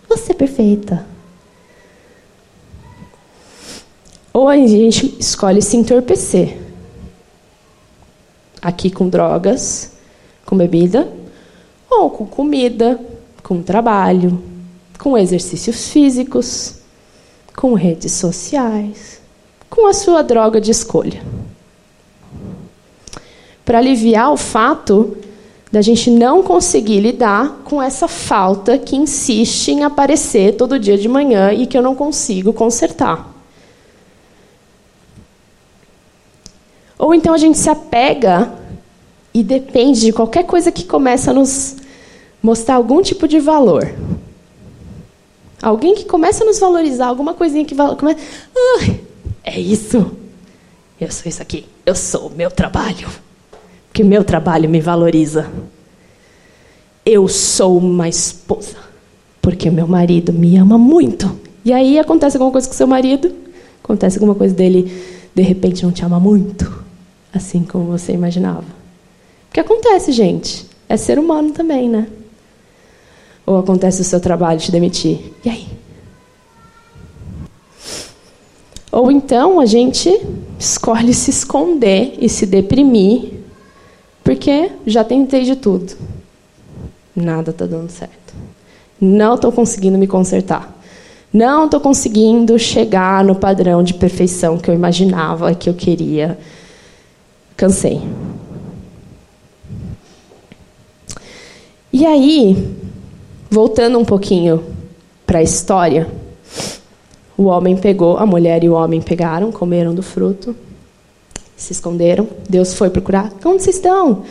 vou 0.08 0.18
ser 0.18 0.34
perfeita. 0.34 1.06
Ou 4.32 4.48
a 4.48 4.56
gente 4.56 5.16
escolhe 5.18 5.62
se 5.62 5.76
entorpecer. 5.76 6.58
Aqui 8.60 8.90
com 8.90 9.08
drogas, 9.08 9.92
com 10.44 10.56
bebida, 10.56 11.08
ou 11.88 12.10
com 12.10 12.26
comida, 12.26 12.98
com 13.42 13.62
trabalho, 13.62 14.42
com 14.98 15.16
exercícios 15.16 15.88
físicos, 15.88 16.84
com 17.57 17.74
redes 17.74 18.12
sociais, 18.12 19.20
com 19.70 19.86
a 19.86 19.92
sua 19.92 20.22
droga 20.22 20.61
de 20.61 20.70
escolha. 20.70 21.22
Para 23.64 23.78
aliviar 23.78 24.32
o 24.32 24.36
fato 24.36 25.16
da 25.72 25.82
gente 25.82 26.11
não 26.11 26.42
conseguir 26.42 27.00
lidar 27.00 27.62
com 27.64 27.82
essa 27.82 28.07
falta 28.07 28.78
que 28.78 28.94
insiste 28.94 29.72
em 29.72 29.82
aparecer 29.82 30.57
todo 30.57 30.78
dia 30.78 30.96
de 30.96 31.09
manhã 31.09 31.52
e 31.52 31.66
que 31.66 31.76
eu 31.76 31.82
não 31.82 31.96
consigo 31.96 32.52
consertar. 32.52 33.34
Ou 36.96 37.12
então 37.12 37.34
a 37.34 37.38
gente 37.38 37.59
se 37.59 37.68
apega 37.68 38.55
e 39.32 39.42
depende 39.42 40.00
de 40.00 40.12
qualquer 40.12 40.44
coisa 40.44 40.70
que 40.70 40.84
começa 40.84 41.32
a 41.32 41.34
nos 41.34 41.76
mostrar 42.40 42.76
algum 42.76 43.02
tipo 43.02 43.26
de 43.26 43.40
valor. 43.40 43.92
Alguém 45.64 45.94
que 45.94 46.04
começa 46.04 46.44
a 46.44 46.46
nos 46.46 46.58
valorizar, 46.58 47.06
alguma 47.06 47.32
coisinha 47.32 47.64
que 47.64 47.74
começa. 47.74 48.20
Ah, 48.54 48.94
é 49.44 49.58
isso. 49.58 50.10
Eu 51.00 51.10
sou 51.10 51.28
isso 51.28 51.40
aqui. 51.40 51.64
Eu 51.86 51.94
sou 51.94 52.26
o 52.26 52.30
meu 52.30 52.50
trabalho. 52.50 53.08
Porque 53.88 54.04
meu 54.04 54.22
trabalho 54.22 54.68
me 54.68 54.80
valoriza. 54.80 55.50
Eu 57.04 57.26
sou 57.28 57.78
uma 57.78 58.08
esposa. 58.08 58.76
Porque 59.40 59.70
meu 59.70 59.86
marido 59.86 60.32
me 60.32 60.56
ama 60.56 60.76
muito. 60.76 61.34
E 61.64 61.72
aí 61.72 61.98
acontece 61.98 62.36
alguma 62.36 62.52
coisa 62.52 62.68
com 62.68 62.74
seu 62.74 62.86
marido, 62.86 63.34
acontece 63.82 64.18
alguma 64.18 64.34
coisa 64.34 64.54
dele, 64.54 65.02
de 65.34 65.42
repente 65.42 65.82
não 65.82 65.90
te 65.90 66.04
ama 66.04 66.20
muito 66.20 66.84
assim 67.34 67.64
como 67.64 67.86
você 67.86 68.12
imaginava. 68.12 68.64
Porque 69.48 69.60
acontece, 69.60 70.12
gente. 70.12 70.66
É 70.88 70.96
ser 70.96 71.18
humano 71.18 71.50
também, 71.50 71.88
né? 71.88 72.06
Ou 73.47 73.59
acontece 73.59 74.01
o 74.01 74.05
seu 74.05 74.20
trabalho 74.20 74.61
te 74.61 74.72
demitir. 74.72 75.32
E 75.45 75.51
aí? 75.51 75.66
Ou 78.90 79.11
então 79.11 79.61
a 79.61 79.66
gente 79.66 80.09
escolhe 80.59 81.12
se 81.12 81.30
esconder 81.30 82.14
e 82.18 82.28
se 82.28 82.47
deprimir, 82.47 83.32
porque 84.22 84.70
já 84.86 85.03
tentei 85.03 85.45
de 85.45 85.57
tudo. 85.57 85.95
Nada 87.14 87.51
está 87.51 87.66
dando 87.66 87.90
certo. 87.90 88.34
Não 89.01 89.34
estou 89.34 89.53
conseguindo 89.53 89.99
me 89.99 90.07
consertar. 90.07 90.72
Não 91.32 91.64
estou 91.64 91.80
conseguindo 91.80 92.59
chegar 92.59 93.24
no 93.24 93.34
padrão 93.34 93.82
de 93.82 93.95
perfeição 93.95 94.57
que 94.57 94.70
eu 94.70 94.74
imaginava, 94.74 95.55
que 95.55 95.68
eu 95.68 95.74
queria 95.74 96.38
Cansei. 97.57 98.01
E 101.92 102.05
aí, 102.05 102.76
voltando 103.55 104.00
um 104.00 104.05
pouquinho 104.05 104.64
para 105.24 105.38
a 105.38 105.42
história, 105.42 106.11
o 107.36 107.44
homem 107.44 107.76
pegou, 107.76 108.16
a 108.16 108.26
mulher 108.26 108.64
e 108.64 108.68
o 108.68 108.74
homem 108.74 109.00
pegaram, 109.00 109.52
comeram 109.52 109.94
do 109.94 110.02
fruto, 110.02 110.57
se 111.57 111.72
esconderam. 111.72 112.26
Deus 112.48 112.74
foi 112.74 112.90
procurar. 112.90 113.32
Onde 113.44 113.62
vocês 113.62 113.76
estão? 113.76 114.24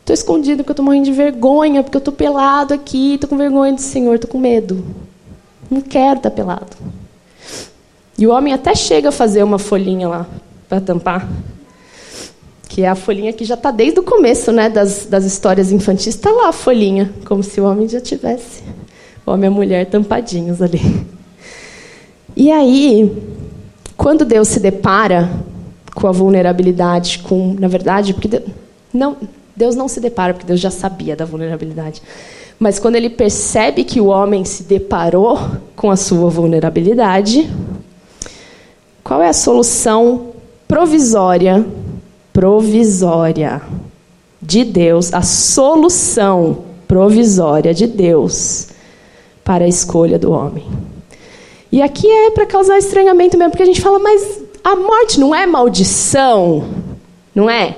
Estou 0.00 0.12
escondido 0.12 0.58
porque 0.58 0.70
eu 0.70 0.72
estou 0.72 0.84
morrendo 0.84 1.04
de 1.04 1.12
vergonha, 1.12 1.84
porque 1.84 1.96
eu 1.96 2.00
estou 2.00 2.12
pelado 2.12 2.74
aqui, 2.74 3.14
estou 3.14 3.30
com 3.30 3.36
vergonha 3.36 3.74
do 3.74 3.80
Senhor, 3.80 4.16
estou 4.16 4.30
com 4.30 4.38
medo. 4.38 4.84
Não 5.70 5.80
quero 5.80 6.16
estar 6.16 6.30
tá 6.30 6.34
pelado. 6.34 6.76
E 8.18 8.26
o 8.26 8.32
homem 8.32 8.52
até 8.52 8.74
chega 8.74 9.10
a 9.10 9.12
fazer 9.12 9.44
uma 9.44 9.60
folhinha 9.60 10.08
lá 10.08 10.26
para 10.68 10.80
tampar 10.80 11.28
que 12.78 12.84
é 12.84 12.88
a 12.88 12.94
folhinha 12.94 13.32
que 13.32 13.44
já 13.44 13.54
está 13.54 13.72
desde 13.72 13.98
o 13.98 14.04
começo 14.04 14.52
né, 14.52 14.70
das, 14.70 15.04
das 15.06 15.24
histórias 15.24 15.72
infantis. 15.72 16.14
Está 16.14 16.30
lá 16.30 16.50
a 16.50 16.52
folhinha, 16.52 17.12
como 17.24 17.42
se 17.42 17.60
o 17.60 17.64
homem 17.64 17.88
já 17.88 18.00
tivesse, 18.00 18.62
o 19.26 19.32
homem 19.32 19.50
e 19.50 19.52
a 19.52 19.56
mulher 19.56 19.86
tampadinhos 19.86 20.62
ali. 20.62 20.80
E 22.36 22.52
aí, 22.52 23.12
quando 23.96 24.24
Deus 24.24 24.46
se 24.46 24.60
depara 24.60 25.28
com 25.92 26.06
a 26.06 26.12
vulnerabilidade, 26.12 27.18
com, 27.18 27.56
na 27.58 27.66
verdade, 27.66 28.14
porque 28.14 28.28
Deus, 28.28 28.44
não, 28.94 29.16
Deus 29.56 29.74
não 29.74 29.88
se 29.88 29.98
depara 29.98 30.32
porque 30.32 30.46
Deus 30.46 30.60
já 30.60 30.70
sabia 30.70 31.16
da 31.16 31.24
vulnerabilidade. 31.24 32.00
Mas 32.60 32.78
quando 32.78 32.94
ele 32.94 33.10
percebe 33.10 33.82
que 33.82 34.00
o 34.00 34.06
homem 34.06 34.44
se 34.44 34.62
deparou 34.62 35.36
com 35.74 35.90
a 35.90 35.96
sua 35.96 36.30
vulnerabilidade, 36.30 37.50
qual 39.02 39.20
é 39.20 39.28
a 39.28 39.32
solução 39.32 40.28
provisória 40.68 41.66
provisória 42.38 43.60
de 44.40 44.62
Deus, 44.62 45.12
a 45.12 45.22
solução 45.22 46.66
provisória 46.86 47.74
de 47.74 47.84
Deus 47.84 48.68
para 49.42 49.64
a 49.64 49.68
escolha 49.68 50.20
do 50.20 50.30
homem. 50.30 50.64
E 51.72 51.82
aqui 51.82 52.06
é 52.06 52.30
para 52.30 52.46
causar 52.46 52.78
estranhamento 52.78 53.36
mesmo, 53.36 53.50
porque 53.50 53.64
a 53.64 53.66
gente 53.66 53.80
fala, 53.80 53.98
mas 53.98 54.40
a 54.62 54.76
morte 54.76 55.18
não 55.18 55.34
é 55.34 55.46
maldição, 55.46 56.68
não 57.34 57.50
é? 57.50 57.76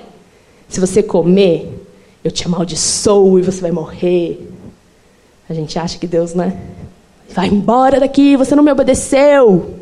Se 0.69 0.79
você 0.79 1.03
comer, 1.03 1.83
eu 2.23 2.31
te 2.31 2.45
amaldiçoo 2.45 3.39
e 3.39 3.43
você 3.43 3.63
vai 3.63 3.71
morrer. 3.71 4.47
A 5.49 5.55
gente 5.55 5.79
acha 5.79 5.99
que 5.99 6.07
Deus, 6.07 6.35
né? 6.35 6.61
Vai 7.31 7.49
embora 7.49 7.99
daqui, 7.99 8.37
você 8.37 8.55
não 8.55 8.63
me 8.63 8.71
obedeceu. 8.71 9.75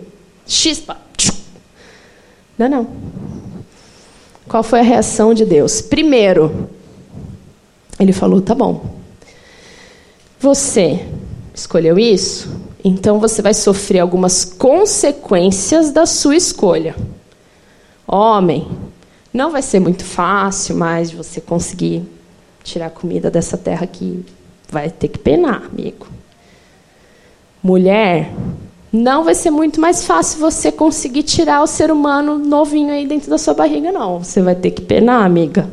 Chispa. 0.47 0.97
Não, 2.57 2.69
não. 2.69 2.87
Qual 4.49 4.63
foi 4.63 4.81
a 4.81 4.83
reação 4.83 5.35
de 5.35 5.45
Deus? 5.45 5.83
Primeiro, 5.83 6.69
ele 8.01 8.13
falou: 8.13 8.41
tá 8.41 8.55
bom. 8.55 8.97
Você 10.41 11.05
escolheu 11.55 11.99
isso, 11.99 12.49
então 12.83 13.19
você 13.19 13.43
vai 13.43 13.53
sofrer 13.53 13.99
algumas 13.99 14.45
consequências 14.45 15.91
da 15.91 16.07
sua 16.07 16.37
escolha. 16.37 16.97
Homem, 18.07 18.67
não 19.33 19.51
vai 19.51 19.61
ser 19.61 19.81
muito 19.81 20.05
fácil 20.05 20.77
mais 20.77 21.11
de 21.11 21.17
você 21.17 21.41
conseguir 21.41 22.03
tirar 22.63 22.91
comida 22.91 23.31
dessa 23.31 23.59
terra 23.59 23.85
aqui. 23.85 24.25
Vai 24.71 24.91
ter 24.91 25.09
que 25.09 25.19
penar, 25.19 25.65
amigo. 25.67 26.07
Mulher, 27.63 28.33
não 28.93 29.23
vai 29.23 29.35
ser 29.35 29.51
muito 29.51 29.81
mais 29.81 30.05
fácil 30.05 30.41
você 30.41 30.73
conseguir 30.73 31.23
tirar 31.23 31.63
o 31.63 31.67
ser 31.67 31.91
humano 31.91 32.39
novinho 32.39 32.91
aí 32.91 33.07
dentro 33.07 33.29
da 33.29 33.37
sua 33.37 33.53
barriga, 33.53 33.93
não. 33.93 34.25
Você 34.25 34.41
vai 34.41 34.55
ter 34.55 34.71
que 34.71 34.81
penar, 34.81 35.25
amiga. 35.25 35.69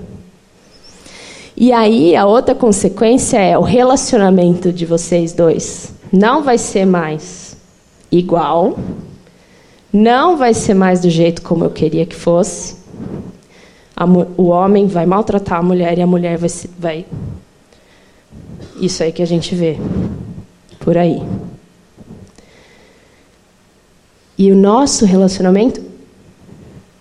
E 1.56 1.72
aí, 1.72 2.16
a 2.16 2.26
outra 2.26 2.54
consequência 2.54 3.38
é 3.38 3.58
o 3.58 3.62
relacionamento 3.62 4.74
de 4.74 4.86
vocês 4.86 5.32
dois. 5.32 5.94
Não 6.12 6.44
vai 6.44 6.58
ser 6.58 6.86
mais 6.86 7.56
igual. 8.12 8.78
Não 9.92 10.36
vai 10.36 10.54
ser 10.54 10.74
mais 10.74 11.00
do 11.00 11.10
jeito 11.10 11.42
como 11.42 11.64
eu 11.64 11.70
queria 11.70 12.06
que 12.06 12.16
fosse. 12.16 12.76
O 14.36 14.48
homem 14.48 14.88
vai 14.88 15.06
maltratar 15.06 15.60
a 15.60 15.64
mulher 15.64 15.98
e 15.98 16.02
a 16.02 16.08
mulher 16.08 16.38
vai, 16.38 16.50
vai. 16.78 17.06
Isso 18.82 19.02
aí 19.02 19.14
que 19.14 19.22
a 19.24 19.26
gente 19.26 19.56
vê 19.56 19.78
por 20.82 20.98
aí. 20.98 21.22
E 24.38 24.52
o 24.52 24.56
nosso 24.56 25.06
relacionamento 25.06 25.82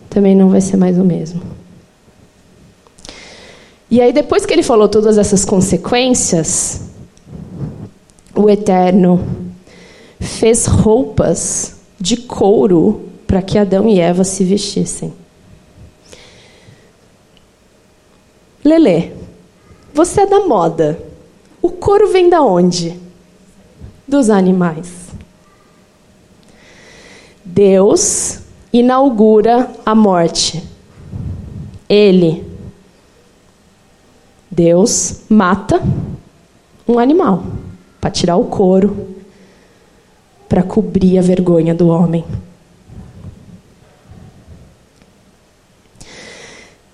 também 0.08 0.34
não 0.34 0.48
vai 0.48 0.60
ser 0.60 0.76
mais 0.76 0.98
o 0.98 1.04
mesmo. 1.04 1.42
E 3.90 4.00
aí, 4.00 4.12
depois 4.12 4.46
que 4.46 4.52
ele 4.52 4.62
falou 4.62 4.88
todas 4.88 5.18
essas 5.18 5.44
consequências, 5.44 6.82
o 8.34 8.48
Eterno 8.48 9.24
fez 10.20 10.66
roupas 10.66 11.76
de 12.00 12.16
couro 12.16 13.08
para 13.26 13.42
que 13.42 13.58
Adão 13.58 13.88
e 13.88 14.00
Eva 14.00 14.24
se 14.24 14.44
vestissem. 14.44 15.12
Lele, 18.64 19.12
você 19.92 20.22
é 20.22 20.26
da 20.26 20.40
moda. 20.40 20.98
O 21.60 21.70
couro 21.70 22.10
vem 22.10 22.28
da 22.28 22.42
onde? 22.42 22.98
Dos 24.08 24.30
animais. 24.30 25.03
Deus 27.44 28.40
inaugura 28.72 29.70
a 29.84 29.94
morte. 29.94 30.62
Ele, 31.86 32.42
Deus, 34.50 35.20
mata 35.28 35.82
um 36.88 36.98
animal 36.98 37.44
para 38.00 38.10
tirar 38.10 38.36
o 38.36 38.46
couro, 38.46 39.14
para 40.48 40.62
cobrir 40.62 41.18
a 41.18 41.22
vergonha 41.22 41.74
do 41.74 41.88
homem. 41.88 42.24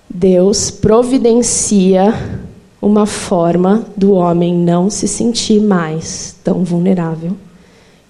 Deus 0.09 0.69
providencia 0.69 2.13
uma 2.81 3.05
forma 3.05 3.85
do 3.95 4.11
homem 4.13 4.53
não 4.53 4.89
se 4.89 5.07
sentir 5.07 5.61
mais 5.61 6.35
tão 6.43 6.63
vulnerável, 6.63 7.37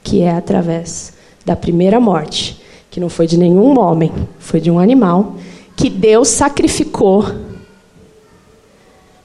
que 0.03 0.21
é 0.21 0.31
através 0.31 1.13
da 1.45 1.55
primeira 1.55 1.99
morte, 1.99 2.61
que 2.89 2.99
não 2.99 3.09
foi 3.09 3.27
de 3.27 3.37
nenhum 3.37 3.79
homem, 3.79 4.11
foi 4.39 4.59
de 4.59 4.69
um 4.69 4.79
animal, 4.79 5.35
que 5.75 5.89
Deus 5.89 6.27
sacrificou 6.27 7.25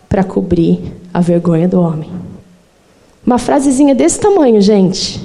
para 0.09 0.25
cobrir 0.25 0.81
a 1.13 1.21
vergonha 1.21 1.69
do 1.69 1.81
homem. 1.81 2.11
Uma 3.27 3.39
frasezinha 3.39 3.95
desse 3.95 4.21
tamanho, 4.21 4.61
gente. 4.61 5.21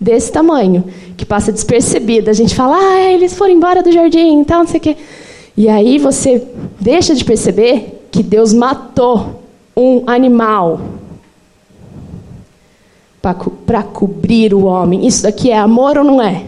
Desse 0.00 0.30
tamanho, 0.30 0.84
que 1.16 1.24
passa 1.24 1.52
despercebida. 1.52 2.30
A 2.30 2.34
gente 2.34 2.54
fala, 2.54 2.76
ah, 2.76 3.10
eles 3.10 3.34
foram 3.34 3.52
embora 3.52 3.82
do 3.82 3.92
jardim, 3.92 4.40
então, 4.40 4.60
não 4.60 4.66
sei 4.66 4.78
o 4.78 4.82
quê. 4.82 4.96
E 5.56 5.68
aí 5.68 5.98
você 5.98 6.46
deixa 6.80 7.14
de 7.14 7.24
perceber 7.24 8.06
que 8.10 8.22
Deus 8.22 8.52
matou 8.52 9.42
um 9.76 10.02
animal 10.06 10.80
para 13.34 13.82
cobrir 13.82 14.54
o 14.54 14.64
homem. 14.64 15.06
Isso 15.06 15.22
daqui 15.22 15.50
é 15.50 15.58
amor 15.58 15.98
ou 15.98 16.04
não 16.04 16.22
é? 16.22 16.44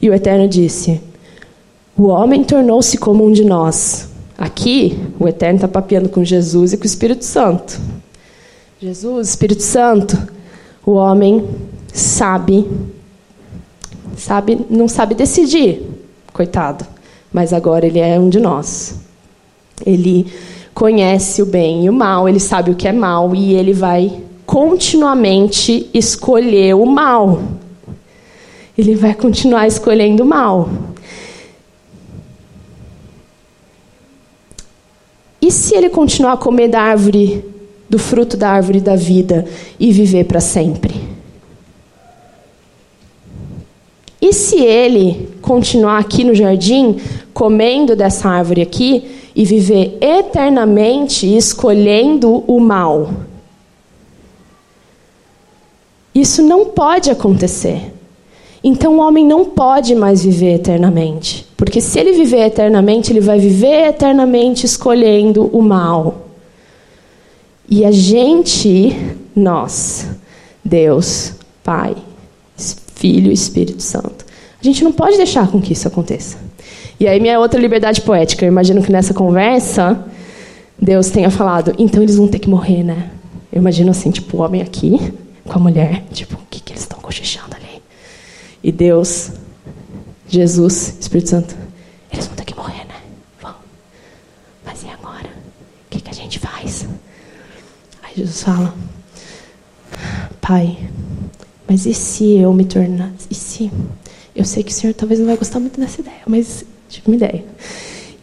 E 0.00 0.10
o 0.10 0.14
Eterno 0.14 0.46
disse: 0.46 1.00
O 1.96 2.08
homem 2.08 2.44
tornou-se 2.44 2.98
como 2.98 3.24
um 3.24 3.32
de 3.32 3.44
nós. 3.44 4.08
Aqui, 4.36 4.98
o 5.18 5.28
Eterno 5.28 5.56
está 5.56 5.68
papeando 5.68 6.08
com 6.08 6.24
Jesus 6.24 6.72
e 6.72 6.76
com 6.76 6.82
o 6.82 6.86
Espírito 6.86 7.24
Santo. 7.24 7.80
Jesus, 8.80 9.28
Espírito 9.28 9.62
Santo, 9.62 10.18
o 10.84 10.92
homem 10.92 11.48
sabe, 11.92 12.68
sabe, 14.16 14.66
não 14.68 14.88
sabe 14.88 15.14
decidir, 15.14 15.82
coitado. 16.32 16.84
Mas 17.32 17.52
agora 17.52 17.86
ele 17.86 17.98
é 17.98 18.18
um 18.18 18.28
de 18.28 18.38
nós. 18.38 18.96
Ele 19.86 20.26
conhece 20.74 21.40
o 21.40 21.46
bem 21.46 21.84
e 21.84 21.88
o 21.88 21.92
mal, 21.92 22.28
ele 22.28 22.40
sabe 22.40 22.72
o 22.72 22.74
que 22.74 22.88
é 22.88 22.92
mal 22.92 23.34
e 23.34 23.54
ele 23.54 23.72
vai 23.72 24.20
continuamente 24.44 25.88
escolher 25.94 26.74
o 26.74 26.84
mal. 26.84 27.40
Ele 28.76 28.96
vai 28.96 29.14
continuar 29.14 29.68
escolhendo 29.68 30.24
o 30.24 30.26
mal. 30.26 30.68
E 35.40 35.50
se 35.52 35.76
ele 35.76 35.90
continuar 35.90 36.32
a 36.32 36.36
comer 36.36 36.68
da 36.68 36.80
árvore, 36.80 37.44
do 37.88 37.98
fruto 37.98 38.36
da 38.36 38.50
árvore 38.50 38.80
da 38.80 38.96
vida 38.96 39.46
e 39.78 39.92
viver 39.92 40.24
para 40.24 40.40
sempre? 40.40 41.14
E 44.20 44.32
se 44.32 44.56
ele 44.56 45.28
continuar 45.42 45.98
aqui 45.98 46.24
no 46.24 46.34
jardim, 46.34 46.96
comendo 47.34 47.94
dessa 47.94 48.28
árvore 48.28 48.62
aqui, 48.62 49.04
e 49.34 49.44
viver 49.44 49.98
eternamente 50.00 51.26
escolhendo 51.26 52.44
o 52.46 52.60
mal. 52.60 53.10
Isso 56.14 56.42
não 56.42 56.66
pode 56.66 57.10
acontecer. 57.10 57.92
Então 58.62 58.96
o 58.96 59.00
homem 59.00 59.26
não 59.26 59.44
pode 59.44 59.94
mais 59.94 60.24
viver 60.24 60.54
eternamente. 60.54 61.46
Porque 61.56 61.80
se 61.80 61.98
ele 61.98 62.12
viver 62.12 62.46
eternamente, 62.46 63.12
ele 63.12 63.20
vai 63.20 63.38
viver 63.38 63.88
eternamente 63.88 64.64
escolhendo 64.64 65.50
o 65.52 65.60
mal. 65.60 66.28
E 67.68 67.84
a 67.84 67.90
gente, 67.90 68.96
nós, 69.34 70.06
Deus, 70.64 71.32
Pai, 71.62 71.96
Filho 72.94 73.30
e 73.30 73.34
Espírito 73.34 73.82
Santo, 73.82 74.24
a 74.60 74.64
gente 74.64 74.84
não 74.84 74.92
pode 74.92 75.16
deixar 75.16 75.50
com 75.50 75.60
que 75.60 75.72
isso 75.72 75.88
aconteça. 75.88 76.38
E 76.98 77.08
aí, 77.08 77.18
minha 77.18 77.38
outra 77.38 77.60
liberdade 77.60 78.00
poética. 78.00 78.44
Eu 78.44 78.48
imagino 78.48 78.82
que 78.82 78.92
nessa 78.92 79.12
conversa, 79.12 80.04
Deus 80.80 81.10
tenha 81.10 81.30
falado: 81.30 81.74
então 81.78 82.02
eles 82.02 82.16
vão 82.16 82.28
ter 82.28 82.38
que 82.38 82.48
morrer, 82.48 82.82
né? 82.82 83.10
Eu 83.52 83.60
imagino 83.60 83.90
assim, 83.90 84.10
tipo, 84.10 84.36
o 84.36 84.40
homem 84.40 84.62
aqui 84.62 85.12
com 85.44 85.52
a 85.52 85.58
mulher, 85.58 86.04
tipo, 86.12 86.34
o 86.34 86.46
que, 86.50 86.60
que 86.60 86.72
eles 86.72 86.82
estão 86.82 86.98
cochichando 86.98 87.54
ali? 87.54 87.82
E 88.62 88.72
Deus, 88.72 89.32
Jesus, 90.28 90.96
Espírito 91.00 91.30
Santo, 91.30 91.54
eles 92.12 92.26
vão 92.26 92.36
ter 92.36 92.44
que 92.44 92.56
morrer, 92.56 92.84
né? 92.86 92.94
Vão. 93.40 93.54
Mas 94.64 94.82
e 94.82 94.88
agora? 94.88 95.28
O 95.86 95.90
que, 95.90 96.00
que 96.00 96.10
a 96.10 96.14
gente 96.14 96.38
faz? 96.38 96.86
Aí 98.02 98.12
Jesus 98.16 98.42
fala: 98.42 98.74
Pai, 100.40 100.78
mas 101.68 101.86
e 101.86 101.94
se 101.94 102.38
eu 102.38 102.52
me 102.52 102.64
tornar. 102.64 103.12
E 103.30 103.34
se. 103.34 103.70
Eu 104.34 104.44
sei 104.44 104.62
que 104.62 104.72
o 104.72 104.74
Senhor 104.74 104.94
talvez 104.94 105.20
não 105.20 105.26
vai 105.26 105.36
gostar 105.36 105.60
muito 105.60 105.80
dessa 105.80 106.00
ideia, 106.00 106.22
mas 106.26 106.64
Tive 106.94 107.08
uma 107.08 107.16
ideia. 107.16 107.44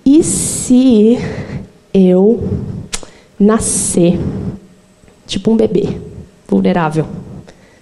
E 0.06 0.24
se 0.24 1.18
eu 1.94 2.42
nascer 3.38 4.18
tipo 5.28 5.52
um 5.52 5.58
bebê, 5.58 6.00
vulnerável, 6.48 7.06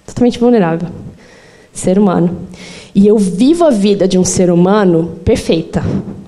totalmente 0.04 0.40
vulnerável, 0.40 0.90
ser 1.72 2.00
humano, 2.00 2.48
e 2.96 3.06
eu 3.06 3.20
vivo 3.20 3.66
a 3.66 3.70
vida 3.70 4.08
de 4.08 4.18
um 4.18 4.26
ser 4.26 4.50
humano 4.50 5.20
perfeita, 5.24 5.84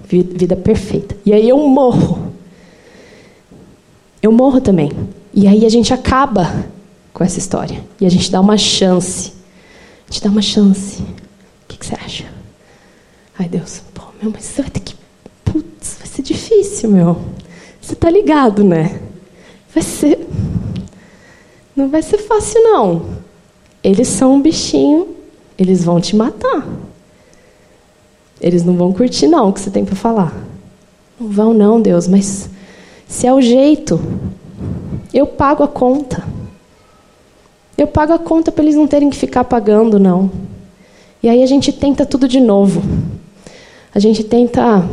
vida 0.07 0.55
perfeita, 0.55 1.18
e 1.26 1.34
aí 1.34 1.49
eu 1.49 1.57
morro, 1.57 2.32
eu 4.22 4.32
morro 4.32 4.62
também, 4.62 4.91
e 5.34 5.47
aí 5.47 5.66
a 5.66 5.70
gente 5.70 5.91
acaba 5.91 6.66
com 7.12 7.24
essa 7.24 7.39
história, 7.39 7.84
e 7.99 8.05
a 8.05 8.09
gente 8.09 8.32
dá 8.32 8.39
uma 8.39 8.59
chance, 8.59 9.34
a 10.07 10.12
gente 10.12 10.24
dá 10.24 10.30
uma 10.30 10.41
chance. 10.41 11.01
O 11.01 11.68
que, 11.68 11.78
que 11.78 11.86
você 11.86 11.95
acha? 11.95 12.26
Ai, 13.39 13.49
Deus, 13.49 13.82
meu, 14.22 14.32
mas 14.32 14.43
você 14.43 14.61
vai 14.61 14.72
ter 14.72 14.82
que. 14.82 14.95
Putz, 15.43 15.97
vai 15.97 16.07
ser 16.07 16.22
difícil, 16.22 16.89
meu. 16.89 17.17
Você 17.82 17.95
tá 17.95 18.09
ligado, 18.09 18.63
né? 18.63 19.01
vai 19.74 19.84
ser. 19.84 20.28
Não 21.76 21.89
vai 21.89 22.01
ser 22.01 22.17
fácil, 22.19 22.61
não. 22.61 23.05
Eles 23.84 24.07
são 24.07 24.36
um 24.36 24.41
bichinho, 24.41 25.15
eles 25.57 25.84
vão 25.84 25.99
te 25.99 26.15
matar. 26.15 26.67
Eles 28.39 28.63
não 28.63 28.76
vão 28.76 28.91
curtir, 28.91 29.28
não, 29.28 29.49
o 29.49 29.53
que 29.53 29.59
você 29.59 29.72
tem 29.72 29.86
para 29.86 29.95
falar. 29.95 30.36
Não 31.19 31.30
vão, 31.30 31.53
não, 31.53 31.82
Deus, 31.82 32.07
mas 32.07 32.49
se 33.07 33.26
é 33.26 33.34
o 33.34 33.41
jeito, 33.41 33.99
eu 35.13 35.26
pago 35.26 35.63
a 35.63 35.67
conta. 35.67 36.24
Eu 37.78 37.88
pago 37.88 38.13
a 38.13 38.19
conta 38.19 38.51
para 38.51 38.63
eles 38.63 38.76
não 38.76 38.88
terem 38.88 39.09
que 39.09 39.17
ficar 39.17 39.43
pagando, 39.43 39.99
não. 39.99 40.30
E 41.24 41.30
aí 41.30 41.41
a 41.41 41.47
gente 41.47 41.72
tenta 41.72 42.05
tudo 42.05 42.28
de 42.28 42.39
novo. 42.39 42.82
A 43.94 44.00
gente 44.00 44.24
tenta 44.24 44.88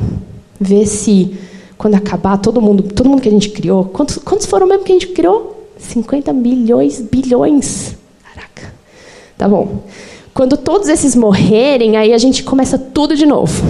ver 0.61 0.87
se 0.87 1.37
quando 1.77 1.95
acabar 1.95 2.37
todo 2.39 2.61
mundo, 2.61 2.83
todo 2.83 3.09
mundo 3.09 3.23
que 3.23 3.29
a 3.29 3.33
gente 3.33 3.51
criou, 3.51 3.85
quantos, 3.85 4.19
quantos 4.19 4.47
foram 4.47 4.67
mesmo 4.67 4.85
que 4.85 4.91
a 4.91 4.95
gente 4.95 5.09
criou? 5.09 5.69
50 5.79 6.33
milhões, 6.33 7.01
bilhões. 7.01 7.97
Caraca. 8.25 8.75
Tá 9.37 9.49
bom. 9.49 9.85
Quando 10.35 10.57
todos 10.57 10.89
esses 10.89 11.15
morrerem, 11.15 11.97
aí 11.97 12.13
a 12.13 12.19
gente 12.19 12.43
começa 12.43 12.77
tudo 12.77 13.17
de 13.17 13.25
novo. 13.25 13.63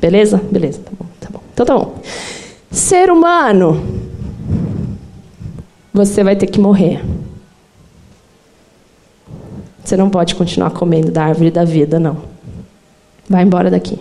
Beleza? 0.00 0.40
Beleza, 0.50 0.80
tá 0.80 0.90
bom, 0.98 1.06
tá 1.20 1.28
bom. 1.30 1.40
Então 1.52 1.66
tá 1.66 1.78
bom. 1.78 1.94
Ser 2.70 3.10
humano, 3.10 3.82
você 5.92 6.24
vai 6.24 6.36
ter 6.36 6.46
que 6.46 6.60
morrer. 6.60 7.04
Você 9.84 9.96
não 9.96 10.10
pode 10.10 10.34
continuar 10.34 10.70
comendo 10.70 11.10
da 11.10 11.24
árvore 11.24 11.50
da 11.50 11.64
vida, 11.64 11.98
não. 11.98 12.18
Vai 13.28 13.42
embora 13.42 13.70
daqui. 13.70 13.98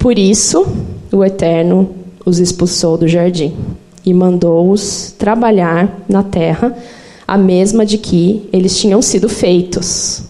Por 0.00 0.18
isso, 0.18 0.66
o 1.12 1.22
Eterno 1.22 1.94
os 2.24 2.38
expulsou 2.38 2.96
do 2.96 3.06
jardim 3.06 3.54
e 4.02 4.14
mandou-os 4.14 5.14
trabalhar 5.18 6.00
na 6.08 6.22
terra 6.22 6.74
a 7.28 7.36
mesma 7.36 7.84
de 7.84 7.98
que 7.98 8.48
eles 8.50 8.78
tinham 8.78 9.02
sido 9.02 9.28
feitos, 9.28 10.22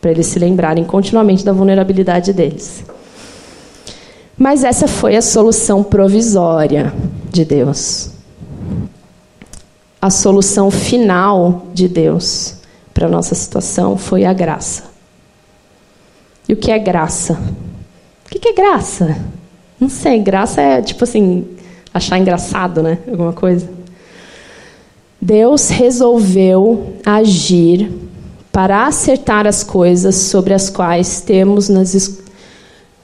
para 0.00 0.10
eles 0.10 0.26
se 0.26 0.40
lembrarem 0.40 0.82
continuamente 0.82 1.44
da 1.44 1.52
vulnerabilidade 1.52 2.32
deles. 2.32 2.82
Mas 4.36 4.64
essa 4.64 4.88
foi 4.88 5.14
a 5.14 5.22
solução 5.22 5.84
provisória 5.84 6.92
de 7.30 7.44
Deus. 7.44 8.10
A 10.02 10.10
solução 10.10 10.72
final 10.72 11.68
de 11.72 11.86
Deus 11.86 12.56
para 12.92 13.06
a 13.06 13.10
nossa 13.10 13.36
situação 13.36 13.96
foi 13.96 14.24
a 14.24 14.32
graça. 14.32 14.90
E 16.48 16.52
o 16.52 16.56
que 16.56 16.72
é 16.72 16.78
graça? 16.80 17.38
O 18.28 18.38
que 18.38 18.48
é 18.48 18.52
graça? 18.52 19.16
Não 19.80 19.88
sei, 19.88 20.18
graça 20.20 20.60
é 20.60 20.82
tipo 20.82 21.02
assim, 21.04 21.46
achar 21.92 22.18
engraçado, 22.18 22.82
né? 22.82 22.98
Alguma 23.08 23.32
coisa. 23.32 23.68
Deus 25.20 25.68
resolveu 25.70 26.94
agir 27.04 27.90
para 28.52 28.86
acertar 28.86 29.46
as 29.46 29.64
coisas 29.64 30.14
sobre 30.14 30.52
as 30.52 30.68
quais 30.68 31.20
temos 31.20 31.68
nas 31.68 32.18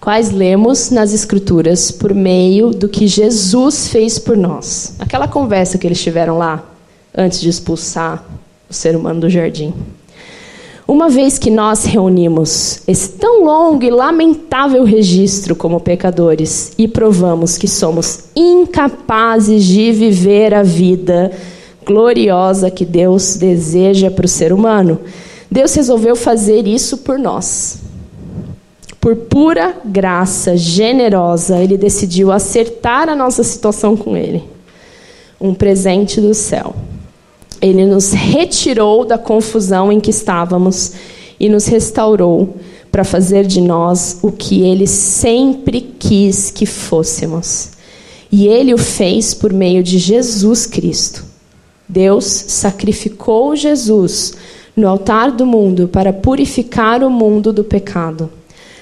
quais 0.01 0.31
lemos 0.31 0.91
nas 0.91 1.14
escrituras 1.14 1.91
por 1.91 2.12
meio 2.12 2.70
do 2.70 2.91
que 2.91 3.07
Jesus 3.07 3.89
fez 3.89 4.18
por 4.18 4.37
nós. 4.37 4.95
Aquela 4.99 5.27
conversa 5.27 5.79
que 5.79 5.87
eles 5.87 6.03
tiveram 6.03 6.37
lá 6.37 6.62
antes 7.16 7.41
de 7.41 7.49
expulsar 7.49 8.22
o 8.68 8.75
ser 8.75 8.95
humano 8.95 9.20
do 9.20 9.31
jardim. 9.31 9.72
Uma 10.87 11.09
vez 11.09 11.39
que 11.39 11.51
nós 11.51 11.85
reunimos 11.85 12.82
esse 12.87 13.09
tão 13.11 13.43
longo 13.43 13.82
e 13.82 13.91
lamentável 13.91 14.85
registro 14.85 15.57
como 15.57 15.80
pecadores 15.80 16.72
e 16.76 16.87
provamos 16.87 17.57
que 17.57 17.66
somos 17.66 18.24
incapazes 18.37 19.64
de 19.64 19.93
viver 19.93 20.53
a 20.53 20.62
vida 20.62 21.32
gloriosa 21.87 22.70
que 22.70 22.85
Deus 22.85 23.37
deseja 23.37 24.11
para 24.11 24.26
o 24.26 24.28
ser 24.28 24.53
humano, 24.53 25.01
Deus 25.51 25.74
resolveu 25.74 26.14
fazer 26.14 26.66
isso 26.66 26.99
por 26.99 27.18
nós. 27.18 27.78
Por 29.01 29.16
pura 29.16 29.74
graça 29.85 30.55
generosa, 30.55 31.59
Ele 31.59 31.78
decidiu 31.78 32.30
acertar 32.30 33.09
a 33.09 33.16
nossa 33.16 33.43
situação 33.43 33.97
com 33.97 34.14
Ele. 34.14 34.45
Um 35.41 35.55
presente 35.55 36.20
do 36.20 36.35
céu. 36.35 36.74
Ele 37.65 37.87
nos 37.87 38.12
retirou 38.12 39.07
da 39.07 39.17
confusão 39.17 39.91
em 39.91 39.99
que 39.99 40.11
estávamos 40.11 40.93
e 41.41 41.49
nos 41.49 41.65
restaurou 41.65 42.57
para 42.93 43.05
fazer 43.05 43.47
de 43.47 43.59
nós 43.59 44.19
o 44.21 44.31
que 44.31 44.61
ele 44.61 44.87
sempre 44.87 45.81
quis 45.81 46.51
que 46.51 46.67
fôssemos. 46.67 47.71
E 48.31 48.47
ele 48.47 48.75
o 48.75 48.77
fez 48.77 49.33
por 49.33 49.51
meio 49.51 49.83
de 49.83 49.97
Jesus 49.97 50.67
Cristo. 50.67 51.25
Deus 51.89 52.27
sacrificou 52.27 53.57
Jesus 53.57 54.35
no 54.77 54.87
altar 54.87 55.33
do 55.33 55.47
mundo 55.47 55.89
para 55.89 56.12
purificar 56.12 57.03
o 57.03 57.09
mundo 57.09 57.51
do 57.51 57.65
pecado. 57.65 58.29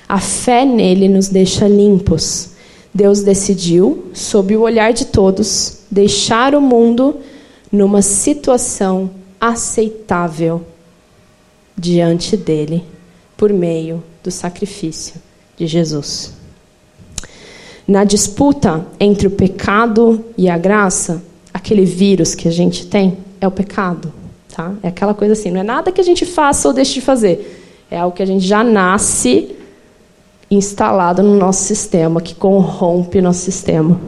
A 0.09 0.19
fé 0.19 0.65
nele 0.65 1.09
nos 1.09 1.29
deixa 1.29 1.69
limpos. 1.69 2.49
Deus 2.93 3.23
decidiu, 3.23 4.07
sob 4.13 4.57
o 4.57 4.63
olhar 4.63 4.93
de 4.93 5.05
todos, 5.05 5.79
deixar 5.89 6.57
o 6.57 6.61
mundo 6.61 7.15
numa 7.73 8.03
situação 8.03 9.11
aceitável 9.41 10.65
diante 11.77 12.37
dele 12.37 12.85
por 13.37 13.53
meio 13.53 14.05
do 14.23 14.31
sacrifício 14.31 15.15
de 15.57 15.67
Jesus. 15.67 16.35
Na 17.89 18.05
disputa 18.05 18.87
entre 19.01 19.27
o 19.27 19.31
pecado 19.31 20.25
e 20.37 20.49
a 20.49 20.57
graça, 20.57 21.23
aquele 21.53 21.85
vírus 21.85 22.35
que 22.35 22.47
a 22.47 22.53
gente 22.53 22.87
tem 22.87 23.19
é 23.41 23.49
o 23.49 23.51
pecado, 23.51 24.13
tá? 24.55 24.73
É 24.83 24.89
aquela 24.89 25.15
coisa 25.15 25.33
assim, 25.33 25.51
não 25.51 25.61
é 25.61 25.65
nada 25.65 25.91
que 25.91 26.01
a 26.01 26.05
gente 26.05 26.25
faça 26.25 26.69
ou 26.69 26.75
deixe 26.75 26.95
de 26.95 27.01
fazer. 27.01 27.85
É 27.91 27.99
algo 27.99 28.15
que 28.15 28.23
a 28.23 28.27
gente 28.27 28.47
já 28.47 28.63
nasce 28.63 29.57
instalado 30.51 31.23
no 31.23 31.35
nosso 31.35 31.65
sistema, 31.65 32.21
que 32.21 32.35
corrompe 32.35 33.21
nosso 33.21 33.41
sistema. 33.41 33.99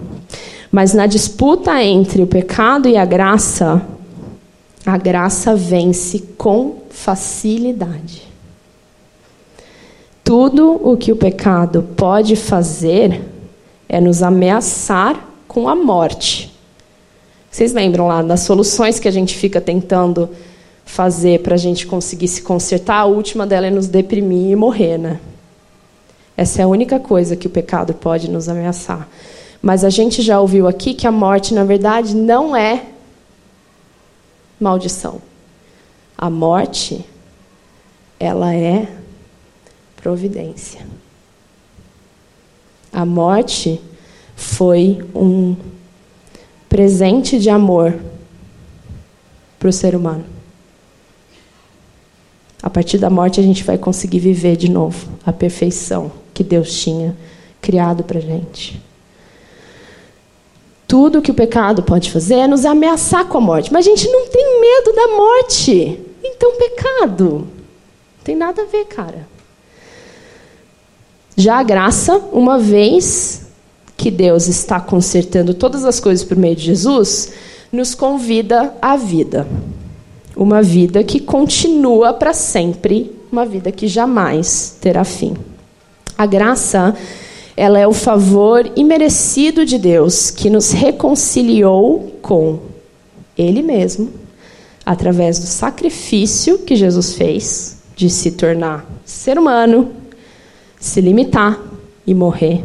Mas 0.74 0.92
na 0.92 1.06
disputa 1.06 1.80
entre 1.84 2.20
o 2.20 2.26
pecado 2.26 2.88
e 2.88 2.96
a 2.96 3.04
graça, 3.04 3.80
a 4.84 4.98
graça 4.98 5.54
vence 5.54 6.18
com 6.36 6.78
facilidade. 6.90 8.24
Tudo 10.24 10.80
o 10.82 10.96
que 10.96 11.12
o 11.12 11.16
pecado 11.16 11.84
pode 11.96 12.34
fazer 12.34 13.22
é 13.88 14.00
nos 14.00 14.20
ameaçar 14.20 15.28
com 15.46 15.68
a 15.68 15.76
morte. 15.76 16.52
Vocês 17.48 17.72
lembram 17.72 18.08
lá 18.08 18.20
das 18.20 18.40
soluções 18.40 18.98
que 18.98 19.06
a 19.06 19.12
gente 19.12 19.36
fica 19.36 19.60
tentando 19.60 20.28
fazer 20.84 21.38
para 21.38 21.54
a 21.54 21.56
gente 21.56 21.86
conseguir 21.86 22.26
se 22.26 22.42
consertar? 22.42 22.96
A 22.96 23.04
última 23.04 23.46
dela 23.46 23.68
é 23.68 23.70
nos 23.70 23.86
deprimir 23.86 24.50
e 24.50 24.56
morrer, 24.56 24.98
né? 24.98 25.20
Essa 26.36 26.62
é 26.62 26.64
a 26.64 26.68
única 26.68 26.98
coisa 26.98 27.36
que 27.36 27.46
o 27.46 27.50
pecado 27.50 27.94
pode 27.94 28.28
nos 28.28 28.48
ameaçar. 28.48 29.08
Mas 29.64 29.82
a 29.82 29.88
gente 29.88 30.20
já 30.20 30.38
ouviu 30.38 30.68
aqui 30.68 30.92
que 30.92 31.06
a 31.06 31.10
morte, 31.10 31.54
na 31.54 31.64
verdade, 31.64 32.14
não 32.14 32.54
é 32.54 32.84
maldição. 34.60 35.22
A 36.18 36.28
morte, 36.28 37.02
ela 38.20 38.54
é 38.54 38.86
providência. 39.96 40.86
A 42.92 43.06
morte 43.06 43.80
foi 44.36 45.02
um 45.14 45.56
presente 46.68 47.38
de 47.38 47.48
amor 47.48 47.98
para 49.58 49.70
o 49.70 49.72
ser 49.72 49.96
humano. 49.96 50.26
A 52.62 52.68
partir 52.68 52.98
da 52.98 53.08
morte 53.08 53.40
a 53.40 53.42
gente 53.42 53.64
vai 53.64 53.78
conseguir 53.78 54.18
viver 54.18 54.58
de 54.58 54.70
novo 54.70 55.08
a 55.24 55.32
perfeição 55.32 56.12
que 56.34 56.44
Deus 56.44 56.82
tinha 56.82 57.16
criado 57.62 58.04
para 58.04 58.18
a 58.18 58.22
gente. 58.22 58.78
Tudo 60.86 61.22
que 61.22 61.30
o 61.30 61.34
pecado 61.34 61.82
pode 61.82 62.10
fazer 62.10 62.34
é 62.34 62.46
nos 62.46 62.64
ameaçar 62.64 63.26
com 63.26 63.38
a 63.38 63.40
morte. 63.40 63.72
Mas 63.72 63.86
a 63.86 63.90
gente 63.90 64.08
não 64.08 64.26
tem 64.26 64.60
medo 64.60 64.92
da 64.92 65.08
morte. 65.08 66.00
Então, 66.22 66.56
pecado. 66.56 67.28
Não 67.28 68.24
tem 68.24 68.36
nada 68.36 68.62
a 68.62 68.66
ver, 68.66 68.84
cara. 68.86 69.26
Já 71.36 71.58
a 71.58 71.62
graça, 71.62 72.16
uma 72.32 72.58
vez 72.58 73.46
que 73.96 74.10
Deus 74.10 74.46
está 74.46 74.80
consertando 74.80 75.54
todas 75.54 75.84
as 75.84 75.98
coisas 75.98 76.24
por 76.24 76.36
meio 76.36 76.54
de 76.54 76.64
Jesus, 76.64 77.32
nos 77.72 77.94
convida 77.94 78.74
à 78.80 78.96
vida. 78.96 79.46
Uma 80.36 80.62
vida 80.62 81.02
que 81.02 81.20
continua 81.20 82.12
para 82.12 82.32
sempre, 82.32 83.12
uma 83.30 83.44
vida 83.44 83.72
que 83.72 83.88
jamais 83.88 84.76
terá 84.80 85.04
fim. 85.04 85.36
A 86.16 86.26
graça 86.26 86.94
ela 87.56 87.78
é 87.78 87.86
o 87.86 87.92
favor 87.92 88.70
imerecido 88.76 89.64
de 89.64 89.78
Deus 89.78 90.30
que 90.30 90.50
nos 90.50 90.72
reconciliou 90.72 92.12
com 92.20 92.58
Ele 93.36 93.62
mesmo, 93.62 94.10
através 94.84 95.38
do 95.38 95.46
sacrifício 95.46 96.58
que 96.58 96.76
Jesus 96.76 97.14
fez 97.14 97.78
de 97.96 98.10
se 98.10 98.32
tornar 98.32 98.84
ser 99.04 99.38
humano, 99.38 99.92
se 100.80 101.00
limitar 101.00 101.58
e 102.06 102.12
morrer, 102.12 102.64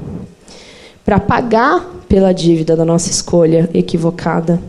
para 1.06 1.20
pagar 1.20 1.86
pela 2.08 2.34
dívida 2.34 2.76
da 2.76 2.84
nossa 2.84 3.10
escolha 3.10 3.70
equivocada 3.74 4.60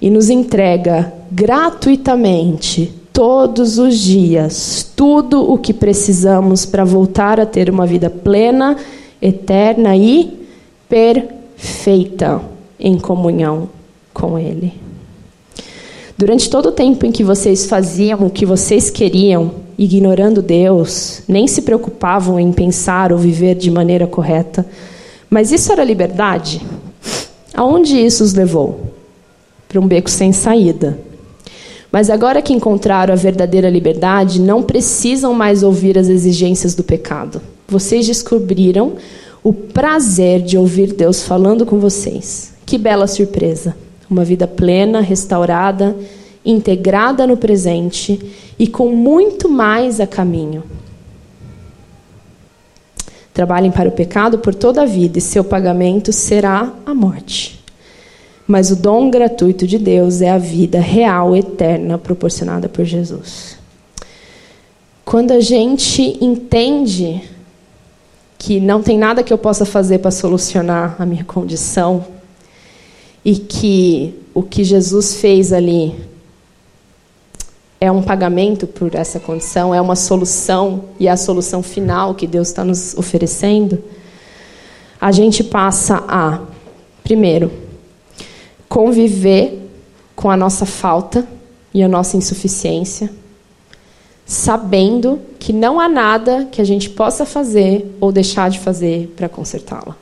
e 0.00 0.08
nos 0.08 0.30
entrega 0.30 1.12
gratuitamente 1.30 2.92
todos 3.12 3.78
os 3.78 3.98
dias 3.98 4.92
tudo 4.96 5.42
o 5.50 5.58
que 5.58 5.72
precisamos 5.72 6.64
para 6.64 6.84
voltar 6.84 7.38
a 7.38 7.46
ter 7.46 7.68
uma 7.68 7.86
vida 7.86 8.08
plena, 8.08 8.76
eterna 9.24 9.96
e 9.96 10.46
perfeita 10.86 12.42
em 12.78 12.98
comunhão 12.98 13.70
com 14.12 14.38
Ele. 14.38 14.74
Durante 16.16 16.50
todo 16.50 16.66
o 16.66 16.72
tempo 16.72 17.06
em 17.06 17.10
que 17.10 17.24
vocês 17.24 17.66
faziam 17.66 18.26
o 18.26 18.30
que 18.30 18.44
vocês 18.44 18.90
queriam, 18.90 19.52
ignorando 19.78 20.42
Deus, 20.42 21.22
nem 21.26 21.46
se 21.48 21.62
preocupavam 21.62 22.38
em 22.38 22.52
pensar 22.52 23.12
ou 23.12 23.18
viver 23.18 23.54
de 23.54 23.70
maneira 23.70 24.06
correta, 24.06 24.66
mas 25.30 25.50
isso 25.50 25.72
era 25.72 25.82
liberdade? 25.82 26.60
Aonde 27.54 27.98
isso 27.98 28.22
os 28.22 28.34
levou? 28.34 28.92
Para 29.66 29.80
um 29.80 29.86
beco 29.88 30.10
sem 30.10 30.32
saída. 30.32 30.98
Mas 31.90 32.10
agora 32.10 32.42
que 32.42 32.52
encontraram 32.52 33.14
a 33.14 33.16
verdadeira 33.16 33.70
liberdade, 33.70 34.38
não 34.40 34.62
precisam 34.62 35.32
mais 35.32 35.62
ouvir 35.62 35.98
as 35.98 36.08
exigências 36.08 36.74
do 36.74 36.84
pecado. 36.84 37.40
Vocês 37.74 38.06
descobriram 38.06 38.92
o 39.42 39.52
prazer 39.52 40.40
de 40.40 40.56
ouvir 40.56 40.92
Deus 40.92 41.24
falando 41.24 41.66
com 41.66 41.80
vocês. 41.80 42.54
Que 42.64 42.78
bela 42.78 43.08
surpresa! 43.08 43.74
Uma 44.08 44.24
vida 44.24 44.46
plena, 44.46 45.00
restaurada, 45.00 45.96
integrada 46.46 47.26
no 47.26 47.36
presente 47.36 48.20
e 48.56 48.68
com 48.68 48.90
muito 48.90 49.48
mais 49.48 49.98
a 49.98 50.06
caminho. 50.06 50.62
Trabalhem 53.32 53.72
para 53.72 53.88
o 53.88 53.92
pecado 53.92 54.38
por 54.38 54.54
toda 54.54 54.82
a 54.82 54.86
vida 54.86 55.18
e 55.18 55.20
seu 55.20 55.42
pagamento 55.42 56.12
será 56.12 56.72
a 56.86 56.94
morte. 56.94 57.60
Mas 58.46 58.70
o 58.70 58.76
dom 58.76 59.10
gratuito 59.10 59.66
de 59.66 59.80
Deus 59.80 60.20
é 60.20 60.30
a 60.30 60.38
vida 60.38 60.78
real, 60.78 61.34
eterna, 61.34 61.98
proporcionada 61.98 62.68
por 62.68 62.84
Jesus. 62.84 63.58
Quando 65.04 65.32
a 65.32 65.40
gente 65.40 66.16
entende 66.24 67.33
que 68.44 68.60
não 68.60 68.82
tem 68.82 68.98
nada 68.98 69.22
que 69.22 69.32
eu 69.32 69.38
possa 69.38 69.64
fazer 69.64 70.00
para 70.00 70.10
solucionar 70.10 70.96
a 70.98 71.06
minha 71.06 71.24
condição 71.24 72.04
e 73.24 73.36
que 73.36 74.14
o 74.34 74.42
que 74.42 74.62
Jesus 74.62 75.14
fez 75.14 75.50
ali 75.50 75.94
é 77.80 77.90
um 77.90 78.02
pagamento 78.02 78.66
por 78.66 78.94
essa 78.94 79.18
condição, 79.18 79.74
é 79.74 79.80
uma 79.80 79.96
solução 79.96 80.84
e 81.00 81.08
é 81.08 81.10
a 81.10 81.16
solução 81.16 81.62
final 81.62 82.14
que 82.14 82.26
Deus 82.26 82.48
está 82.48 82.62
nos 82.62 82.94
oferecendo, 82.98 83.82
a 85.00 85.10
gente 85.10 85.42
passa 85.42 86.04
a, 86.06 86.40
primeiro, 87.02 87.50
conviver 88.68 89.70
com 90.14 90.30
a 90.30 90.36
nossa 90.36 90.66
falta 90.66 91.26
e 91.72 91.82
a 91.82 91.88
nossa 91.88 92.18
insuficiência, 92.18 93.10
sabendo 94.26 95.20
que 95.38 95.52
não 95.52 95.78
há 95.78 95.88
nada 95.88 96.48
que 96.50 96.60
a 96.60 96.64
gente 96.64 96.88
possa 96.88 97.26
fazer 97.26 97.94
ou 98.00 98.10
deixar 98.10 98.48
de 98.48 98.58
fazer 98.58 99.12
para 99.16 99.28
consertá-la. 99.28 99.96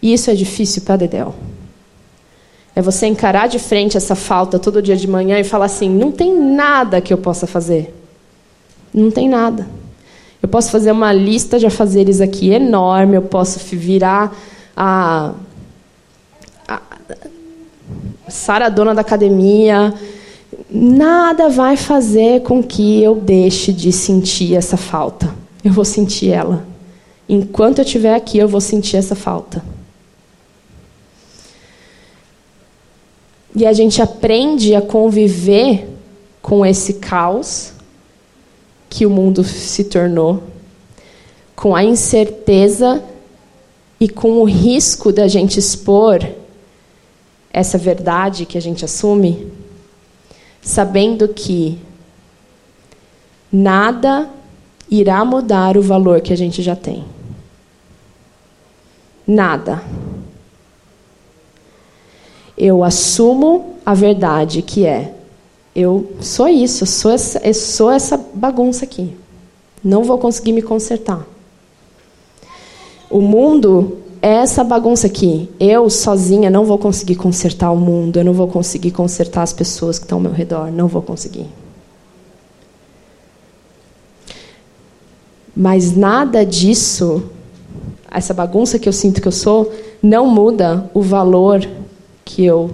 E 0.00 0.12
isso 0.12 0.30
é 0.30 0.34
difícil 0.34 0.82
para 0.82 0.96
Dedéu. 0.96 1.34
É 2.74 2.80
você 2.80 3.06
encarar 3.06 3.48
de 3.48 3.58
frente 3.58 3.96
essa 3.96 4.14
falta 4.14 4.58
todo 4.58 4.80
dia 4.80 4.96
de 4.96 5.08
manhã 5.08 5.38
e 5.38 5.44
falar 5.44 5.66
assim: 5.66 5.90
não 5.90 6.12
tem 6.12 6.34
nada 6.34 7.00
que 7.00 7.12
eu 7.12 7.18
possa 7.18 7.46
fazer. 7.46 7.94
Não 8.94 9.10
tem 9.10 9.28
nada. 9.28 9.66
Eu 10.42 10.48
posso 10.48 10.70
fazer 10.70 10.90
uma 10.92 11.12
lista 11.12 11.58
de 11.58 11.66
afazeres 11.66 12.20
aqui 12.20 12.50
enorme, 12.50 13.16
eu 13.16 13.22
posso 13.22 13.58
virar 13.76 14.34
a, 14.74 15.32
a 16.66 16.80
Sara, 18.28 18.70
dona 18.70 18.94
da 18.94 19.02
academia. 19.02 19.92
Nada 20.72 21.48
vai 21.48 21.76
fazer 21.76 22.42
com 22.42 22.62
que 22.62 23.02
eu 23.02 23.16
deixe 23.16 23.72
de 23.72 23.90
sentir 23.90 24.54
essa 24.54 24.76
falta. 24.76 25.34
Eu 25.64 25.72
vou 25.72 25.84
sentir 25.84 26.30
ela. 26.30 26.64
Enquanto 27.28 27.78
eu 27.78 27.84
estiver 27.84 28.14
aqui, 28.14 28.38
eu 28.38 28.48
vou 28.48 28.60
sentir 28.60 28.96
essa 28.96 29.14
falta. 29.14 29.64
E 33.54 33.66
a 33.66 33.72
gente 33.72 34.00
aprende 34.00 34.74
a 34.74 34.80
conviver 34.80 35.88
com 36.40 36.64
esse 36.64 36.94
caos 36.94 37.72
que 38.88 39.04
o 39.04 39.10
mundo 39.10 39.42
se 39.44 39.84
tornou, 39.84 40.42
com 41.54 41.74
a 41.74 41.82
incerteza 41.84 43.02
e 44.00 44.08
com 44.08 44.38
o 44.40 44.44
risco 44.44 45.12
da 45.12 45.28
gente 45.28 45.58
expor 45.58 46.26
essa 47.52 47.76
verdade 47.76 48.46
que 48.46 48.56
a 48.56 48.62
gente 48.62 48.84
assume, 48.84 49.52
sabendo 50.62 51.28
que 51.28 51.78
nada 53.52 54.28
irá 54.90 55.24
mudar 55.24 55.76
o 55.76 55.82
valor 55.82 56.20
que 56.20 56.32
a 56.32 56.36
gente 56.36 56.62
já 56.62 56.76
tem. 56.76 57.04
Nada 59.26 59.82
eu 62.60 62.84
assumo 62.84 63.76
a 63.86 63.94
verdade 63.94 64.60
que 64.60 64.84
é 64.84 65.14
eu 65.74 66.12
sou 66.20 66.46
isso, 66.46 66.82
eu 66.82 66.86
sou 66.86 67.10
essa, 67.10 67.38
eu 67.38 67.54
sou 67.54 67.90
essa 67.90 68.18
bagunça 68.34 68.84
aqui. 68.84 69.16
Não 69.82 70.04
vou 70.04 70.18
conseguir 70.18 70.52
me 70.52 70.60
consertar. 70.60 71.24
O 73.08 73.22
mundo 73.22 73.98
é 74.22 74.28
essa 74.28 74.62
bagunça 74.62 75.06
aqui. 75.06 75.48
Eu 75.58 75.88
sozinha 75.88 76.50
não 76.50 76.64
vou 76.64 76.78
conseguir 76.78 77.16
consertar 77.16 77.70
o 77.70 77.76
mundo, 77.76 78.18
eu 78.18 78.24
não 78.24 78.32
vou 78.32 78.48
conseguir 78.48 78.90
consertar 78.90 79.42
as 79.42 79.52
pessoas 79.52 79.98
que 79.98 80.04
estão 80.04 80.18
ao 80.18 80.22
meu 80.22 80.32
redor, 80.32 80.70
não 80.70 80.86
vou 80.86 81.02
conseguir. 81.02 81.46
Mas 85.56 85.96
nada 85.96 86.44
disso, 86.44 87.22
essa 88.10 88.32
bagunça 88.32 88.78
que 88.78 88.88
eu 88.88 88.92
sinto 88.92 89.20
que 89.20 89.28
eu 89.28 89.32
sou, 89.32 89.72
não 90.02 90.26
muda 90.26 90.90
o 90.94 91.02
valor 91.02 91.66
que 92.24 92.44
eu 92.44 92.70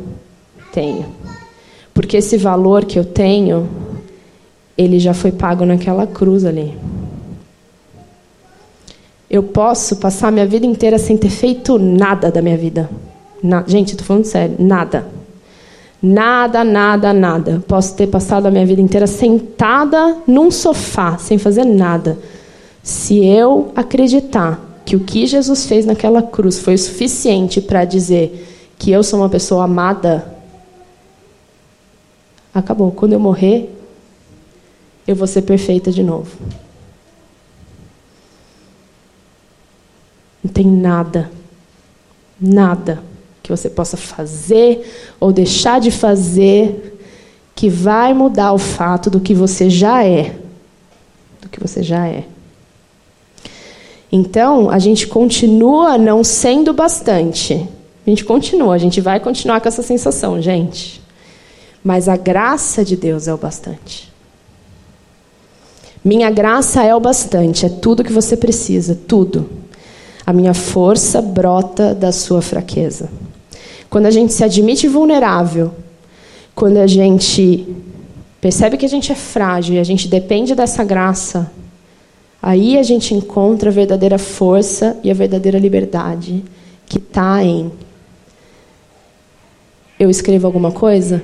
tenho. 0.72 1.06
Porque 1.94 2.16
esse 2.16 2.36
valor 2.36 2.84
que 2.84 2.98
eu 2.98 3.04
tenho, 3.04 3.68
ele 4.76 4.98
já 4.98 5.14
foi 5.14 5.32
pago 5.32 5.64
naquela 5.64 6.06
cruz 6.06 6.44
ali. 6.44 6.76
Eu 9.28 9.42
posso 9.42 9.96
passar 9.96 10.30
minha 10.30 10.46
vida 10.46 10.64
inteira 10.64 10.98
sem 10.98 11.16
ter 11.16 11.30
feito 11.30 11.78
nada 11.78 12.30
da 12.30 12.40
minha 12.40 12.56
vida. 12.56 12.88
Na... 13.42 13.64
Gente, 13.66 13.92
estou 13.92 14.06
falando 14.06 14.24
sério, 14.24 14.56
nada. 14.58 15.06
Nada, 16.02 16.62
nada, 16.62 17.12
nada. 17.12 17.64
Posso 17.66 17.96
ter 17.96 18.06
passado 18.06 18.46
a 18.46 18.50
minha 18.50 18.64
vida 18.64 18.80
inteira 18.80 19.06
sentada 19.06 20.18
num 20.26 20.50
sofá, 20.50 21.18
sem 21.18 21.38
fazer 21.38 21.64
nada. 21.64 22.18
Se 22.82 23.24
eu 23.24 23.72
acreditar 23.74 24.60
que 24.84 24.94
o 24.94 25.00
que 25.00 25.26
Jesus 25.26 25.66
fez 25.66 25.84
naquela 25.84 26.22
cruz 26.22 26.60
foi 26.60 26.74
o 26.74 26.78
suficiente 26.78 27.60
para 27.60 27.84
dizer 27.84 28.46
que 28.78 28.92
eu 28.92 29.02
sou 29.02 29.18
uma 29.18 29.28
pessoa 29.28 29.64
amada, 29.64 30.32
acabou. 32.54 32.92
Quando 32.92 33.14
eu 33.14 33.20
morrer, 33.20 33.74
eu 35.08 35.16
vou 35.16 35.26
ser 35.26 35.42
perfeita 35.42 35.90
de 35.90 36.04
novo. 36.04 36.30
Não 40.46 40.52
tem 40.52 40.64
nada, 40.64 41.28
nada 42.40 43.02
que 43.42 43.50
você 43.50 43.68
possa 43.68 43.96
fazer 43.96 44.88
ou 45.18 45.32
deixar 45.32 45.80
de 45.80 45.90
fazer 45.90 47.00
que 47.52 47.68
vai 47.68 48.14
mudar 48.14 48.52
o 48.52 48.58
fato 48.58 49.10
do 49.10 49.18
que 49.18 49.34
você 49.34 49.68
já 49.68 50.04
é. 50.04 50.36
Do 51.42 51.48
que 51.48 51.58
você 51.58 51.82
já 51.82 52.06
é. 52.06 52.22
Então, 54.12 54.70
a 54.70 54.78
gente 54.78 55.08
continua 55.08 55.98
não 55.98 56.22
sendo 56.22 56.72
bastante. 56.72 57.68
A 58.06 58.08
gente 58.08 58.24
continua, 58.24 58.76
a 58.76 58.78
gente 58.78 59.00
vai 59.00 59.18
continuar 59.18 59.60
com 59.60 59.66
essa 59.66 59.82
sensação, 59.82 60.40
gente. 60.40 61.02
Mas 61.82 62.08
a 62.08 62.16
graça 62.16 62.84
de 62.84 62.94
Deus 62.94 63.26
é 63.26 63.34
o 63.34 63.36
bastante. 63.36 64.12
Minha 66.04 66.30
graça 66.30 66.84
é 66.84 66.94
o 66.94 67.00
bastante, 67.00 67.66
é 67.66 67.68
tudo 67.68 68.04
que 68.04 68.12
você 68.12 68.36
precisa, 68.36 68.96
tudo. 69.08 69.65
A 70.26 70.32
minha 70.32 70.52
força 70.52 71.22
brota 71.22 71.94
da 71.94 72.10
sua 72.10 72.42
fraqueza. 72.42 73.08
Quando 73.88 74.06
a 74.06 74.10
gente 74.10 74.32
se 74.32 74.42
admite 74.42 74.88
vulnerável, 74.88 75.72
quando 76.54 76.78
a 76.78 76.86
gente 76.86 77.66
percebe 78.40 78.76
que 78.76 78.84
a 78.84 78.88
gente 78.88 79.12
é 79.12 79.14
frágil 79.14 79.76
e 79.76 79.78
a 79.78 79.84
gente 79.84 80.08
depende 80.08 80.54
dessa 80.54 80.82
graça, 80.82 81.50
aí 82.42 82.76
a 82.76 82.82
gente 82.82 83.14
encontra 83.14 83.70
a 83.70 83.72
verdadeira 83.72 84.18
força 84.18 84.96
e 85.04 85.10
a 85.10 85.14
verdadeira 85.14 85.58
liberdade 85.58 86.44
que 86.86 86.98
está 86.98 87.44
em 87.44 87.70
eu 89.98 90.10
escrevo 90.10 90.46
alguma 90.46 90.70
coisa? 90.70 91.22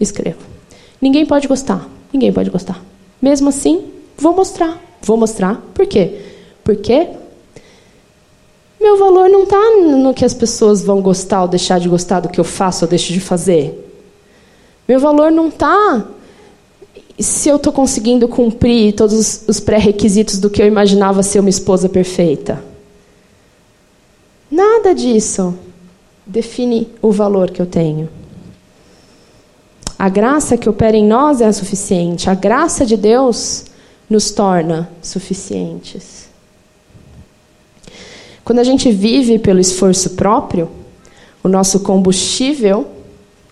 Escrevo. 0.00 0.38
Ninguém 1.00 1.26
pode 1.26 1.48
gostar. 1.48 1.88
Ninguém 2.12 2.32
pode 2.32 2.48
gostar. 2.48 2.82
Mesmo 3.20 3.48
assim, 3.48 3.86
vou 4.16 4.34
mostrar. 4.34 4.80
Vou 5.02 5.16
mostrar. 5.16 5.56
Por 5.74 5.86
quê? 5.86 6.20
Porque 6.62 7.08
Meu 8.80 8.96
valor 8.96 9.28
não 9.28 9.42
está 9.42 9.58
no 9.80 10.14
que 10.14 10.24
as 10.24 10.32
pessoas 10.32 10.82
vão 10.82 11.02
gostar 11.02 11.42
ou 11.42 11.48
deixar 11.48 11.80
de 11.80 11.88
gostar 11.88 12.20
do 12.20 12.28
que 12.28 12.38
eu 12.38 12.44
faço 12.44 12.84
ou 12.84 12.88
deixo 12.88 13.12
de 13.12 13.20
fazer. 13.20 13.84
Meu 14.86 15.00
valor 15.00 15.30
não 15.32 15.48
está 15.48 16.06
se 17.18 17.48
eu 17.48 17.56
estou 17.56 17.72
conseguindo 17.72 18.28
cumprir 18.28 18.94
todos 18.94 19.42
os 19.48 19.58
pré-requisitos 19.58 20.38
do 20.38 20.48
que 20.48 20.62
eu 20.62 20.66
imaginava 20.66 21.22
ser 21.22 21.40
uma 21.40 21.50
esposa 21.50 21.88
perfeita. 21.88 22.62
Nada 24.50 24.94
disso 24.94 25.54
define 26.24 26.88
o 27.02 27.10
valor 27.10 27.50
que 27.50 27.60
eu 27.60 27.66
tenho. 27.66 28.08
A 29.98 30.08
graça 30.08 30.56
que 30.56 30.68
opera 30.68 30.96
em 30.96 31.04
nós 31.04 31.40
é 31.40 31.50
suficiente. 31.50 32.30
A 32.30 32.34
graça 32.34 32.86
de 32.86 32.96
Deus 32.96 33.64
nos 34.08 34.30
torna 34.30 34.88
suficientes. 35.02 36.27
Quando 38.48 38.60
a 38.60 38.64
gente 38.64 38.90
vive 38.90 39.38
pelo 39.38 39.60
esforço 39.60 40.12
próprio, 40.14 40.70
o 41.44 41.48
nosso 41.48 41.80
combustível, 41.80 42.86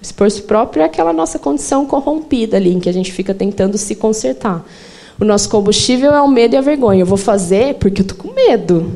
o 0.00 0.02
esforço 0.02 0.44
próprio 0.44 0.80
é 0.80 0.86
aquela 0.86 1.12
nossa 1.12 1.38
condição 1.38 1.84
corrompida 1.84 2.56
ali, 2.56 2.72
em 2.72 2.80
que 2.80 2.88
a 2.88 2.92
gente 2.92 3.12
fica 3.12 3.34
tentando 3.34 3.76
se 3.76 3.94
consertar. 3.94 4.64
O 5.20 5.24
nosso 5.26 5.50
combustível 5.50 6.14
é 6.14 6.22
o 6.22 6.26
medo 6.26 6.54
e 6.54 6.56
a 6.56 6.62
vergonha. 6.62 7.02
Eu 7.02 7.06
vou 7.06 7.18
fazer 7.18 7.74
porque 7.74 8.00
eu 8.00 8.04
estou 8.04 8.16
com 8.16 8.32
medo, 8.32 8.90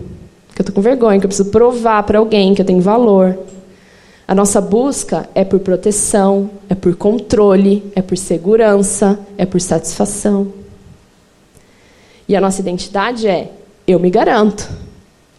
porque 0.47 0.63
eu 0.63 0.63
estou 0.63 0.75
com 0.75 0.81
vergonha, 0.81 1.21
que 1.21 1.27
eu 1.27 1.29
preciso 1.29 1.51
provar 1.51 2.03
para 2.05 2.19
alguém 2.19 2.55
que 2.55 2.63
eu 2.63 2.67
tenho 2.67 2.81
valor. 2.81 3.39
A 4.27 4.35
nossa 4.35 4.59
busca 4.59 5.29
é 5.35 5.45
por 5.45 5.61
proteção, 5.61 6.49
é 6.71 6.75
por 6.75 6.97
controle, 6.97 7.85
é 7.95 8.01
por 8.01 8.17
segurança, 8.17 9.21
é 9.37 9.45
por 9.45 9.61
satisfação. 9.61 10.51
E 12.27 12.35
a 12.35 12.41
nossa 12.41 12.63
identidade 12.63 13.29
é: 13.29 13.53
eu 13.87 14.01
me 14.01 14.09
garanto. 14.09 14.90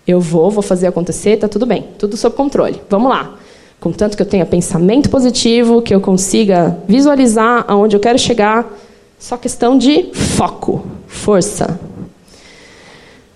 Eu 0.08 0.20
vou, 0.20 0.50
vou 0.50 0.64
fazer 0.64 0.88
acontecer, 0.88 1.38
tá 1.38 1.48
tudo 1.48 1.66
bem, 1.66 1.86
tudo 1.98 2.18
sob 2.18 2.36
controle. 2.36 2.82
Vamos 2.90 3.10
lá. 3.10 3.36
Contanto 3.80 4.16
que 4.16 4.22
eu 4.22 4.28
tenha 4.28 4.46
pensamento 4.46 5.10
positivo, 5.10 5.82
que 5.82 5.94
eu 5.94 6.00
consiga 6.00 6.78
visualizar 6.88 7.66
aonde 7.68 7.96
eu 7.96 8.00
quero 8.00 8.20
chegar, 8.20 8.72
só 9.18 9.38
questão 9.38 9.78
de 9.78 10.12
foco, 10.14 10.86
força. 11.08 11.80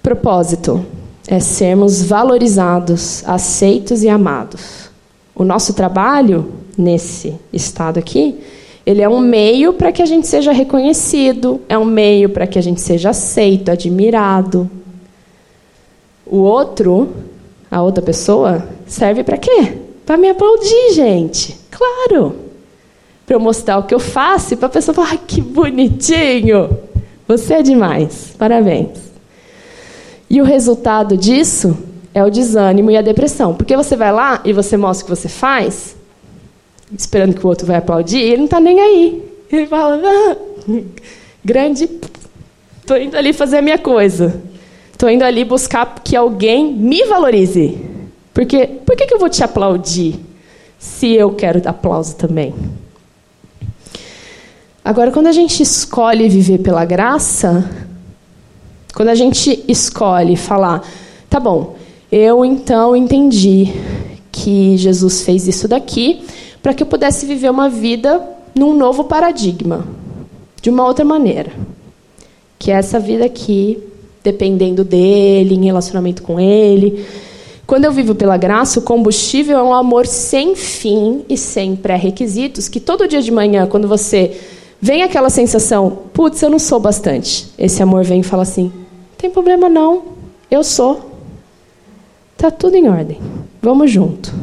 Propósito 0.03 0.86
é 1.28 1.39
sermos 1.39 2.03
valorizados, 2.03 3.24
aceitos 3.28 4.03
e 4.03 4.09
amados. 4.09 4.89
O 5.34 5.43
nosso 5.43 5.74
trabalho, 5.74 6.51
nesse 6.78 7.34
estado 7.51 7.97
aqui, 7.97 8.39
ele 8.86 9.01
é 9.01 9.09
um 9.09 9.20
meio 9.20 9.74
para 9.74 9.91
que 9.91 10.01
a 10.01 10.05
gente 10.05 10.28
seja 10.28 10.51
reconhecido, 10.51 11.59
é 11.68 11.76
um 11.76 11.86
meio 11.86 12.30
para 12.30 12.45
que 12.45 12.59
a 12.59 12.61
gente 12.61 12.82
seja 12.82 13.09
aceito, 13.09 13.72
admirado. 13.72 14.70
O 16.26 16.38
outro, 16.38 17.13
a 17.69 17.82
outra 17.82 18.01
pessoa, 18.01 18.67
serve 18.88 19.23
para 19.23 19.38
quê? 19.38 19.73
Para 20.05 20.17
me 20.17 20.30
aplaudir, 20.30 20.93
gente. 20.93 21.57
Claro. 21.69 22.36
Para 23.26 23.36
eu 23.36 23.39
mostrar 23.39 23.78
o 23.78 23.84
que 23.84 23.93
eu 23.93 23.99
faço 23.99 24.53
e 24.53 24.57
para 24.57 24.67
a 24.67 24.71
pessoa 24.71 24.93
falar: 24.93 25.17
que 25.17 25.41
bonitinho! 25.41 26.78
Você 27.28 27.55
é 27.55 27.61
demais. 27.61 28.36
Parabéns. 28.38 28.97
E 30.30 30.41
o 30.41 30.43
resultado 30.43 31.17
disso 31.17 31.78
é 32.13 32.23
o 32.23 32.30
desânimo 32.30 32.91
e 32.91 32.97
a 32.97 33.01
depressão. 33.01 33.53
Porque 33.53 33.76
você 33.76 33.95
vai 33.95 34.11
lá 34.11 34.41
e 34.45 34.53
você 34.53 34.78
mostra 34.78 35.03
o 35.03 35.09
que 35.09 35.15
você 35.15 35.28
faz, 35.28 35.95
esperando 36.97 37.36
que 37.36 37.45
o 37.45 37.49
outro 37.49 37.65
vai 37.65 37.78
aplaudir, 37.78 38.19
e 38.19 38.23
ele 38.23 38.38
não 38.38 38.45
está 38.45 38.59
nem 38.59 38.80
aí. 38.80 39.23
Ele 39.51 39.67
fala, 39.67 40.01
ah, 40.03 40.38
grande, 41.43 41.89
estou 42.82 42.97
indo 42.97 43.15
ali 43.17 43.34
fazer 43.34 43.57
a 43.57 43.61
minha 43.61 43.78
coisa. 43.78 44.41
Estou 44.95 45.09
indo 45.09 45.25
ali 45.25 45.43
buscar 45.43 45.99
que 46.01 46.15
alguém 46.15 46.71
me 46.73 47.03
valorize. 47.03 47.77
Porque 48.33 48.65
por 48.65 48.95
que, 48.95 49.05
que 49.05 49.13
eu 49.13 49.19
vou 49.19 49.27
te 49.27 49.43
aplaudir 49.43 50.17
se 50.79 51.11
eu 51.11 51.33
quero 51.33 51.61
aplauso 51.67 52.15
também? 52.15 52.55
Agora, 54.81 55.11
quando 55.11 55.27
a 55.27 55.33
gente 55.33 55.61
escolhe 55.61 56.29
viver 56.29 56.59
pela 56.59 56.85
graça, 56.85 57.69
quando 58.93 59.09
a 59.09 59.15
gente 59.15 59.65
escolhe 59.67 60.37
falar, 60.37 60.81
tá 61.29 61.41
bom, 61.41 61.75
eu 62.09 62.45
então 62.45 62.95
entendi 62.95 63.73
que 64.31 64.77
Jesus 64.77 65.23
fez 65.23 65.45
isso 65.45 65.67
daqui 65.67 66.25
para 66.63 66.73
que 66.73 66.81
eu 66.81 66.87
pudesse 66.87 67.25
viver 67.25 67.51
uma 67.51 67.67
vida 67.67 68.25
num 68.55 68.73
novo 68.73 69.03
paradigma, 69.03 69.85
de 70.61 70.69
uma 70.69 70.85
outra 70.85 71.03
maneira. 71.03 71.51
Que 72.57 72.71
é 72.71 72.75
essa 72.75 72.97
vida 72.97 73.25
aqui, 73.25 73.77
dependendo 74.26 74.84
dele, 74.84 75.53
em 75.53 75.65
relacionamento 75.65 76.23
com 76.23 76.39
ele. 76.39 77.05
Quando 77.67 77.86
eu 77.86 77.91
vivo 77.91 78.15
pela 78.15 78.36
graça, 78.38 78.80
o 78.80 78.82
combustível 78.82 79.57
é 79.57 79.63
um 79.63 79.73
amor 79.73 80.07
sem 80.07 80.55
fim 80.55 81.23
e 81.30 81.38
sem 81.38 81.76
pré-requisitos, 81.76 82.67
que 82.67 82.80
todo 82.80 83.07
dia 83.07 83.21
de 83.21 83.32
manhã, 83.32 83.67
quando 83.67 83.88
você 83.88 84.36
vem 84.82 85.03
aquela 85.03 85.30
sensação, 85.30 85.99
putz, 86.11 86.41
eu 86.41 86.49
não 86.49 86.59
sou 86.59 86.80
bastante. 86.80 87.47
Esse 87.57 87.82
amor 87.82 88.03
vem 88.03 88.19
e 88.19 88.23
fala 88.23 88.43
assim: 88.43 88.71
tem 89.17 89.30
problema 89.30 89.69
não, 89.69 90.03
eu 90.49 90.63
sou. 90.63 91.11
Está 92.34 92.51
tudo 92.51 92.76
em 92.76 92.89
ordem. 92.89 93.19
Vamos 93.61 93.89
junto. 93.89 94.34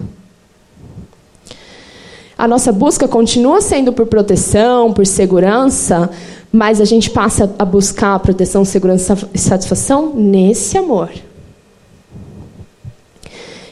A 2.38 2.48
nossa 2.48 2.72
busca 2.72 3.06
continua 3.06 3.60
sendo 3.60 3.92
por 3.92 4.06
proteção, 4.06 4.92
por 4.92 5.06
segurança, 5.06 6.10
mas 6.52 6.80
a 6.80 6.84
gente 6.84 7.08
passa 7.08 7.54
a 7.58 7.64
buscar 7.64 8.14
a 8.14 8.18
proteção, 8.18 8.64
segurança 8.64 9.16
e 9.32 9.38
satisfação 9.38 10.12
nesse 10.14 10.76
amor. 10.76 11.08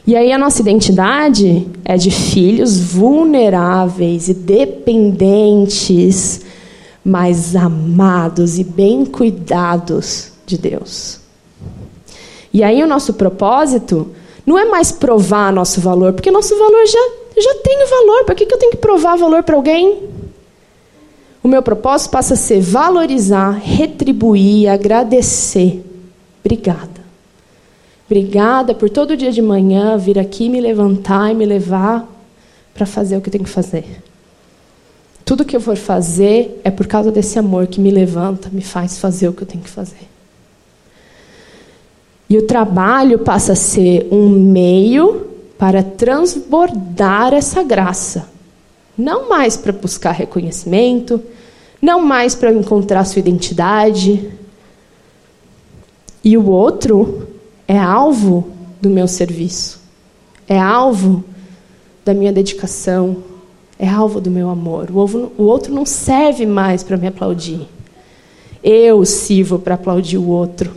E 0.06 0.16
aí 0.16 0.32
a 0.32 0.38
nossa 0.38 0.62
identidade 0.62 1.68
é 1.84 1.96
de 1.96 2.10
filhos 2.10 2.80
vulneráveis 2.80 4.28
e 4.28 4.34
dependentes, 4.34 6.40
mas 7.04 7.54
amados 7.54 8.58
e 8.58 8.64
bem 8.64 9.04
cuidados 9.04 10.32
de 10.46 10.56
Deus. 10.56 11.20
E 12.52 12.64
aí 12.64 12.82
o 12.82 12.86
nosso 12.86 13.14
propósito 13.14 14.10
não 14.44 14.58
é 14.58 14.64
mais 14.64 14.90
provar 14.90 15.52
nosso 15.52 15.80
valor, 15.80 16.14
porque 16.14 16.30
nosso 16.30 16.58
valor 16.58 16.86
já, 16.86 17.08
já 17.40 17.54
tem 17.62 17.86
valor. 17.86 18.24
Para 18.24 18.34
que, 18.34 18.46
que 18.46 18.54
eu 18.54 18.58
tenho 18.58 18.72
que 18.72 18.78
provar 18.78 19.16
valor 19.16 19.44
para 19.44 19.54
alguém? 19.54 20.09
O 21.42 21.48
meu 21.48 21.62
propósito 21.62 22.10
passa 22.10 22.34
a 22.34 22.36
ser 22.36 22.60
valorizar, 22.60 23.52
retribuir, 23.52 24.68
agradecer. 24.68 25.82
Obrigada. 26.44 27.00
Obrigada 28.06 28.74
por 28.74 28.90
todo 28.90 29.16
dia 29.16 29.30
de 29.30 29.40
manhã 29.40 29.96
vir 29.96 30.18
aqui 30.18 30.48
me 30.48 30.60
levantar 30.60 31.30
e 31.30 31.34
me 31.34 31.46
levar 31.46 32.06
para 32.74 32.84
fazer 32.84 33.16
o 33.16 33.20
que 33.20 33.28
eu 33.28 33.32
tenho 33.32 33.44
que 33.44 33.50
fazer. 33.50 34.02
Tudo 35.24 35.44
que 35.44 35.54
eu 35.54 35.60
for 35.60 35.76
fazer 35.76 36.60
é 36.64 36.70
por 36.70 36.86
causa 36.88 37.12
desse 37.12 37.38
amor 37.38 37.68
que 37.68 37.80
me 37.80 37.90
levanta, 37.90 38.50
me 38.50 38.62
faz 38.62 38.98
fazer 38.98 39.28
o 39.28 39.32
que 39.32 39.42
eu 39.42 39.46
tenho 39.46 39.62
que 39.62 39.70
fazer. 39.70 40.08
E 42.28 42.36
o 42.36 42.46
trabalho 42.46 43.20
passa 43.20 43.52
a 43.52 43.56
ser 43.56 44.08
um 44.10 44.28
meio 44.28 45.28
para 45.56 45.82
transbordar 45.82 47.32
essa 47.32 47.62
graça. 47.62 48.28
Não 48.96 49.28
mais 49.28 49.56
para 49.56 49.72
buscar 49.72 50.12
reconhecimento, 50.12 51.22
não 51.80 52.04
mais 52.04 52.34
para 52.34 52.52
encontrar 52.52 53.04
sua 53.04 53.20
identidade. 53.20 54.30
E 56.22 56.36
o 56.36 56.46
outro 56.46 57.28
é 57.66 57.78
alvo 57.78 58.48
do 58.80 58.90
meu 58.90 59.08
serviço, 59.08 59.80
é 60.48 60.58
alvo 60.58 61.24
da 62.04 62.12
minha 62.12 62.32
dedicação, 62.32 63.22
é 63.78 63.88
alvo 63.88 64.20
do 64.20 64.30
meu 64.30 64.50
amor. 64.50 64.90
O 64.90 65.44
outro 65.44 65.72
não 65.72 65.86
serve 65.86 66.44
mais 66.44 66.82
para 66.82 66.96
me 66.96 67.06
aplaudir. 67.06 67.66
Eu 68.62 69.04
sirvo 69.06 69.58
para 69.58 69.76
aplaudir 69.76 70.18
o 70.18 70.28
outro. 70.28 70.70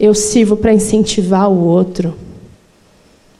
Eu 0.00 0.14
sirvo 0.14 0.56
para 0.56 0.72
incentivar 0.72 1.50
o 1.50 1.62
outro. 1.62 2.14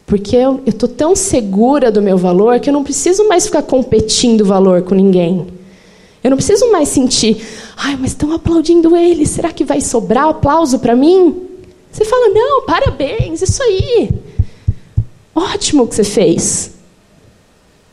Porque 0.07 0.36
eu 0.36 0.62
estou 0.64 0.88
tão 0.88 1.16
segura 1.16 1.90
do 1.90 2.00
meu 2.00 2.16
valor 2.16 2.61
que 2.61 2.70
eu 2.70 2.72
não 2.72 2.84
preciso 2.84 3.26
mais 3.28 3.46
ficar 3.46 3.62
competindo 3.62 4.44
valor 4.44 4.82
com 4.82 4.94
ninguém. 4.94 5.48
Eu 6.22 6.30
não 6.30 6.36
preciso 6.36 6.70
mais 6.70 6.88
sentir, 6.88 7.44
ai, 7.76 7.96
mas 7.96 8.12
estão 8.12 8.32
aplaudindo 8.32 8.96
ele, 8.96 9.26
será 9.26 9.52
que 9.52 9.64
vai 9.64 9.80
sobrar 9.80 10.28
aplauso 10.28 10.78
para 10.78 10.94
mim? 10.94 11.42
Você 11.90 12.04
fala, 12.04 12.28
não, 12.28 12.64
parabéns, 12.64 13.42
isso 13.42 13.62
aí. 13.62 14.11
Ótimo 15.34 15.86
que 15.86 15.94
você 15.94 16.04
fez. 16.04 16.72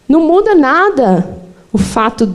Não 0.08 0.22
muda 0.22 0.56
nada 0.56 1.38
o 1.72 1.78
fato 1.78 2.32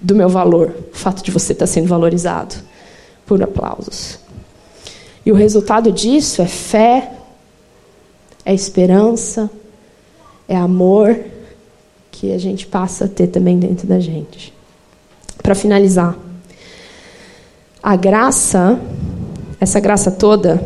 do 0.00 0.14
meu 0.14 0.28
valor, 0.28 0.74
o 0.92 0.96
fato 0.96 1.22
de 1.22 1.30
você 1.30 1.52
estar 1.52 1.66
sendo 1.66 1.88
valorizado 1.88 2.54
por 3.26 3.42
aplausos. 3.42 4.18
E 5.24 5.30
o 5.30 5.34
resultado 5.34 5.92
disso 5.92 6.42
é 6.42 6.46
fé, 6.46 7.12
é 8.44 8.54
esperança, 8.54 9.50
é 10.48 10.56
amor 10.56 11.18
que 12.10 12.32
a 12.32 12.38
gente 12.38 12.66
passa 12.66 13.04
a 13.04 13.08
ter 13.08 13.28
também 13.28 13.58
dentro 13.58 13.86
da 13.86 14.00
gente. 14.00 14.52
Para 15.42 15.54
finalizar, 15.54 16.16
a 17.82 17.96
graça, 17.96 18.78
essa 19.58 19.80
graça 19.80 20.10
toda, 20.10 20.62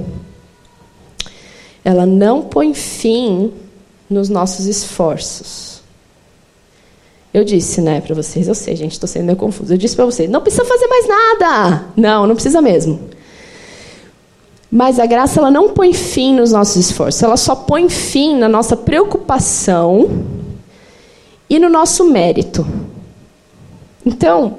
ela 1.85 2.07
não 2.07 2.43
põe 2.43 2.75
fim 2.75 3.53
nos 4.09 4.29
nossos 4.29 4.67
esforços. 4.67 5.83
Eu 7.33 7.45
disse, 7.45 7.81
né, 7.81 8.01
para 8.01 8.15
vocês, 8.15 8.47
eu 8.47 8.55
sei, 8.55 8.77
gente, 8.77 8.93
estou 8.93 9.09
sendo 9.09 9.27
meio 9.27 9.37
confuso. 9.37 9.75
Eu 9.75 9.79
disse 9.79 9.97
para 9.97 10.05
vocês, 10.05 10.31
não 10.31 10.41
precisa 10.41 10.65
fazer 10.65 10.87
mais 10.87 11.09
nada. 11.09 11.85
Não, 11.97 12.27
não 12.27 12.35
precisa 12.35 12.63
mesmo. 12.63 13.11
Mas 14.75 14.99
a 14.99 15.07
graça 15.07 15.39
ela 15.39 15.53
não 15.53 15.69
põe 15.69 15.93
fim 15.93 16.35
nos 16.35 16.51
nossos 16.51 16.75
esforços, 16.75 17.23
ela 17.23 17.37
só 17.37 17.55
põe 17.55 17.89
fim 17.89 18.37
na 18.37 18.49
nossa 18.49 18.77
preocupação 18.77 20.25
e 21.49 21.61
no 21.61 21.69
nosso 21.69 22.05
mérito. 22.11 22.67
Então, 24.05 24.59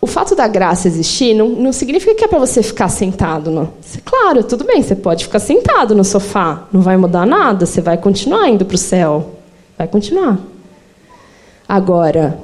o 0.00 0.06
fato 0.08 0.34
da 0.34 0.48
graça 0.48 0.88
existir 0.88 1.32
não, 1.32 1.50
não 1.50 1.72
significa 1.72 2.12
que 2.12 2.24
é 2.24 2.26
para 2.26 2.40
você 2.40 2.60
ficar 2.60 2.88
sentado. 2.88 3.52
Não. 3.52 3.72
Claro, 4.04 4.42
tudo 4.42 4.64
bem, 4.64 4.82
você 4.82 4.96
pode 4.96 5.26
ficar 5.26 5.38
sentado 5.38 5.94
no 5.94 6.02
sofá, 6.02 6.66
não 6.72 6.80
vai 6.80 6.96
mudar 6.96 7.24
nada, 7.24 7.66
você 7.66 7.80
vai 7.80 7.96
continuar 7.96 8.48
indo 8.48 8.64
para 8.64 8.74
o 8.74 8.78
céu. 8.78 9.36
Vai 9.78 9.86
continuar. 9.86 10.40
Agora, 11.68 12.36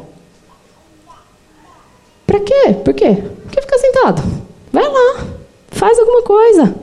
para 2.25 2.39
quê? 2.39 2.77
Por 2.85 2.95
quê? 2.95 3.17
Por 3.43 3.51
que 3.51 3.61
ficar 3.61 3.79
sentado? 3.79 4.23
Vai 4.73 4.85
lá. 4.85 5.40
Faz 5.81 5.99
alguma 5.99 6.21
coisa. 6.21 6.75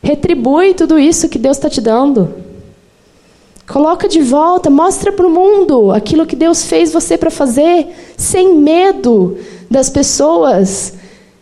Retribui 0.00 0.74
tudo 0.74 0.96
isso 0.96 1.28
que 1.28 1.40
Deus 1.40 1.56
está 1.56 1.68
te 1.68 1.80
dando. 1.80 2.32
Coloca 3.66 4.08
de 4.08 4.22
volta, 4.22 4.70
mostra 4.70 5.10
para 5.10 5.26
o 5.26 5.30
mundo 5.30 5.90
aquilo 5.90 6.24
que 6.24 6.36
Deus 6.36 6.64
fez 6.66 6.92
você 6.92 7.18
para 7.18 7.32
fazer, 7.32 7.88
sem 8.16 8.54
medo 8.54 9.36
das 9.68 9.90
pessoas 9.90 10.94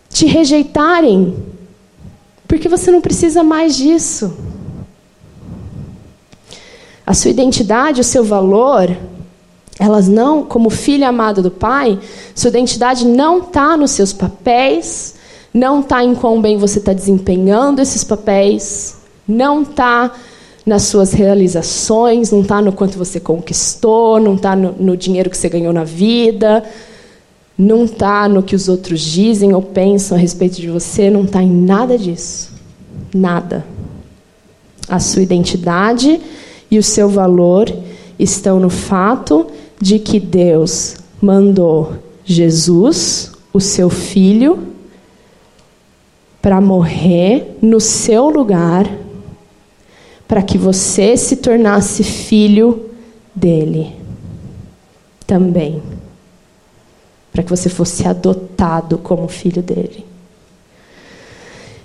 te 0.09 0.25
rejeitarem, 0.25 1.37
porque 2.49 2.67
você 2.67 2.91
não 2.91 3.03
precisa 3.03 3.45
mais 3.45 3.77
disso. 3.77 4.35
A 7.07 7.13
sua 7.13 7.31
identidade, 7.31 8.01
o 8.01 8.05
seu 8.05 8.25
valor, 8.25 8.97
elas 9.79 10.09
não, 10.09 10.43
como 10.43 10.71
filha 10.71 11.11
amada 11.11 11.43
do 11.43 11.51
Pai, 11.51 12.01
sua 12.35 12.49
identidade 12.49 13.07
não 13.07 13.41
está 13.41 13.77
nos 13.77 13.91
seus 13.91 14.15
papéis, 14.15 15.14
não 15.55 15.81
está 15.81 16.03
em 16.03 16.17
quão 16.17 16.43
bem 16.43 16.59
você 16.59 16.81
está 16.81 16.93
desempenhando 16.93 17.81
esses 17.81 18.03
papéis, 18.03 18.97
não 19.27 19.63
está 19.63 20.13
nas 20.67 20.83
suas 20.83 21.13
realizações, 21.13 22.33
não 22.33 22.41
está 22.41 22.61
no 22.61 22.73
quanto 22.73 22.99
você 22.99 23.21
conquistou, 23.21 24.19
não 24.19 24.35
está 24.35 24.57
no, 24.57 24.73
no, 24.73 24.97
dinheiro 24.97 25.31
que 25.31 25.37
você 25.37 25.49
ganhou 25.49 25.73
na 25.73 25.85
vida, 25.85 26.65
não 27.57 27.85
está 27.85 28.29
no 28.29 28.43
que 28.43 28.57
os 28.57 28.69
outros 28.69 29.01
dizem 29.01 29.55
ou 29.55 29.63
pensam 29.63 30.17
a 30.17 30.21
respeito 30.21 30.61
de 30.61 30.69
você, 30.69 31.09
não 31.09 31.23
está 31.23 31.41
em 31.41 31.53
nada 31.53 31.97
disso. 31.97 32.51
Nada. 33.15 33.65
A 34.89 34.99
sua 34.99 35.23
identidade 35.23 36.21
e 36.69 36.79
o 36.79 36.83
seu 36.83 37.09
valor 37.09 37.73
estão 38.19 38.59
no 38.59 38.71
fato 38.71 39.47
de 39.81 40.01
que 40.01 40.19
Deus 40.19 40.97
mandou 41.21 41.93
Jesus, 42.25 43.33
o 43.53 43.61
seu 43.61 43.89
filho, 43.89 44.74
para 46.45 46.61
morrer 46.61 47.57
no 47.63 47.81
seu 47.81 48.29
lugar, 48.29 48.87
para 50.29 50.43
que 50.43 50.59
você 50.59 51.17
se 51.17 51.37
tornasse 51.37 52.05
filho 52.05 52.91
dele 53.35 53.95
também. 55.27 55.83
Para 57.33 57.43
que 57.43 57.49
você 57.49 57.71
fosse 57.71 58.07
adotado 58.07 58.99
como 58.99 59.27
filho 59.27 59.63
dele. 59.63 60.05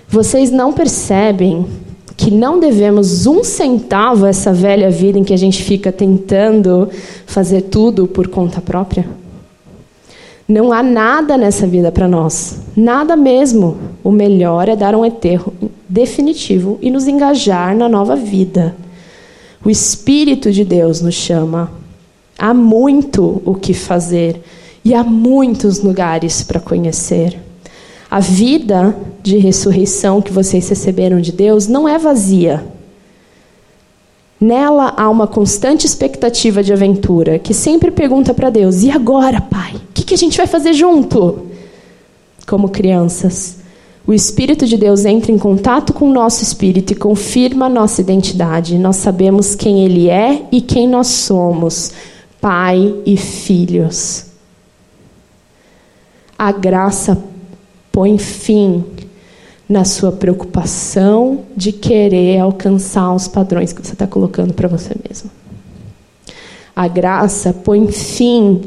Vocês 0.06 0.50
não 0.50 0.74
percebem 0.74 1.66
que 2.14 2.30
não 2.30 2.60
devemos 2.60 3.26
um 3.26 3.42
centavo 3.42 4.26
a 4.26 4.28
essa 4.28 4.52
velha 4.52 4.90
vida 4.90 5.18
em 5.18 5.24
que 5.24 5.32
a 5.32 5.38
gente 5.38 5.64
fica 5.64 5.90
tentando 5.90 6.90
fazer 7.24 7.62
tudo 7.62 8.06
por 8.06 8.28
conta 8.28 8.60
própria? 8.60 9.08
Não 10.50 10.72
há 10.72 10.82
nada 10.82 11.38
nessa 11.38 11.64
vida 11.64 11.92
para 11.92 12.08
nós. 12.08 12.56
Nada 12.76 13.14
mesmo. 13.14 13.78
O 14.02 14.10
melhor 14.10 14.68
é 14.68 14.74
dar 14.74 14.96
um 14.96 15.04
enterro 15.06 15.54
definitivo 15.88 16.76
e 16.82 16.90
nos 16.90 17.06
engajar 17.06 17.76
na 17.76 17.88
nova 17.88 18.16
vida. 18.16 18.74
O 19.64 19.70
Espírito 19.70 20.50
de 20.50 20.64
Deus 20.64 21.00
nos 21.00 21.14
chama. 21.14 21.70
Há 22.36 22.52
muito 22.52 23.40
o 23.44 23.54
que 23.54 23.72
fazer 23.72 24.42
e 24.84 24.92
há 24.92 25.04
muitos 25.04 25.84
lugares 25.84 26.42
para 26.42 26.58
conhecer. 26.58 27.38
A 28.10 28.18
vida 28.18 28.96
de 29.22 29.38
ressurreição 29.38 30.20
que 30.20 30.32
vocês 30.32 30.68
receberam 30.68 31.20
de 31.20 31.30
Deus 31.30 31.68
não 31.68 31.88
é 31.88 31.96
vazia. 31.96 32.64
Nela 34.40 34.94
há 34.96 35.10
uma 35.10 35.26
constante 35.26 35.86
expectativa 35.86 36.62
de 36.62 36.72
aventura, 36.72 37.38
que 37.38 37.52
sempre 37.52 37.90
pergunta 37.90 38.32
para 38.32 38.48
Deus: 38.48 38.82
e 38.82 38.90
agora, 38.90 39.38
Pai? 39.38 39.74
O 39.74 39.92
que, 39.92 40.02
que 40.02 40.14
a 40.14 40.16
gente 40.16 40.38
vai 40.38 40.46
fazer 40.46 40.72
junto? 40.72 41.46
Como 42.46 42.70
crianças, 42.70 43.58
o 44.06 44.14
Espírito 44.14 44.66
de 44.66 44.78
Deus 44.78 45.04
entra 45.04 45.30
em 45.30 45.38
contato 45.38 45.92
com 45.92 46.08
o 46.08 46.12
nosso 46.12 46.42
espírito 46.42 46.92
e 46.92 46.96
confirma 46.96 47.66
a 47.66 47.68
nossa 47.68 48.00
identidade. 48.00 48.78
Nós 48.78 48.96
sabemos 48.96 49.54
quem 49.54 49.84
Ele 49.84 50.08
é 50.08 50.42
e 50.50 50.62
quem 50.62 50.88
nós 50.88 51.08
somos, 51.08 51.92
Pai 52.40 52.94
e 53.04 53.18
filhos. 53.18 54.24
A 56.38 56.50
graça 56.50 57.22
põe 57.92 58.16
fim 58.16 58.82
na 59.70 59.84
sua 59.84 60.10
preocupação 60.10 61.42
de 61.56 61.70
querer 61.70 62.40
alcançar 62.40 63.14
os 63.14 63.28
padrões 63.28 63.72
que 63.72 63.80
você 63.80 63.92
está 63.92 64.04
colocando 64.04 64.52
para 64.52 64.66
você 64.66 64.96
mesmo. 65.08 65.30
A 66.74 66.88
graça 66.88 67.52
põe 67.52 67.86
fim 67.86 68.62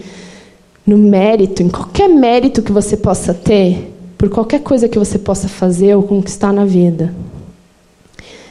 no 0.87 0.97
mérito, 0.97 1.61
em 1.61 1.67
qualquer 1.67 2.07
mérito 2.07 2.61
que 2.61 2.71
você 2.71 2.95
possa 2.95 3.33
ter, 3.33 3.93
por 4.17 4.29
qualquer 4.29 4.61
coisa 4.61 4.87
que 4.87 4.97
você 4.97 5.19
possa 5.19 5.49
fazer 5.49 5.93
ou 5.93 6.03
conquistar 6.03 6.53
na 6.53 6.63
vida. 6.63 7.13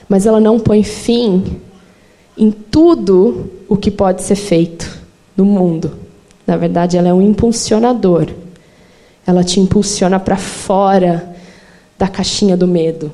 Mas 0.06 0.26
ela 0.26 0.38
não 0.38 0.60
põe 0.60 0.82
fim 0.82 1.56
em 2.36 2.50
tudo 2.50 3.50
o 3.66 3.78
que 3.78 3.90
pode 3.90 4.22
ser 4.22 4.36
feito 4.36 5.00
no 5.34 5.46
mundo. 5.46 5.92
Na 6.46 6.58
verdade, 6.58 6.98
ela 6.98 7.08
é 7.08 7.14
um 7.14 7.22
impulsionador. 7.22 8.26
Ela 9.26 9.42
te 9.42 9.58
impulsiona 9.58 10.20
para 10.20 10.36
fora 10.36 11.31
da 12.02 12.08
caixinha 12.08 12.56
do 12.56 12.66
medo, 12.66 13.12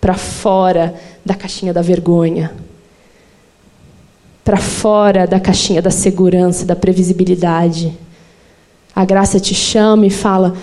para 0.00 0.14
fora 0.14 0.94
da 1.26 1.34
caixinha 1.34 1.74
da 1.74 1.82
vergonha, 1.82 2.52
para 4.44 4.58
fora 4.58 5.26
da 5.26 5.40
caixinha 5.40 5.82
da 5.82 5.90
segurança, 5.90 6.64
da 6.64 6.76
previsibilidade. 6.76 7.92
A 8.94 9.04
graça 9.04 9.40
te 9.40 9.56
chama 9.56 10.06
e 10.06 10.10
fala: 10.10 10.54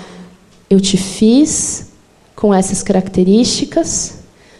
Eu 0.70 0.80
te 0.80 0.96
fiz 0.96 1.88
com 2.34 2.54
essas 2.54 2.82
características. 2.82 4.20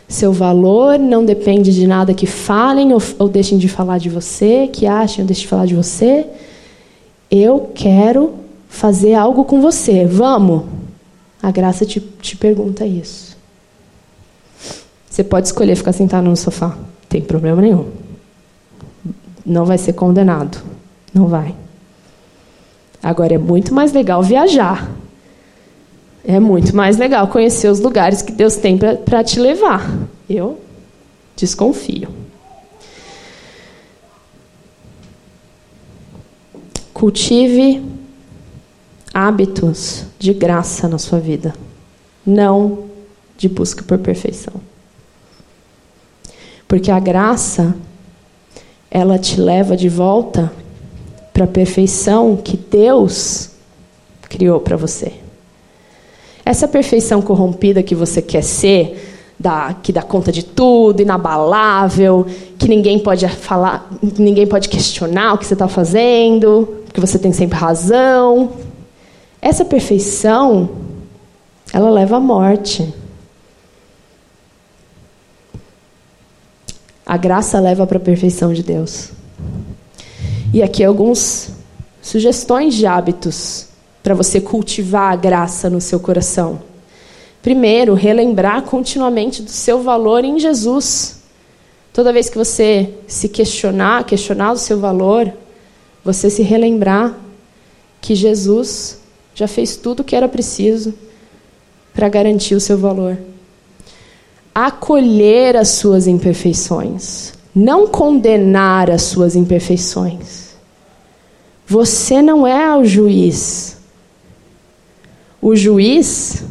Seu 0.10 0.34
valor 0.34 1.00
não 1.00 1.24
depende 1.24 1.74
de 1.74 1.88
nada 1.88 2.14
que 2.14 2.26
falem 2.26 2.92
ou, 2.92 3.02
ou 3.18 3.30
deixem 3.30 3.58
de 3.58 3.70
falar 3.70 3.98
de 3.98 4.10
você, 4.10 4.68
que 4.68 4.86
achem 4.86 5.22
ou 5.22 5.26
deixem 5.26 5.44
de 5.44 5.48
falar 5.48 5.68
de 5.68 5.76
você. 5.76 6.26
Eu 7.32 7.72
quero 7.74 8.34
fazer 8.68 9.14
algo 9.14 9.46
com 9.46 9.62
você. 9.62 10.06
Vamos? 10.06 10.77
A 11.42 11.52
graça 11.52 11.86
te, 11.86 12.00
te 12.00 12.36
pergunta 12.36 12.86
isso. 12.86 13.38
Você 15.10 15.24
pode 15.24 15.48
escolher 15.48 15.76
ficar 15.76 15.94
sentado 15.94 16.26
no 16.26 16.36
sofá, 16.36 16.78
tem 17.10 17.22
problema 17.22 17.62
nenhum. 17.62 17.90
Não 19.46 19.66
vai 19.66 19.78
ser 19.78 19.94
condenado. 19.94 20.62
Não 21.14 21.28
vai. 21.28 21.56
Agora 23.02 23.34
é 23.34 23.38
muito 23.38 23.74
mais 23.74 23.94
legal 23.94 24.22
viajar. 24.22 24.92
É 26.26 26.40
muito 26.40 26.76
mais 26.76 26.98
legal 26.98 27.28
conhecer 27.30 27.70
os 27.70 27.80
lugares 27.80 28.22
que 28.22 28.32
Deus 28.32 28.58
tem 28.58 28.78
para 28.78 29.24
te 29.24 29.40
levar. 29.40 29.90
Eu 30.30 30.60
desconfio. 31.36 32.10
Cultive 36.94 37.82
hábitos 39.18 40.06
de 40.20 40.32
graça 40.32 40.88
na 40.88 41.00
sua 41.00 41.20
vida, 41.20 41.56
não 42.24 42.84
de 43.36 43.50
busca 43.50 43.82
por 43.82 43.98
perfeição. 43.98 44.54
Porque 46.68 46.92
a 46.92 47.00
graça, 47.00 47.76
ela 48.92 49.18
te 49.18 49.42
leva 49.42 49.76
de 49.76 49.90
volta 49.90 50.54
para 51.34 51.46
a 51.46 51.48
perfeição 51.48 52.38
que 52.38 52.56
Deus 52.56 53.50
criou 54.30 54.60
para 54.60 54.78
você. 54.78 55.14
Essa 56.46 56.68
perfeição 56.68 57.20
corrompida 57.20 57.82
que 57.82 57.96
você 57.96 58.22
quer 58.22 58.44
ser, 58.44 59.34
da, 59.40 59.74
que 59.82 59.92
dá 59.92 60.04
conta 60.04 60.32
de 60.32 60.44
tudo, 60.46 61.02
inabalável, 61.02 62.28
que 62.60 62.68
ninguém 62.68 63.00
pode 63.00 63.28
falar, 63.28 63.90
ninguém 64.20 64.46
pode 64.46 64.70
questionar 64.70 65.34
o 65.34 65.40
que 65.40 65.46
você 65.48 65.56
está 65.56 65.68
fazendo, 65.68 66.84
que 66.94 67.00
você 67.00 67.18
tem 67.18 67.34
sempre 67.34 67.58
razão. 67.58 68.52
Essa 69.42 69.64
perfeição, 69.64 70.70
ela 71.72 71.90
leva 71.90 72.18
à 72.18 72.20
morte. 72.20 72.94
A 77.06 77.16
graça 77.16 77.60
leva 77.60 77.86
para 77.88 77.98
a 77.98 78.02
perfeição 78.02 78.54
de 78.54 78.64
Deus. 78.64 79.12
E 80.54 80.64
aqui 80.64 80.84
alguns 80.84 81.52
sugestões 82.02 82.74
de 82.74 82.86
hábitos 82.86 83.68
para 84.02 84.16
você 84.16 84.42
cultivar 84.42 85.14
a 85.14 85.16
graça 85.16 85.70
no 85.70 85.80
seu 85.80 86.00
coração. 86.00 86.62
Primeiro, 87.42 87.94
relembrar 87.94 88.64
continuamente 88.64 89.42
do 89.42 89.52
seu 89.52 89.84
valor 89.84 90.26
em 90.26 90.40
Jesus. 90.40 91.22
Toda 91.94 92.14
vez 92.14 92.30
que 92.30 92.38
você 92.38 92.94
se 93.08 93.30
questionar, 93.30 94.04
questionar 94.04 94.52
o 94.52 94.58
seu 94.58 94.80
valor, 94.80 95.32
você 96.04 96.30
se 96.30 96.42
relembrar 96.42 97.16
que 98.02 98.16
Jesus 98.16 99.00
já 99.38 99.48
fez 99.48 99.76
tudo 99.76 100.00
o 100.00 100.04
que 100.04 100.16
era 100.16 100.28
preciso 100.28 100.96
para 101.94 102.10
garantir 102.10 102.56
o 102.56 102.60
seu 102.60 102.76
valor. 102.76 103.16
Acolher 104.54 105.56
as 105.56 105.68
suas 105.68 106.08
imperfeições, 106.08 107.34
não 107.54 107.86
condenar 107.86 108.90
as 108.90 109.04
suas 109.04 109.36
imperfeições. 109.36 110.56
Você 111.68 112.20
não 112.20 112.48
é 112.48 112.76
o 112.76 112.84
juiz. 112.84 113.78
O 115.40 115.56
juiz, 115.56 116.44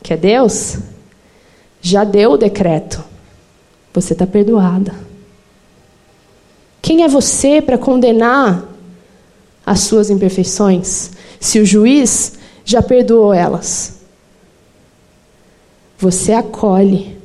que 0.00 0.12
é 0.12 0.16
Deus, 0.16 0.78
já 1.82 2.04
deu 2.04 2.30
o 2.32 2.36
decreto. 2.36 3.02
Você 3.92 4.12
está 4.12 4.28
perdoada. 4.28 4.94
Quem 6.80 7.02
é 7.02 7.08
você 7.08 7.60
para 7.60 7.76
condenar 7.76 8.62
as 9.66 9.80
suas 9.80 10.08
imperfeições, 10.08 11.13
se 11.44 11.60
o 11.60 11.66
juiz 11.66 12.38
já 12.64 12.80
perdoou 12.80 13.34
elas? 13.34 14.00
Você 15.98 16.32
acolhe, 16.32 17.18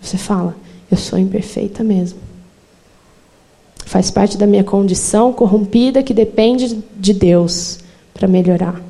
você 0.00 0.16
fala: 0.16 0.54
Eu 0.88 0.96
sou 0.96 1.18
imperfeita 1.18 1.82
mesmo. 1.82 2.20
Faz 3.84 4.12
parte 4.12 4.38
da 4.38 4.46
minha 4.46 4.62
condição 4.62 5.32
corrompida 5.32 6.04
que 6.04 6.14
depende 6.14 6.84
de 6.96 7.12
Deus 7.12 7.80
para 8.14 8.28
melhorar. 8.28 8.80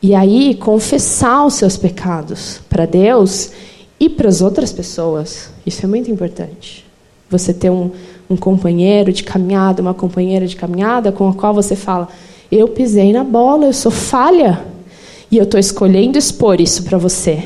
E 0.00 0.14
aí, 0.14 0.54
confessar 0.54 1.44
os 1.44 1.54
seus 1.54 1.76
pecados 1.76 2.62
para 2.70 2.86
Deus 2.86 3.52
e 4.00 4.08
para 4.08 4.30
as 4.30 4.40
outras 4.40 4.72
pessoas. 4.72 5.50
Isso 5.66 5.84
é 5.84 5.86
muito 5.86 6.10
importante. 6.10 6.86
Você 7.28 7.52
ter 7.52 7.68
um, 7.68 7.90
um 8.30 8.36
companheiro 8.36 9.12
de 9.12 9.22
caminhada, 9.22 9.82
uma 9.82 9.92
companheira 9.92 10.46
de 10.46 10.56
caminhada 10.56 11.12
com 11.12 11.28
a 11.28 11.34
qual 11.34 11.52
você 11.52 11.76
fala: 11.76 12.08
Eu 12.56 12.68
pisei 12.68 13.12
na 13.12 13.24
bola, 13.24 13.64
eu 13.64 13.72
sou 13.72 13.90
falha. 13.90 14.64
E 15.28 15.36
eu 15.36 15.42
estou 15.42 15.58
escolhendo 15.58 16.16
expor 16.16 16.60
isso 16.60 16.84
para 16.84 16.96
você. 16.96 17.42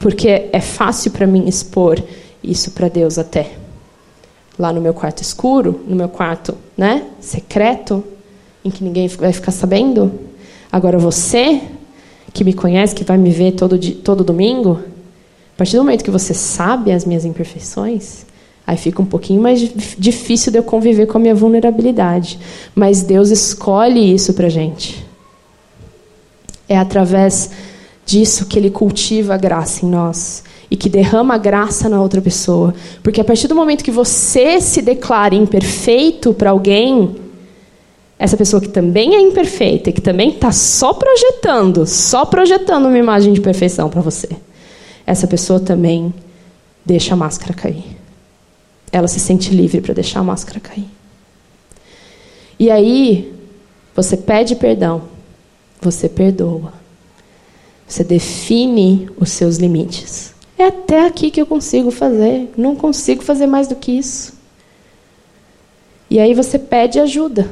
Porque 0.00 0.48
é 0.52 0.60
fácil 0.60 1.12
para 1.12 1.28
mim 1.28 1.46
expor 1.46 2.02
isso 2.42 2.72
para 2.72 2.88
Deus 2.88 3.18
até. 3.18 3.52
Lá 4.58 4.72
no 4.72 4.80
meu 4.80 4.92
quarto 4.92 5.22
escuro, 5.22 5.80
no 5.86 5.94
meu 5.94 6.08
quarto 6.08 6.56
né, 6.76 7.04
secreto, 7.20 8.02
em 8.64 8.70
que 8.70 8.82
ninguém 8.82 9.06
vai 9.06 9.32
ficar 9.32 9.52
sabendo. 9.52 10.10
Agora 10.72 10.98
você, 10.98 11.60
que 12.34 12.42
me 12.42 12.52
conhece, 12.52 12.96
que 12.96 13.04
vai 13.04 13.16
me 13.16 13.30
ver 13.30 13.52
todo, 13.52 13.78
todo 13.78 14.24
domingo, 14.24 14.82
a 15.54 15.58
partir 15.58 15.76
do 15.76 15.84
momento 15.84 16.02
que 16.02 16.10
você 16.10 16.34
sabe 16.34 16.90
as 16.90 17.04
minhas 17.04 17.24
imperfeições, 17.24 18.26
Aí 18.68 18.76
fica 18.76 19.00
um 19.00 19.06
pouquinho 19.06 19.40
mais 19.40 19.60
difícil 19.96 20.52
de 20.52 20.58
eu 20.58 20.62
conviver 20.62 21.06
com 21.06 21.16
a 21.16 21.20
minha 21.22 21.34
vulnerabilidade. 21.34 22.38
Mas 22.74 23.02
Deus 23.02 23.30
escolhe 23.30 24.12
isso 24.12 24.34
para 24.34 24.50
gente. 24.50 25.02
É 26.68 26.76
através 26.76 27.50
disso 28.04 28.44
que 28.44 28.58
Ele 28.58 28.68
cultiva 28.68 29.32
a 29.32 29.38
graça 29.38 29.86
em 29.86 29.88
nós 29.88 30.44
e 30.70 30.76
que 30.76 30.90
derrama 30.90 31.34
a 31.34 31.38
graça 31.38 31.88
na 31.88 31.98
outra 32.02 32.20
pessoa. 32.20 32.74
Porque 33.02 33.22
a 33.22 33.24
partir 33.24 33.48
do 33.48 33.54
momento 33.54 33.82
que 33.82 33.90
você 33.90 34.60
se 34.60 34.82
declara 34.82 35.34
imperfeito 35.34 36.34
para 36.34 36.50
alguém, 36.50 37.16
essa 38.18 38.36
pessoa 38.36 38.60
que 38.60 38.68
também 38.68 39.14
é 39.14 39.20
imperfeita 39.22 39.88
e 39.88 39.94
que 39.94 40.02
também 40.02 40.28
está 40.28 40.52
só 40.52 40.92
projetando, 40.92 41.86
só 41.86 42.26
projetando 42.26 42.84
uma 42.84 42.98
imagem 42.98 43.32
de 43.32 43.40
perfeição 43.40 43.88
para 43.88 44.02
você, 44.02 44.28
essa 45.06 45.26
pessoa 45.26 45.58
também 45.58 46.12
deixa 46.84 47.14
a 47.14 47.16
máscara 47.16 47.54
cair 47.54 47.97
ela 48.90 49.08
se 49.08 49.20
sente 49.20 49.54
livre 49.54 49.80
para 49.80 49.94
deixar 49.94 50.20
a 50.20 50.24
máscara 50.24 50.60
cair. 50.60 50.88
E 52.58 52.70
aí, 52.70 53.32
você 53.94 54.16
pede 54.16 54.56
perdão, 54.56 55.02
você 55.80 56.08
perdoa. 56.08 56.72
Você 57.86 58.04
define 58.04 59.08
os 59.18 59.30
seus 59.30 59.56
limites. 59.56 60.34
É 60.58 60.66
até 60.66 61.06
aqui 61.06 61.30
que 61.30 61.40
eu 61.40 61.46
consigo 61.46 61.90
fazer, 61.90 62.52
não 62.56 62.76
consigo 62.76 63.22
fazer 63.22 63.46
mais 63.46 63.68
do 63.68 63.76
que 63.76 63.92
isso. 63.92 64.34
E 66.10 66.18
aí 66.18 66.34
você 66.34 66.58
pede 66.58 66.98
ajuda. 66.98 67.48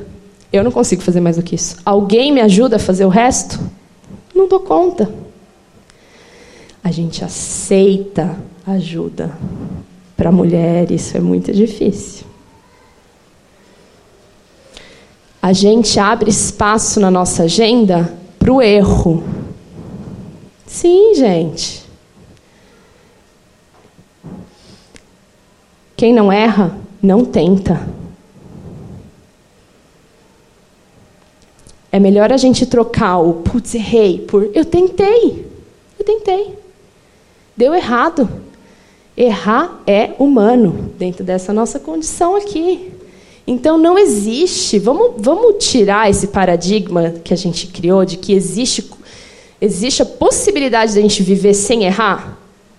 Eu 0.53 0.65
não 0.65 0.71
consigo 0.71 1.03
fazer 1.03 1.21
mais 1.21 1.37
do 1.37 1.43
que 1.43 1.55
isso. 1.55 1.77
Alguém 1.85 2.33
me 2.33 2.41
ajuda 2.41 2.77
a 2.77 2.81
fazer 2.81 3.05
o 3.05 3.11
resto? 3.11 3.59
Não 4.35 4.49
dou 4.49 4.61
conta. 4.61 5.13
A 6.83 6.91
gente 6.91 7.25
aceita 7.25 8.37
ajuda. 8.67 9.37
Para 10.17 10.31
a 10.31 10.33
mulher, 10.33 10.91
isso 10.91 11.17
é 11.17 11.21
muito 11.21 11.53
difícil. 11.53 12.27
A 15.43 15.53
gente 15.53 16.01
abre 16.01 16.31
espaço 16.31 16.99
na 16.99 17.11
nossa 17.11 17.45
agenda 17.45 18.13
para 18.39 18.53
o 18.53 18.61
erro. 18.61 19.23
Sim, 20.67 21.15
gente. 21.15 21.85
Quem 25.97 26.13
não 26.13 26.33
erra, 26.33 26.77
não 27.03 27.25
tenta. 27.25 27.89
É 31.93 31.99
melhor 31.99 32.33
a 32.33 32.37
gente 32.37 32.67
trocar 32.67 33.19
o 33.19 33.35
putz, 33.35 33.75
errei 33.75 34.19
por 34.19 34.51
eu 34.53 34.65
tentei. 34.65 35.47
Eu 35.99 36.05
tentei. 36.05 36.59
Deu 37.57 37.75
errado. 37.75 38.29
Errar 39.17 39.81
é 39.87 40.11
humano, 40.19 40.91
dentro 40.99 41.25
dessa 41.25 41.53
nossa 41.53 41.81
condição 41.81 42.37
aqui. 42.37 42.93
Então 43.47 43.79
não 43.79 43.97
existe, 43.97 44.79
vamos, 44.79 45.13
vamos 45.19 45.65
tirar 45.65 46.11
esse 46.11 46.27
paradigma 46.27 47.15
que 47.25 47.33
a 47.33 47.37
gente 47.37 47.69
criou 47.69 48.05
de 48.05 48.17
que 48.17 48.33
existe, 48.33 48.91
existe 49.61 50.03
a 50.03 50.07
possibilidade 50.07 50.93
de 50.93 50.99
a 50.99 51.03
gente 51.03 51.23
viver 51.23 51.55
sem 51.55 51.85
errar? 51.85 52.37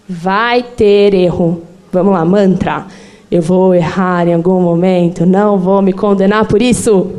Vai 0.07 0.61
ter 0.61 1.13
erro. 1.13 1.63
Vamos 1.91 2.13
lá, 2.13 2.23
mantra. 2.23 2.85
Eu 3.31 3.41
vou 3.41 3.73
errar 3.73 4.27
em 4.27 4.33
algum 4.33 4.61
momento, 4.61 5.25
não 5.25 5.57
vou 5.57 5.81
me 5.81 5.93
condenar 5.93 6.45
por 6.45 6.61
isso. 6.61 7.11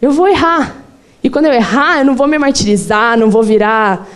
Eu 0.00 0.12
vou 0.12 0.28
errar. 0.28 0.82
E 1.22 1.28
quando 1.28 1.46
eu 1.46 1.52
errar, 1.52 1.98
eu 1.98 2.04
não 2.04 2.14
vou 2.14 2.28
me 2.28 2.38
martirizar, 2.38 3.18
não 3.18 3.28
vou 3.28 3.42
virar 3.42 4.08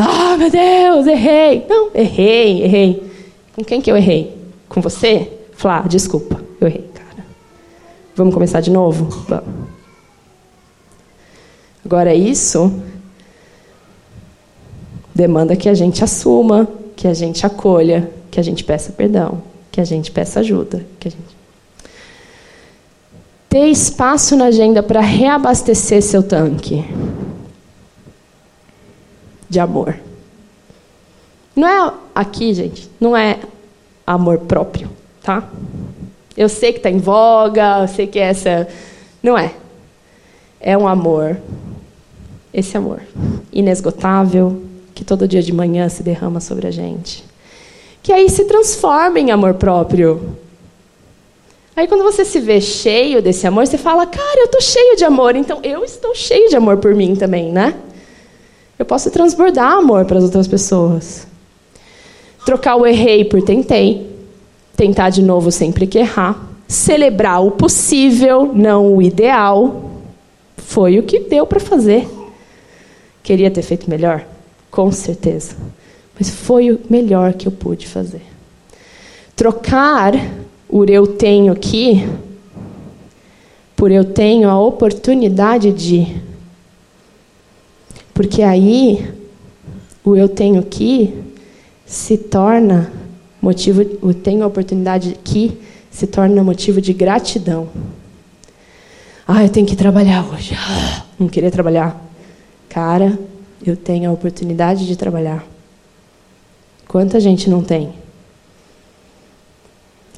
ah, 0.00 0.32
oh, 0.34 0.36
meu 0.36 0.50
Deus, 0.50 1.06
errei. 1.06 1.66
Não, 1.68 1.90
errei, 1.94 2.62
errei. 2.62 3.12
Com 3.54 3.64
quem 3.64 3.80
que 3.80 3.90
eu 3.90 3.96
errei? 3.96 4.36
Com 4.68 4.80
você? 4.80 5.32
Flá, 5.52 5.80
desculpa, 5.82 6.40
eu 6.60 6.68
errei, 6.68 6.88
cara. 6.94 7.26
Vamos 8.14 8.32
começar 8.32 8.60
de 8.60 8.70
novo? 8.70 9.04
Vamos. 9.28 9.68
Agora, 11.84 12.14
isso 12.14 12.72
demanda 15.14 15.56
que 15.56 15.68
a 15.68 15.74
gente 15.74 16.04
assuma, 16.04 16.68
que 16.94 17.08
a 17.08 17.14
gente 17.14 17.44
acolha, 17.44 18.10
que 18.30 18.38
a 18.38 18.42
gente 18.42 18.62
peça 18.62 18.92
perdão, 18.92 19.42
que 19.72 19.80
a 19.80 19.84
gente 19.84 20.10
peça 20.10 20.40
ajuda, 20.40 20.86
que 21.00 21.08
a 21.08 21.10
gente 21.10 21.38
ter 23.48 23.66
espaço 23.68 24.36
na 24.36 24.46
agenda 24.46 24.82
para 24.82 25.00
reabastecer 25.00 26.02
seu 26.02 26.22
tanque 26.22 26.84
de 29.48 29.60
amor. 29.60 29.96
Não 31.54 31.66
é 31.66 31.92
aqui, 32.14 32.54
gente, 32.54 32.88
não 33.00 33.16
é 33.16 33.40
amor 34.06 34.38
próprio, 34.38 34.88
tá? 35.22 35.48
Eu 36.36 36.48
sei 36.48 36.72
que 36.72 36.78
está 36.78 36.90
em 36.90 36.98
voga, 36.98 37.80
eu 37.80 37.88
sei 37.88 38.06
que 38.06 38.18
essa. 38.18 38.68
Não 39.22 39.36
é. 39.36 39.52
É 40.60 40.78
um 40.78 40.86
amor, 40.86 41.36
esse 42.54 42.76
amor, 42.76 43.00
inesgotável, 43.52 44.62
que 44.94 45.04
todo 45.04 45.28
dia 45.28 45.42
de 45.42 45.52
manhã 45.52 45.88
se 45.88 46.02
derrama 46.02 46.40
sobre 46.40 46.66
a 46.66 46.70
gente. 46.70 47.24
Que 48.02 48.12
aí 48.12 48.28
se 48.28 48.44
transforma 48.44 49.18
em 49.18 49.30
amor 49.30 49.54
próprio. 49.54 50.36
Aí 51.76 51.86
quando 51.86 52.02
você 52.02 52.24
se 52.24 52.40
vê 52.40 52.60
cheio 52.60 53.22
desse 53.22 53.46
amor, 53.46 53.66
você 53.66 53.78
fala, 53.78 54.06
cara, 54.06 54.40
eu 54.40 54.46
estou 54.46 54.60
cheio 54.60 54.96
de 54.96 55.04
amor, 55.04 55.36
então 55.36 55.60
eu 55.62 55.84
estou 55.84 56.14
cheio 56.14 56.48
de 56.48 56.56
amor 56.56 56.78
por 56.78 56.94
mim 56.94 57.14
também, 57.14 57.52
né? 57.52 57.74
Eu 58.78 58.84
posso 58.84 59.10
transbordar 59.10 59.72
amor 59.72 60.04
para 60.04 60.18
as 60.18 60.24
outras 60.24 60.46
pessoas. 60.46 61.26
Trocar 62.44 62.76
o 62.76 62.86
errei 62.86 63.24
por 63.24 63.42
tentei. 63.42 64.08
Tentar 64.76 65.10
de 65.10 65.22
novo 65.22 65.50
sempre 65.50 65.86
que 65.86 65.98
errar. 65.98 66.48
Celebrar 66.66 67.44
o 67.44 67.50
possível, 67.50 68.50
não 68.54 68.94
o 68.94 69.02
ideal. 69.02 69.90
Foi 70.56 70.98
o 70.98 71.02
que 71.02 71.20
deu 71.20 71.46
para 71.46 71.58
fazer. 71.58 72.08
Queria 73.22 73.50
ter 73.50 73.62
feito 73.62 73.90
melhor? 73.90 74.24
Com 74.70 74.92
certeza. 74.92 75.56
Mas 76.18 76.30
foi 76.30 76.70
o 76.70 76.80
melhor 76.88 77.32
que 77.34 77.48
eu 77.48 77.52
pude 77.52 77.86
fazer. 77.86 78.22
trocar 79.34 80.14
o 80.68 80.84
eu 80.84 81.06
tenho 81.06 81.54
que 81.54 82.04
por 83.78 83.92
eu 83.92 84.04
tenho 84.04 84.50
a 84.50 84.60
oportunidade 84.60 85.72
de. 85.72 86.20
Porque 88.18 88.42
aí 88.42 89.14
o 90.04 90.16
eu 90.16 90.28
tenho 90.28 90.60
que 90.64 91.14
se 91.86 92.18
torna 92.18 92.90
motivo, 93.40 93.82
o 94.02 94.12
tenho 94.12 94.42
a 94.42 94.46
oportunidade 94.48 95.16
que 95.22 95.56
se 95.88 96.04
torna 96.08 96.42
motivo 96.42 96.80
de 96.80 96.92
gratidão. 96.92 97.68
Ah, 99.24 99.44
eu 99.44 99.48
tenho 99.48 99.64
que 99.64 99.76
trabalhar 99.76 100.28
hoje. 100.32 100.56
Ah, 100.58 101.04
não 101.16 101.28
queria 101.28 101.48
trabalhar. 101.48 101.96
Cara, 102.68 103.16
eu 103.64 103.76
tenho 103.76 104.10
a 104.10 104.12
oportunidade 104.12 104.84
de 104.84 104.96
trabalhar. 104.96 105.46
Quanta 106.88 107.20
gente 107.20 107.48
não 107.48 107.62
tem? 107.62 107.92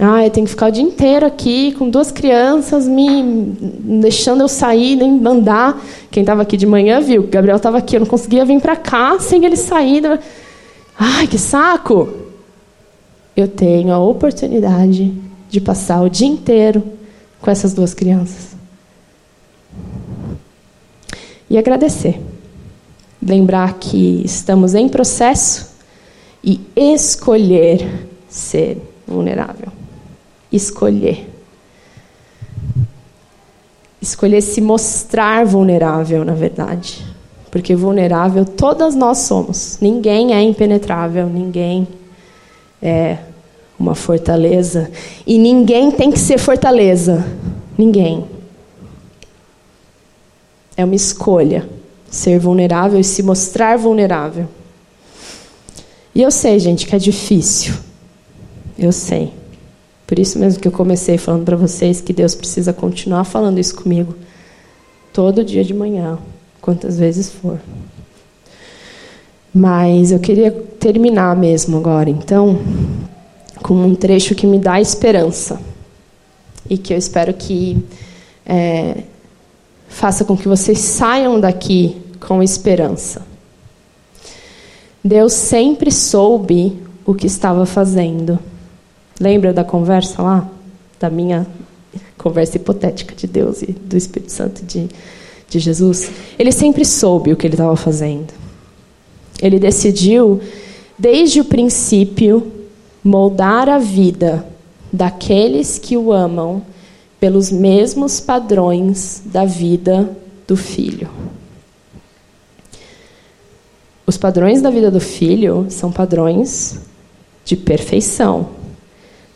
Ah, 0.03 0.25
eu 0.25 0.31
tenho 0.31 0.47
que 0.47 0.53
ficar 0.53 0.69
o 0.69 0.71
dia 0.71 0.83
inteiro 0.83 1.27
aqui 1.27 1.73
com 1.73 1.91
duas 1.91 2.11
crianças 2.11 2.89
me 2.89 3.23
deixando 4.01 4.41
eu 4.41 4.49
sair, 4.49 4.97
nem 4.97 5.21
andar. 5.27 5.79
Quem 6.11 6.23
estava 6.23 6.41
aqui 6.41 6.57
de 6.57 6.65
manhã 6.65 7.03
viu, 7.03 7.21
o 7.21 7.27
Gabriel 7.27 7.59
estava 7.59 7.77
aqui, 7.77 7.97
eu 7.97 8.01
não 8.01 8.07
conseguia 8.07 8.43
vir 8.47 8.59
para 8.63 8.77
cá 8.77 9.19
sem 9.21 9.45
ele 9.45 9.57
sair. 9.57 10.03
Ai, 10.99 11.27
que 11.27 11.37
saco! 11.37 12.09
Eu 13.37 13.47
tenho 13.47 13.93
a 13.93 13.99
oportunidade 13.99 15.13
de 15.51 15.61
passar 15.61 16.01
o 16.01 16.09
dia 16.09 16.29
inteiro 16.29 16.83
com 17.39 17.51
essas 17.51 17.75
duas 17.75 17.93
crianças. 17.93 18.57
E 21.49 21.59
agradecer. 21.59 22.19
Lembrar 23.23 23.75
que 23.75 24.23
estamos 24.25 24.75
em 24.75 24.89
processo 24.89 25.69
e 26.43 26.59
escolher 26.75 28.09
ser 28.31 28.79
vulnerável. 29.07 29.80
Escolher. 30.53 31.29
Escolher 34.01 34.41
se 34.41 34.61
mostrar 34.61 35.45
vulnerável, 35.45 36.25
na 36.25 36.33
verdade. 36.33 37.05
Porque 37.51 37.75
vulnerável 37.75 38.45
todas 38.45 38.95
nós 38.95 39.19
somos. 39.19 39.79
Ninguém 39.81 40.33
é 40.33 40.43
impenetrável, 40.43 41.27
ninguém 41.29 41.87
é 42.81 43.19
uma 43.79 43.95
fortaleza. 43.95 44.91
E 45.27 45.39
ninguém 45.39 45.91
tem 45.91 46.11
que 46.11 46.19
ser 46.19 46.39
fortaleza. 46.39 47.25
Ninguém. 47.77 48.25
É 50.77 50.85
uma 50.85 50.95
escolha 50.95 51.69
ser 52.11 52.39
vulnerável 52.39 52.99
e 52.99 53.05
se 53.05 53.23
mostrar 53.23 53.79
vulnerável. 53.79 54.49
E 56.15 56.23
eu 56.23 56.31
sei, 56.31 56.59
gente, 56.59 56.87
que 56.87 56.97
é 56.97 56.99
difícil. 56.99 57.75
Eu 58.77 58.91
sei. 58.91 59.33
Por 60.11 60.19
isso 60.19 60.41
mesmo 60.41 60.61
que 60.61 60.67
eu 60.67 60.73
comecei 60.73 61.17
falando 61.17 61.45
para 61.45 61.55
vocês 61.55 62.01
que 62.01 62.13
Deus 62.13 62.35
precisa 62.35 62.73
continuar 62.73 63.23
falando 63.23 63.61
isso 63.61 63.77
comigo 63.77 64.13
todo 65.13 65.45
dia 65.45 65.63
de 65.63 65.73
manhã, 65.73 66.19
quantas 66.61 66.99
vezes 66.99 67.31
for. 67.31 67.61
Mas 69.55 70.11
eu 70.11 70.19
queria 70.19 70.51
terminar 70.51 71.37
mesmo 71.37 71.77
agora, 71.77 72.11
então, 72.11 72.59
com 73.63 73.75
um 73.75 73.95
trecho 73.95 74.35
que 74.35 74.49
me 74.49 74.59
dá 74.59 74.81
esperança 74.81 75.61
e 76.69 76.77
que 76.77 76.93
eu 76.93 76.99
espero 76.99 77.33
que 77.33 77.81
é, 78.45 79.05
faça 79.89 80.25
com 80.25 80.37
que 80.37 80.49
vocês 80.49 80.81
saiam 80.81 81.39
daqui 81.39 81.97
com 82.19 82.43
esperança. 82.43 83.23
Deus 85.05 85.35
sempre 85.35 85.93
soube 85.93 86.83
o 87.07 87.15
que 87.15 87.29
estava 87.29 87.65
fazendo. 87.65 88.50
Lembra 89.21 89.53
da 89.53 89.63
conversa 89.63 90.23
lá? 90.23 90.49
Da 90.99 91.11
minha 91.11 91.47
conversa 92.17 92.57
hipotética 92.57 93.15
de 93.15 93.27
Deus 93.27 93.61
e 93.61 93.73
do 93.73 93.97
Espírito 93.97 94.33
Santo 94.33 94.65
de, 94.65 94.89
de 95.47 95.59
Jesus? 95.59 96.11
Ele 96.39 96.51
sempre 96.51 96.87
soube 96.87 97.31
o 97.31 97.37
que 97.37 97.47
ele 97.47 97.55
estava 97.55 97.77
fazendo. 97.77 98.33
Ele 99.43 99.59
decidiu, 99.59 100.41
desde 100.99 101.41
o 101.41 101.45
princípio, 101.45 102.51
moldar 103.05 103.69
a 103.69 103.79
vida 103.79 104.47
daqueles 104.91 105.79
que 105.79 105.99
o 105.99 106.13
amam 106.13 106.63
pelos 107.19 107.53
mesmos 107.53 108.21
padrões 108.21 109.23
da 109.27 109.45
vida 109.45 110.17
do 110.49 110.57
filho. 110.57 111.09
Os 114.07 114.17
padrões 114.17 114.61
da 114.63 114.71
vida 114.71 114.91
do 114.91 114.99
filho 114.99 115.67
são 115.69 115.93
padrões 115.93 116.81
de 117.45 117.57
perfeição. 117.57 118.60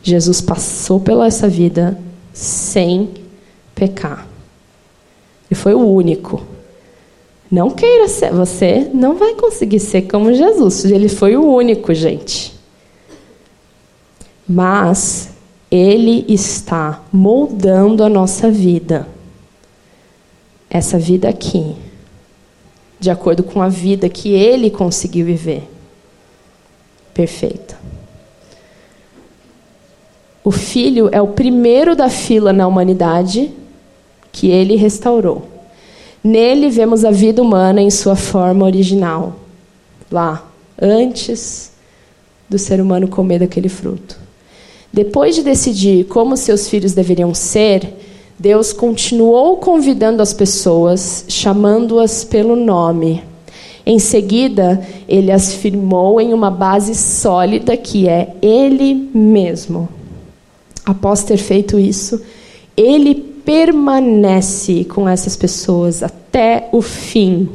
Jesus 0.05 0.39
passou 0.39 0.99
pela 0.99 1.25
essa 1.25 1.49
vida 1.49 1.99
sem 2.31 3.09
pecar. 3.73 4.27
Ele 5.49 5.59
foi 5.59 5.73
o 5.73 5.79
único. 5.79 6.43
Não 7.49 7.71
queira 7.71 8.07
ser, 8.07 8.31
você 8.31 8.87
não 8.93 9.15
vai 9.15 9.33
conseguir 9.33 9.79
ser 9.79 10.03
como 10.03 10.31
Jesus. 10.31 10.85
Ele 10.85 11.09
foi 11.09 11.35
o 11.35 11.43
único, 11.43 11.91
gente. 11.91 12.53
Mas 14.47 15.31
ele 15.71 16.23
está 16.29 17.03
moldando 17.11 18.03
a 18.03 18.09
nossa 18.09 18.51
vida. 18.51 19.07
Essa 20.69 20.99
vida 20.99 21.27
aqui 21.27 21.75
de 22.99 23.09
acordo 23.09 23.41
com 23.41 23.59
a 23.59 23.69
vida 23.69 24.07
que 24.07 24.33
ele 24.33 24.69
conseguiu 24.69 25.25
viver. 25.25 25.67
Perfeita. 27.11 27.75
O 30.45 30.51
filho 30.51 31.09
é 31.11 31.19
o 31.19 31.29
primeiro 31.29 31.95
da 31.95 32.07
fila 32.07 32.53
na 32.53 32.67
humanidade 32.67 33.51
que 34.31 34.51
ele 34.51 34.75
restaurou. 34.75 35.41
Nele 36.23 36.69
vemos 36.69 37.03
a 37.03 37.09
vida 37.09 37.41
humana 37.41 37.81
em 37.81 37.89
sua 37.89 38.15
forma 38.15 38.63
original, 38.63 39.37
lá, 40.11 40.47
antes 40.79 41.71
do 42.47 42.59
ser 42.59 42.79
humano 42.79 43.07
comer 43.07 43.39
daquele 43.39 43.69
fruto. 43.69 44.19
Depois 44.93 45.33
de 45.33 45.41
decidir 45.41 46.05
como 46.05 46.37
seus 46.37 46.69
filhos 46.69 46.93
deveriam 46.93 47.33
ser, 47.33 47.95
Deus 48.37 48.71
continuou 48.71 49.57
convidando 49.57 50.21
as 50.21 50.31
pessoas, 50.31 51.25
chamando-as 51.27 52.23
pelo 52.23 52.55
nome. 52.55 53.23
Em 53.83 53.97
seguida, 53.97 54.85
ele 55.07 55.31
as 55.31 55.55
firmou 55.55 56.21
em 56.21 56.35
uma 56.35 56.51
base 56.51 56.93
sólida 56.93 57.75
que 57.75 58.07
é 58.07 58.35
Ele 58.43 59.09
mesmo. 59.11 59.94
Após 60.85 61.23
ter 61.23 61.37
feito 61.37 61.79
isso, 61.79 62.21
ele 62.77 63.15
permanece 63.15 64.85
com 64.85 65.07
essas 65.07 65.35
pessoas 65.35 66.03
até 66.03 66.69
o 66.71 66.81
fim, 66.81 67.49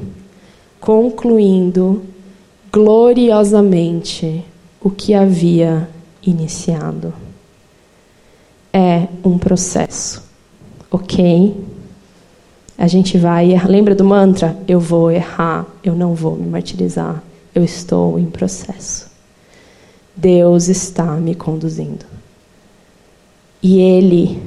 concluindo 0.81 2.03
gloriosamente 2.73 4.45
o 4.81 4.91
que 4.91 5.15
havia 5.15 5.89
iniciado. 6.23 7.13
É 8.73 9.09
um 9.25 9.37
processo 9.37 10.23
ok. 10.91 11.57
A 12.77 12.87
gente 12.87 13.19
vai. 13.19 13.55
Lembra 13.67 13.95
do 13.95 14.05
mantra? 14.05 14.57
Eu 14.67 14.81
vou 14.81 15.11
errar, 15.11 15.67
eu 15.85 15.95
não 15.95 16.15
vou 16.15 16.37
me 16.37 16.49
martirizar, 16.49 17.23
eu 17.55 17.63
estou 17.63 18.19
em 18.19 18.27
processo. 18.27 19.11
Deus 20.17 20.69
está 20.69 21.05
me 21.17 21.35
conduzindo. 21.35 22.10
E 23.63 23.79
Ele, 23.79 24.43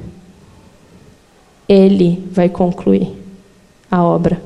Ele 1.68 2.26
vai 2.30 2.48
concluir 2.48 3.12
a 3.90 4.02
obra 4.02 4.42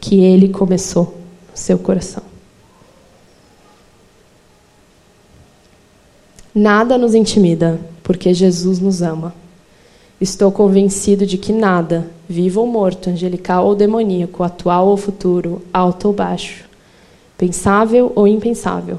que 0.00 0.20
Ele 0.20 0.48
começou 0.48 1.16
no 1.50 1.56
seu 1.56 1.78
coração. 1.78 2.22
Nada 6.54 6.96
nos 6.96 7.14
intimida, 7.14 7.78
porque 8.02 8.32
Jesus 8.32 8.78
nos 8.78 9.02
ama. 9.02 9.34
Estou 10.18 10.50
convencido 10.50 11.26
de 11.26 11.36
que 11.36 11.52
nada, 11.52 12.08
vivo 12.26 12.60
ou 12.60 12.66
morto, 12.66 13.10
angelical 13.10 13.66
ou 13.66 13.74
demoníaco, 13.74 14.42
atual 14.42 14.86
ou 14.86 14.96
futuro, 14.96 15.60
alto 15.70 16.08
ou 16.08 16.14
baixo, 16.14 16.64
pensável 17.36 18.10
ou 18.14 18.26
impensável, 18.26 18.98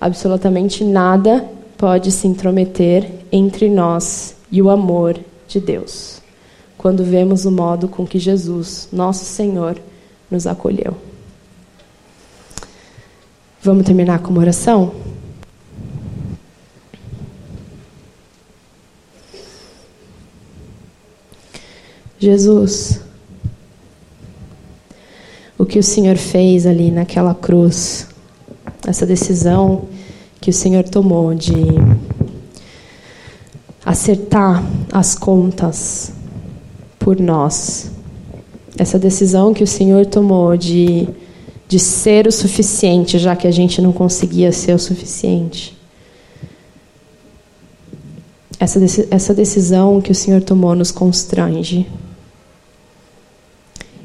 absolutamente 0.00 0.82
nada 0.82 1.46
pode 1.76 2.10
se 2.10 2.26
intrometer 2.26 3.10
entre 3.36 3.68
nós 3.68 4.36
e 4.48 4.62
o 4.62 4.70
amor 4.70 5.18
de 5.48 5.58
Deus, 5.58 6.22
quando 6.78 7.02
vemos 7.02 7.44
o 7.44 7.50
modo 7.50 7.88
com 7.88 8.06
que 8.06 8.16
Jesus, 8.16 8.88
nosso 8.92 9.24
Senhor, 9.24 9.76
nos 10.30 10.46
acolheu. 10.46 10.96
Vamos 13.60 13.84
terminar 13.84 14.20
com 14.20 14.30
uma 14.30 14.40
oração? 14.40 14.94
Jesus, 22.20 23.00
o 25.58 25.66
que 25.66 25.80
o 25.80 25.82
Senhor 25.82 26.16
fez 26.16 26.66
ali 26.66 26.92
naquela 26.92 27.34
cruz, 27.34 28.06
essa 28.86 29.04
decisão 29.04 29.88
que 30.40 30.50
o 30.50 30.52
Senhor 30.52 30.84
tomou 30.84 31.34
de 31.34 31.52
acertar 33.94 34.60
as 34.92 35.14
contas 35.14 36.12
por 36.98 37.20
nós. 37.20 37.92
Essa 38.76 38.98
decisão 38.98 39.54
que 39.54 39.62
o 39.62 39.68
Senhor 39.68 40.04
tomou 40.04 40.56
de, 40.56 41.08
de 41.68 41.78
ser 41.78 42.26
o 42.26 42.32
suficiente, 42.32 43.20
já 43.20 43.36
que 43.36 43.46
a 43.46 43.52
gente 43.52 43.80
não 43.80 43.92
conseguia 43.92 44.50
ser 44.50 44.74
o 44.74 44.80
suficiente. 44.80 45.76
Essa, 48.58 48.80
essa 49.12 49.32
decisão 49.32 50.00
que 50.00 50.10
o 50.10 50.14
Senhor 50.14 50.42
tomou 50.42 50.74
nos 50.74 50.90
constrange. 50.90 51.86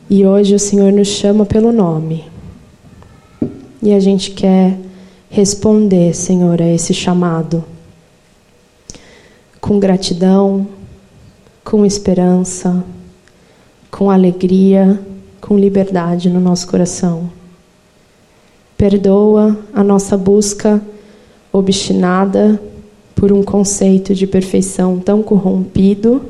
E 0.08 0.24
hoje 0.24 0.54
o 0.54 0.60
Senhor 0.60 0.94
nos 0.94 1.08
chama 1.08 1.48
pelo 1.48 1.72
nome. 1.72 2.26
E 3.82 3.92
a 3.92 4.00
gente 4.00 4.32
quer 4.32 4.78
responder, 5.32 6.14
Senhor, 6.14 6.62
a 6.62 6.68
esse 6.68 6.94
chamado 6.94 7.64
com 9.70 9.78
gratidão, 9.78 10.66
com 11.64 11.86
esperança, 11.86 12.84
com 13.92 14.10
alegria, 14.10 15.00
com 15.40 15.60
liberdade 15.60 16.28
no 16.28 16.40
nosso 16.40 16.68
coração. 16.68 17.30
Perdoa 18.76 19.56
a 19.72 19.84
nossa 19.84 20.18
busca 20.18 20.82
obstinada 21.54 22.60
por 23.14 23.32
um 23.32 23.44
conceito 23.44 24.16
de 24.16 24.26
perfeição 24.26 24.98
tão 24.98 25.22
corrompido. 25.22 26.24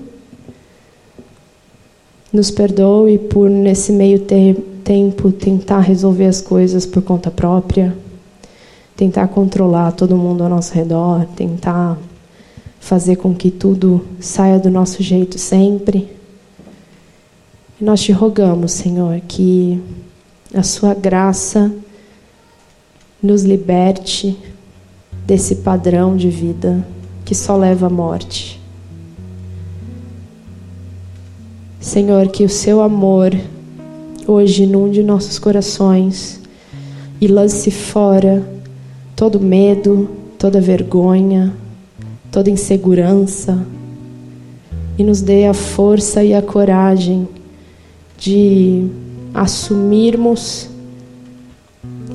Nos 2.34 2.52
perdoe 2.52 3.18
por, 3.18 3.50
nesse 3.50 3.94
meio 3.94 4.20
tempo, 4.84 5.32
tentar 5.32 5.80
resolver 5.80 6.26
as 6.26 6.42
coisas 6.42 6.86
por 6.86 7.02
conta 7.02 7.32
própria, 7.32 7.96
tentar 8.98 9.30
controlar 9.30 9.94
todo 9.94 10.18
mundo 10.18 10.44
ao 10.44 10.50
nosso 10.50 10.74
redor, 10.74 11.26
tentar 11.38 11.98
fazer 12.80 13.18
com 13.18 13.36
que 13.36 13.52
tudo 13.52 14.06
saia 14.20 14.58
do 14.58 14.70
nosso 14.70 15.04
jeito 15.04 15.38
sempre. 15.38 16.08
E 17.80 17.84
nós 17.84 18.02
te 18.02 18.12
rogamos, 18.12 18.72
Senhor, 18.72 19.20
que 19.28 19.82
a 20.54 20.64
Sua 20.64 20.94
graça 20.94 21.72
nos 23.22 23.44
liberte 23.44 24.38
desse 25.26 25.58
padrão 25.58 26.16
de 26.16 26.30
vida 26.30 26.86
que 27.26 27.36
só 27.36 27.56
leva 27.56 27.88
à 27.88 27.90
morte. 27.90 28.60
Senhor, 31.80 32.30
que 32.30 32.44
o 32.44 32.50
Seu 32.50 32.82
amor 32.82 33.32
hoje 34.26 34.64
inunde 34.64 35.04
nossos 35.04 35.38
corações 35.38 36.40
e 37.22 37.28
lance 37.28 37.70
fora 37.72 38.44
todo 39.16 39.40
medo, 39.40 40.10
toda 40.38 40.62
vergonha, 40.62 41.54
toda 42.32 42.50
insegurança. 42.50 43.66
E 44.98 45.04
nos 45.04 45.22
dê 45.22 45.46
a 45.46 45.54
força 45.54 46.24
e 46.24 46.34
a 46.34 46.42
coragem 46.42 47.28
de 48.18 48.90
assumirmos 49.34 50.70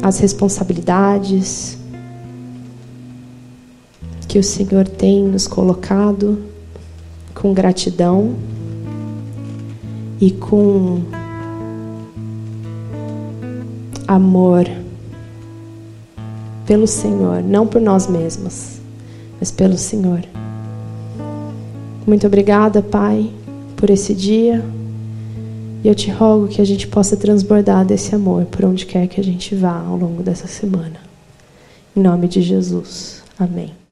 as 0.02 0.18
responsabilidades 0.18 1.78
que 4.28 4.38
o 4.38 4.42
Senhor 4.42 4.86
tem 4.86 5.24
nos 5.24 5.46
colocado 5.46 6.38
com 7.34 7.54
gratidão 7.54 8.34
e 10.20 10.30
com 10.30 11.00
amor 14.06 14.68
pelo 16.66 16.86
Senhor, 16.86 17.42
não 17.42 17.66
por 17.66 17.80
nós 17.80 18.06
mesmos 18.06 18.73
mas 19.38 19.50
pelo 19.50 19.76
Senhor. 19.76 20.20
Muito 22.06 22.26
obrigada, 22.26 22.82
Pai, 22.82 23.30
por 23.76 23.90
esse 23.90 24.14
dia. 24.14 24.64
E 25.82 25.88
eu 25.88 25.94
te 25.94 26.10
rogo 26.10 26.48
que 26.48 26.62
a 26.62 26.64
gente 26.64 26.86
possa 26.86 27.16
transbordar 27.16 27.84
desse 27.84 28.14
amor 28.14 28.46
por 28.46 28.64
onde 28.64 28.86
quer 28.86 29.06
que 29.06 29.20
a 29.20 29.24
gente 29.24 29.54
vá 29.54 29.84
ao 29.86 29.96
longo 29.96 30.22
dessa 30.22 30.46
semana. 30.46 30.96
Em 31.94 32.00
nome 32.00 32.26
de 32.26 32.40
Jesus. 32.40 33.22
Amém. 33.38 33.74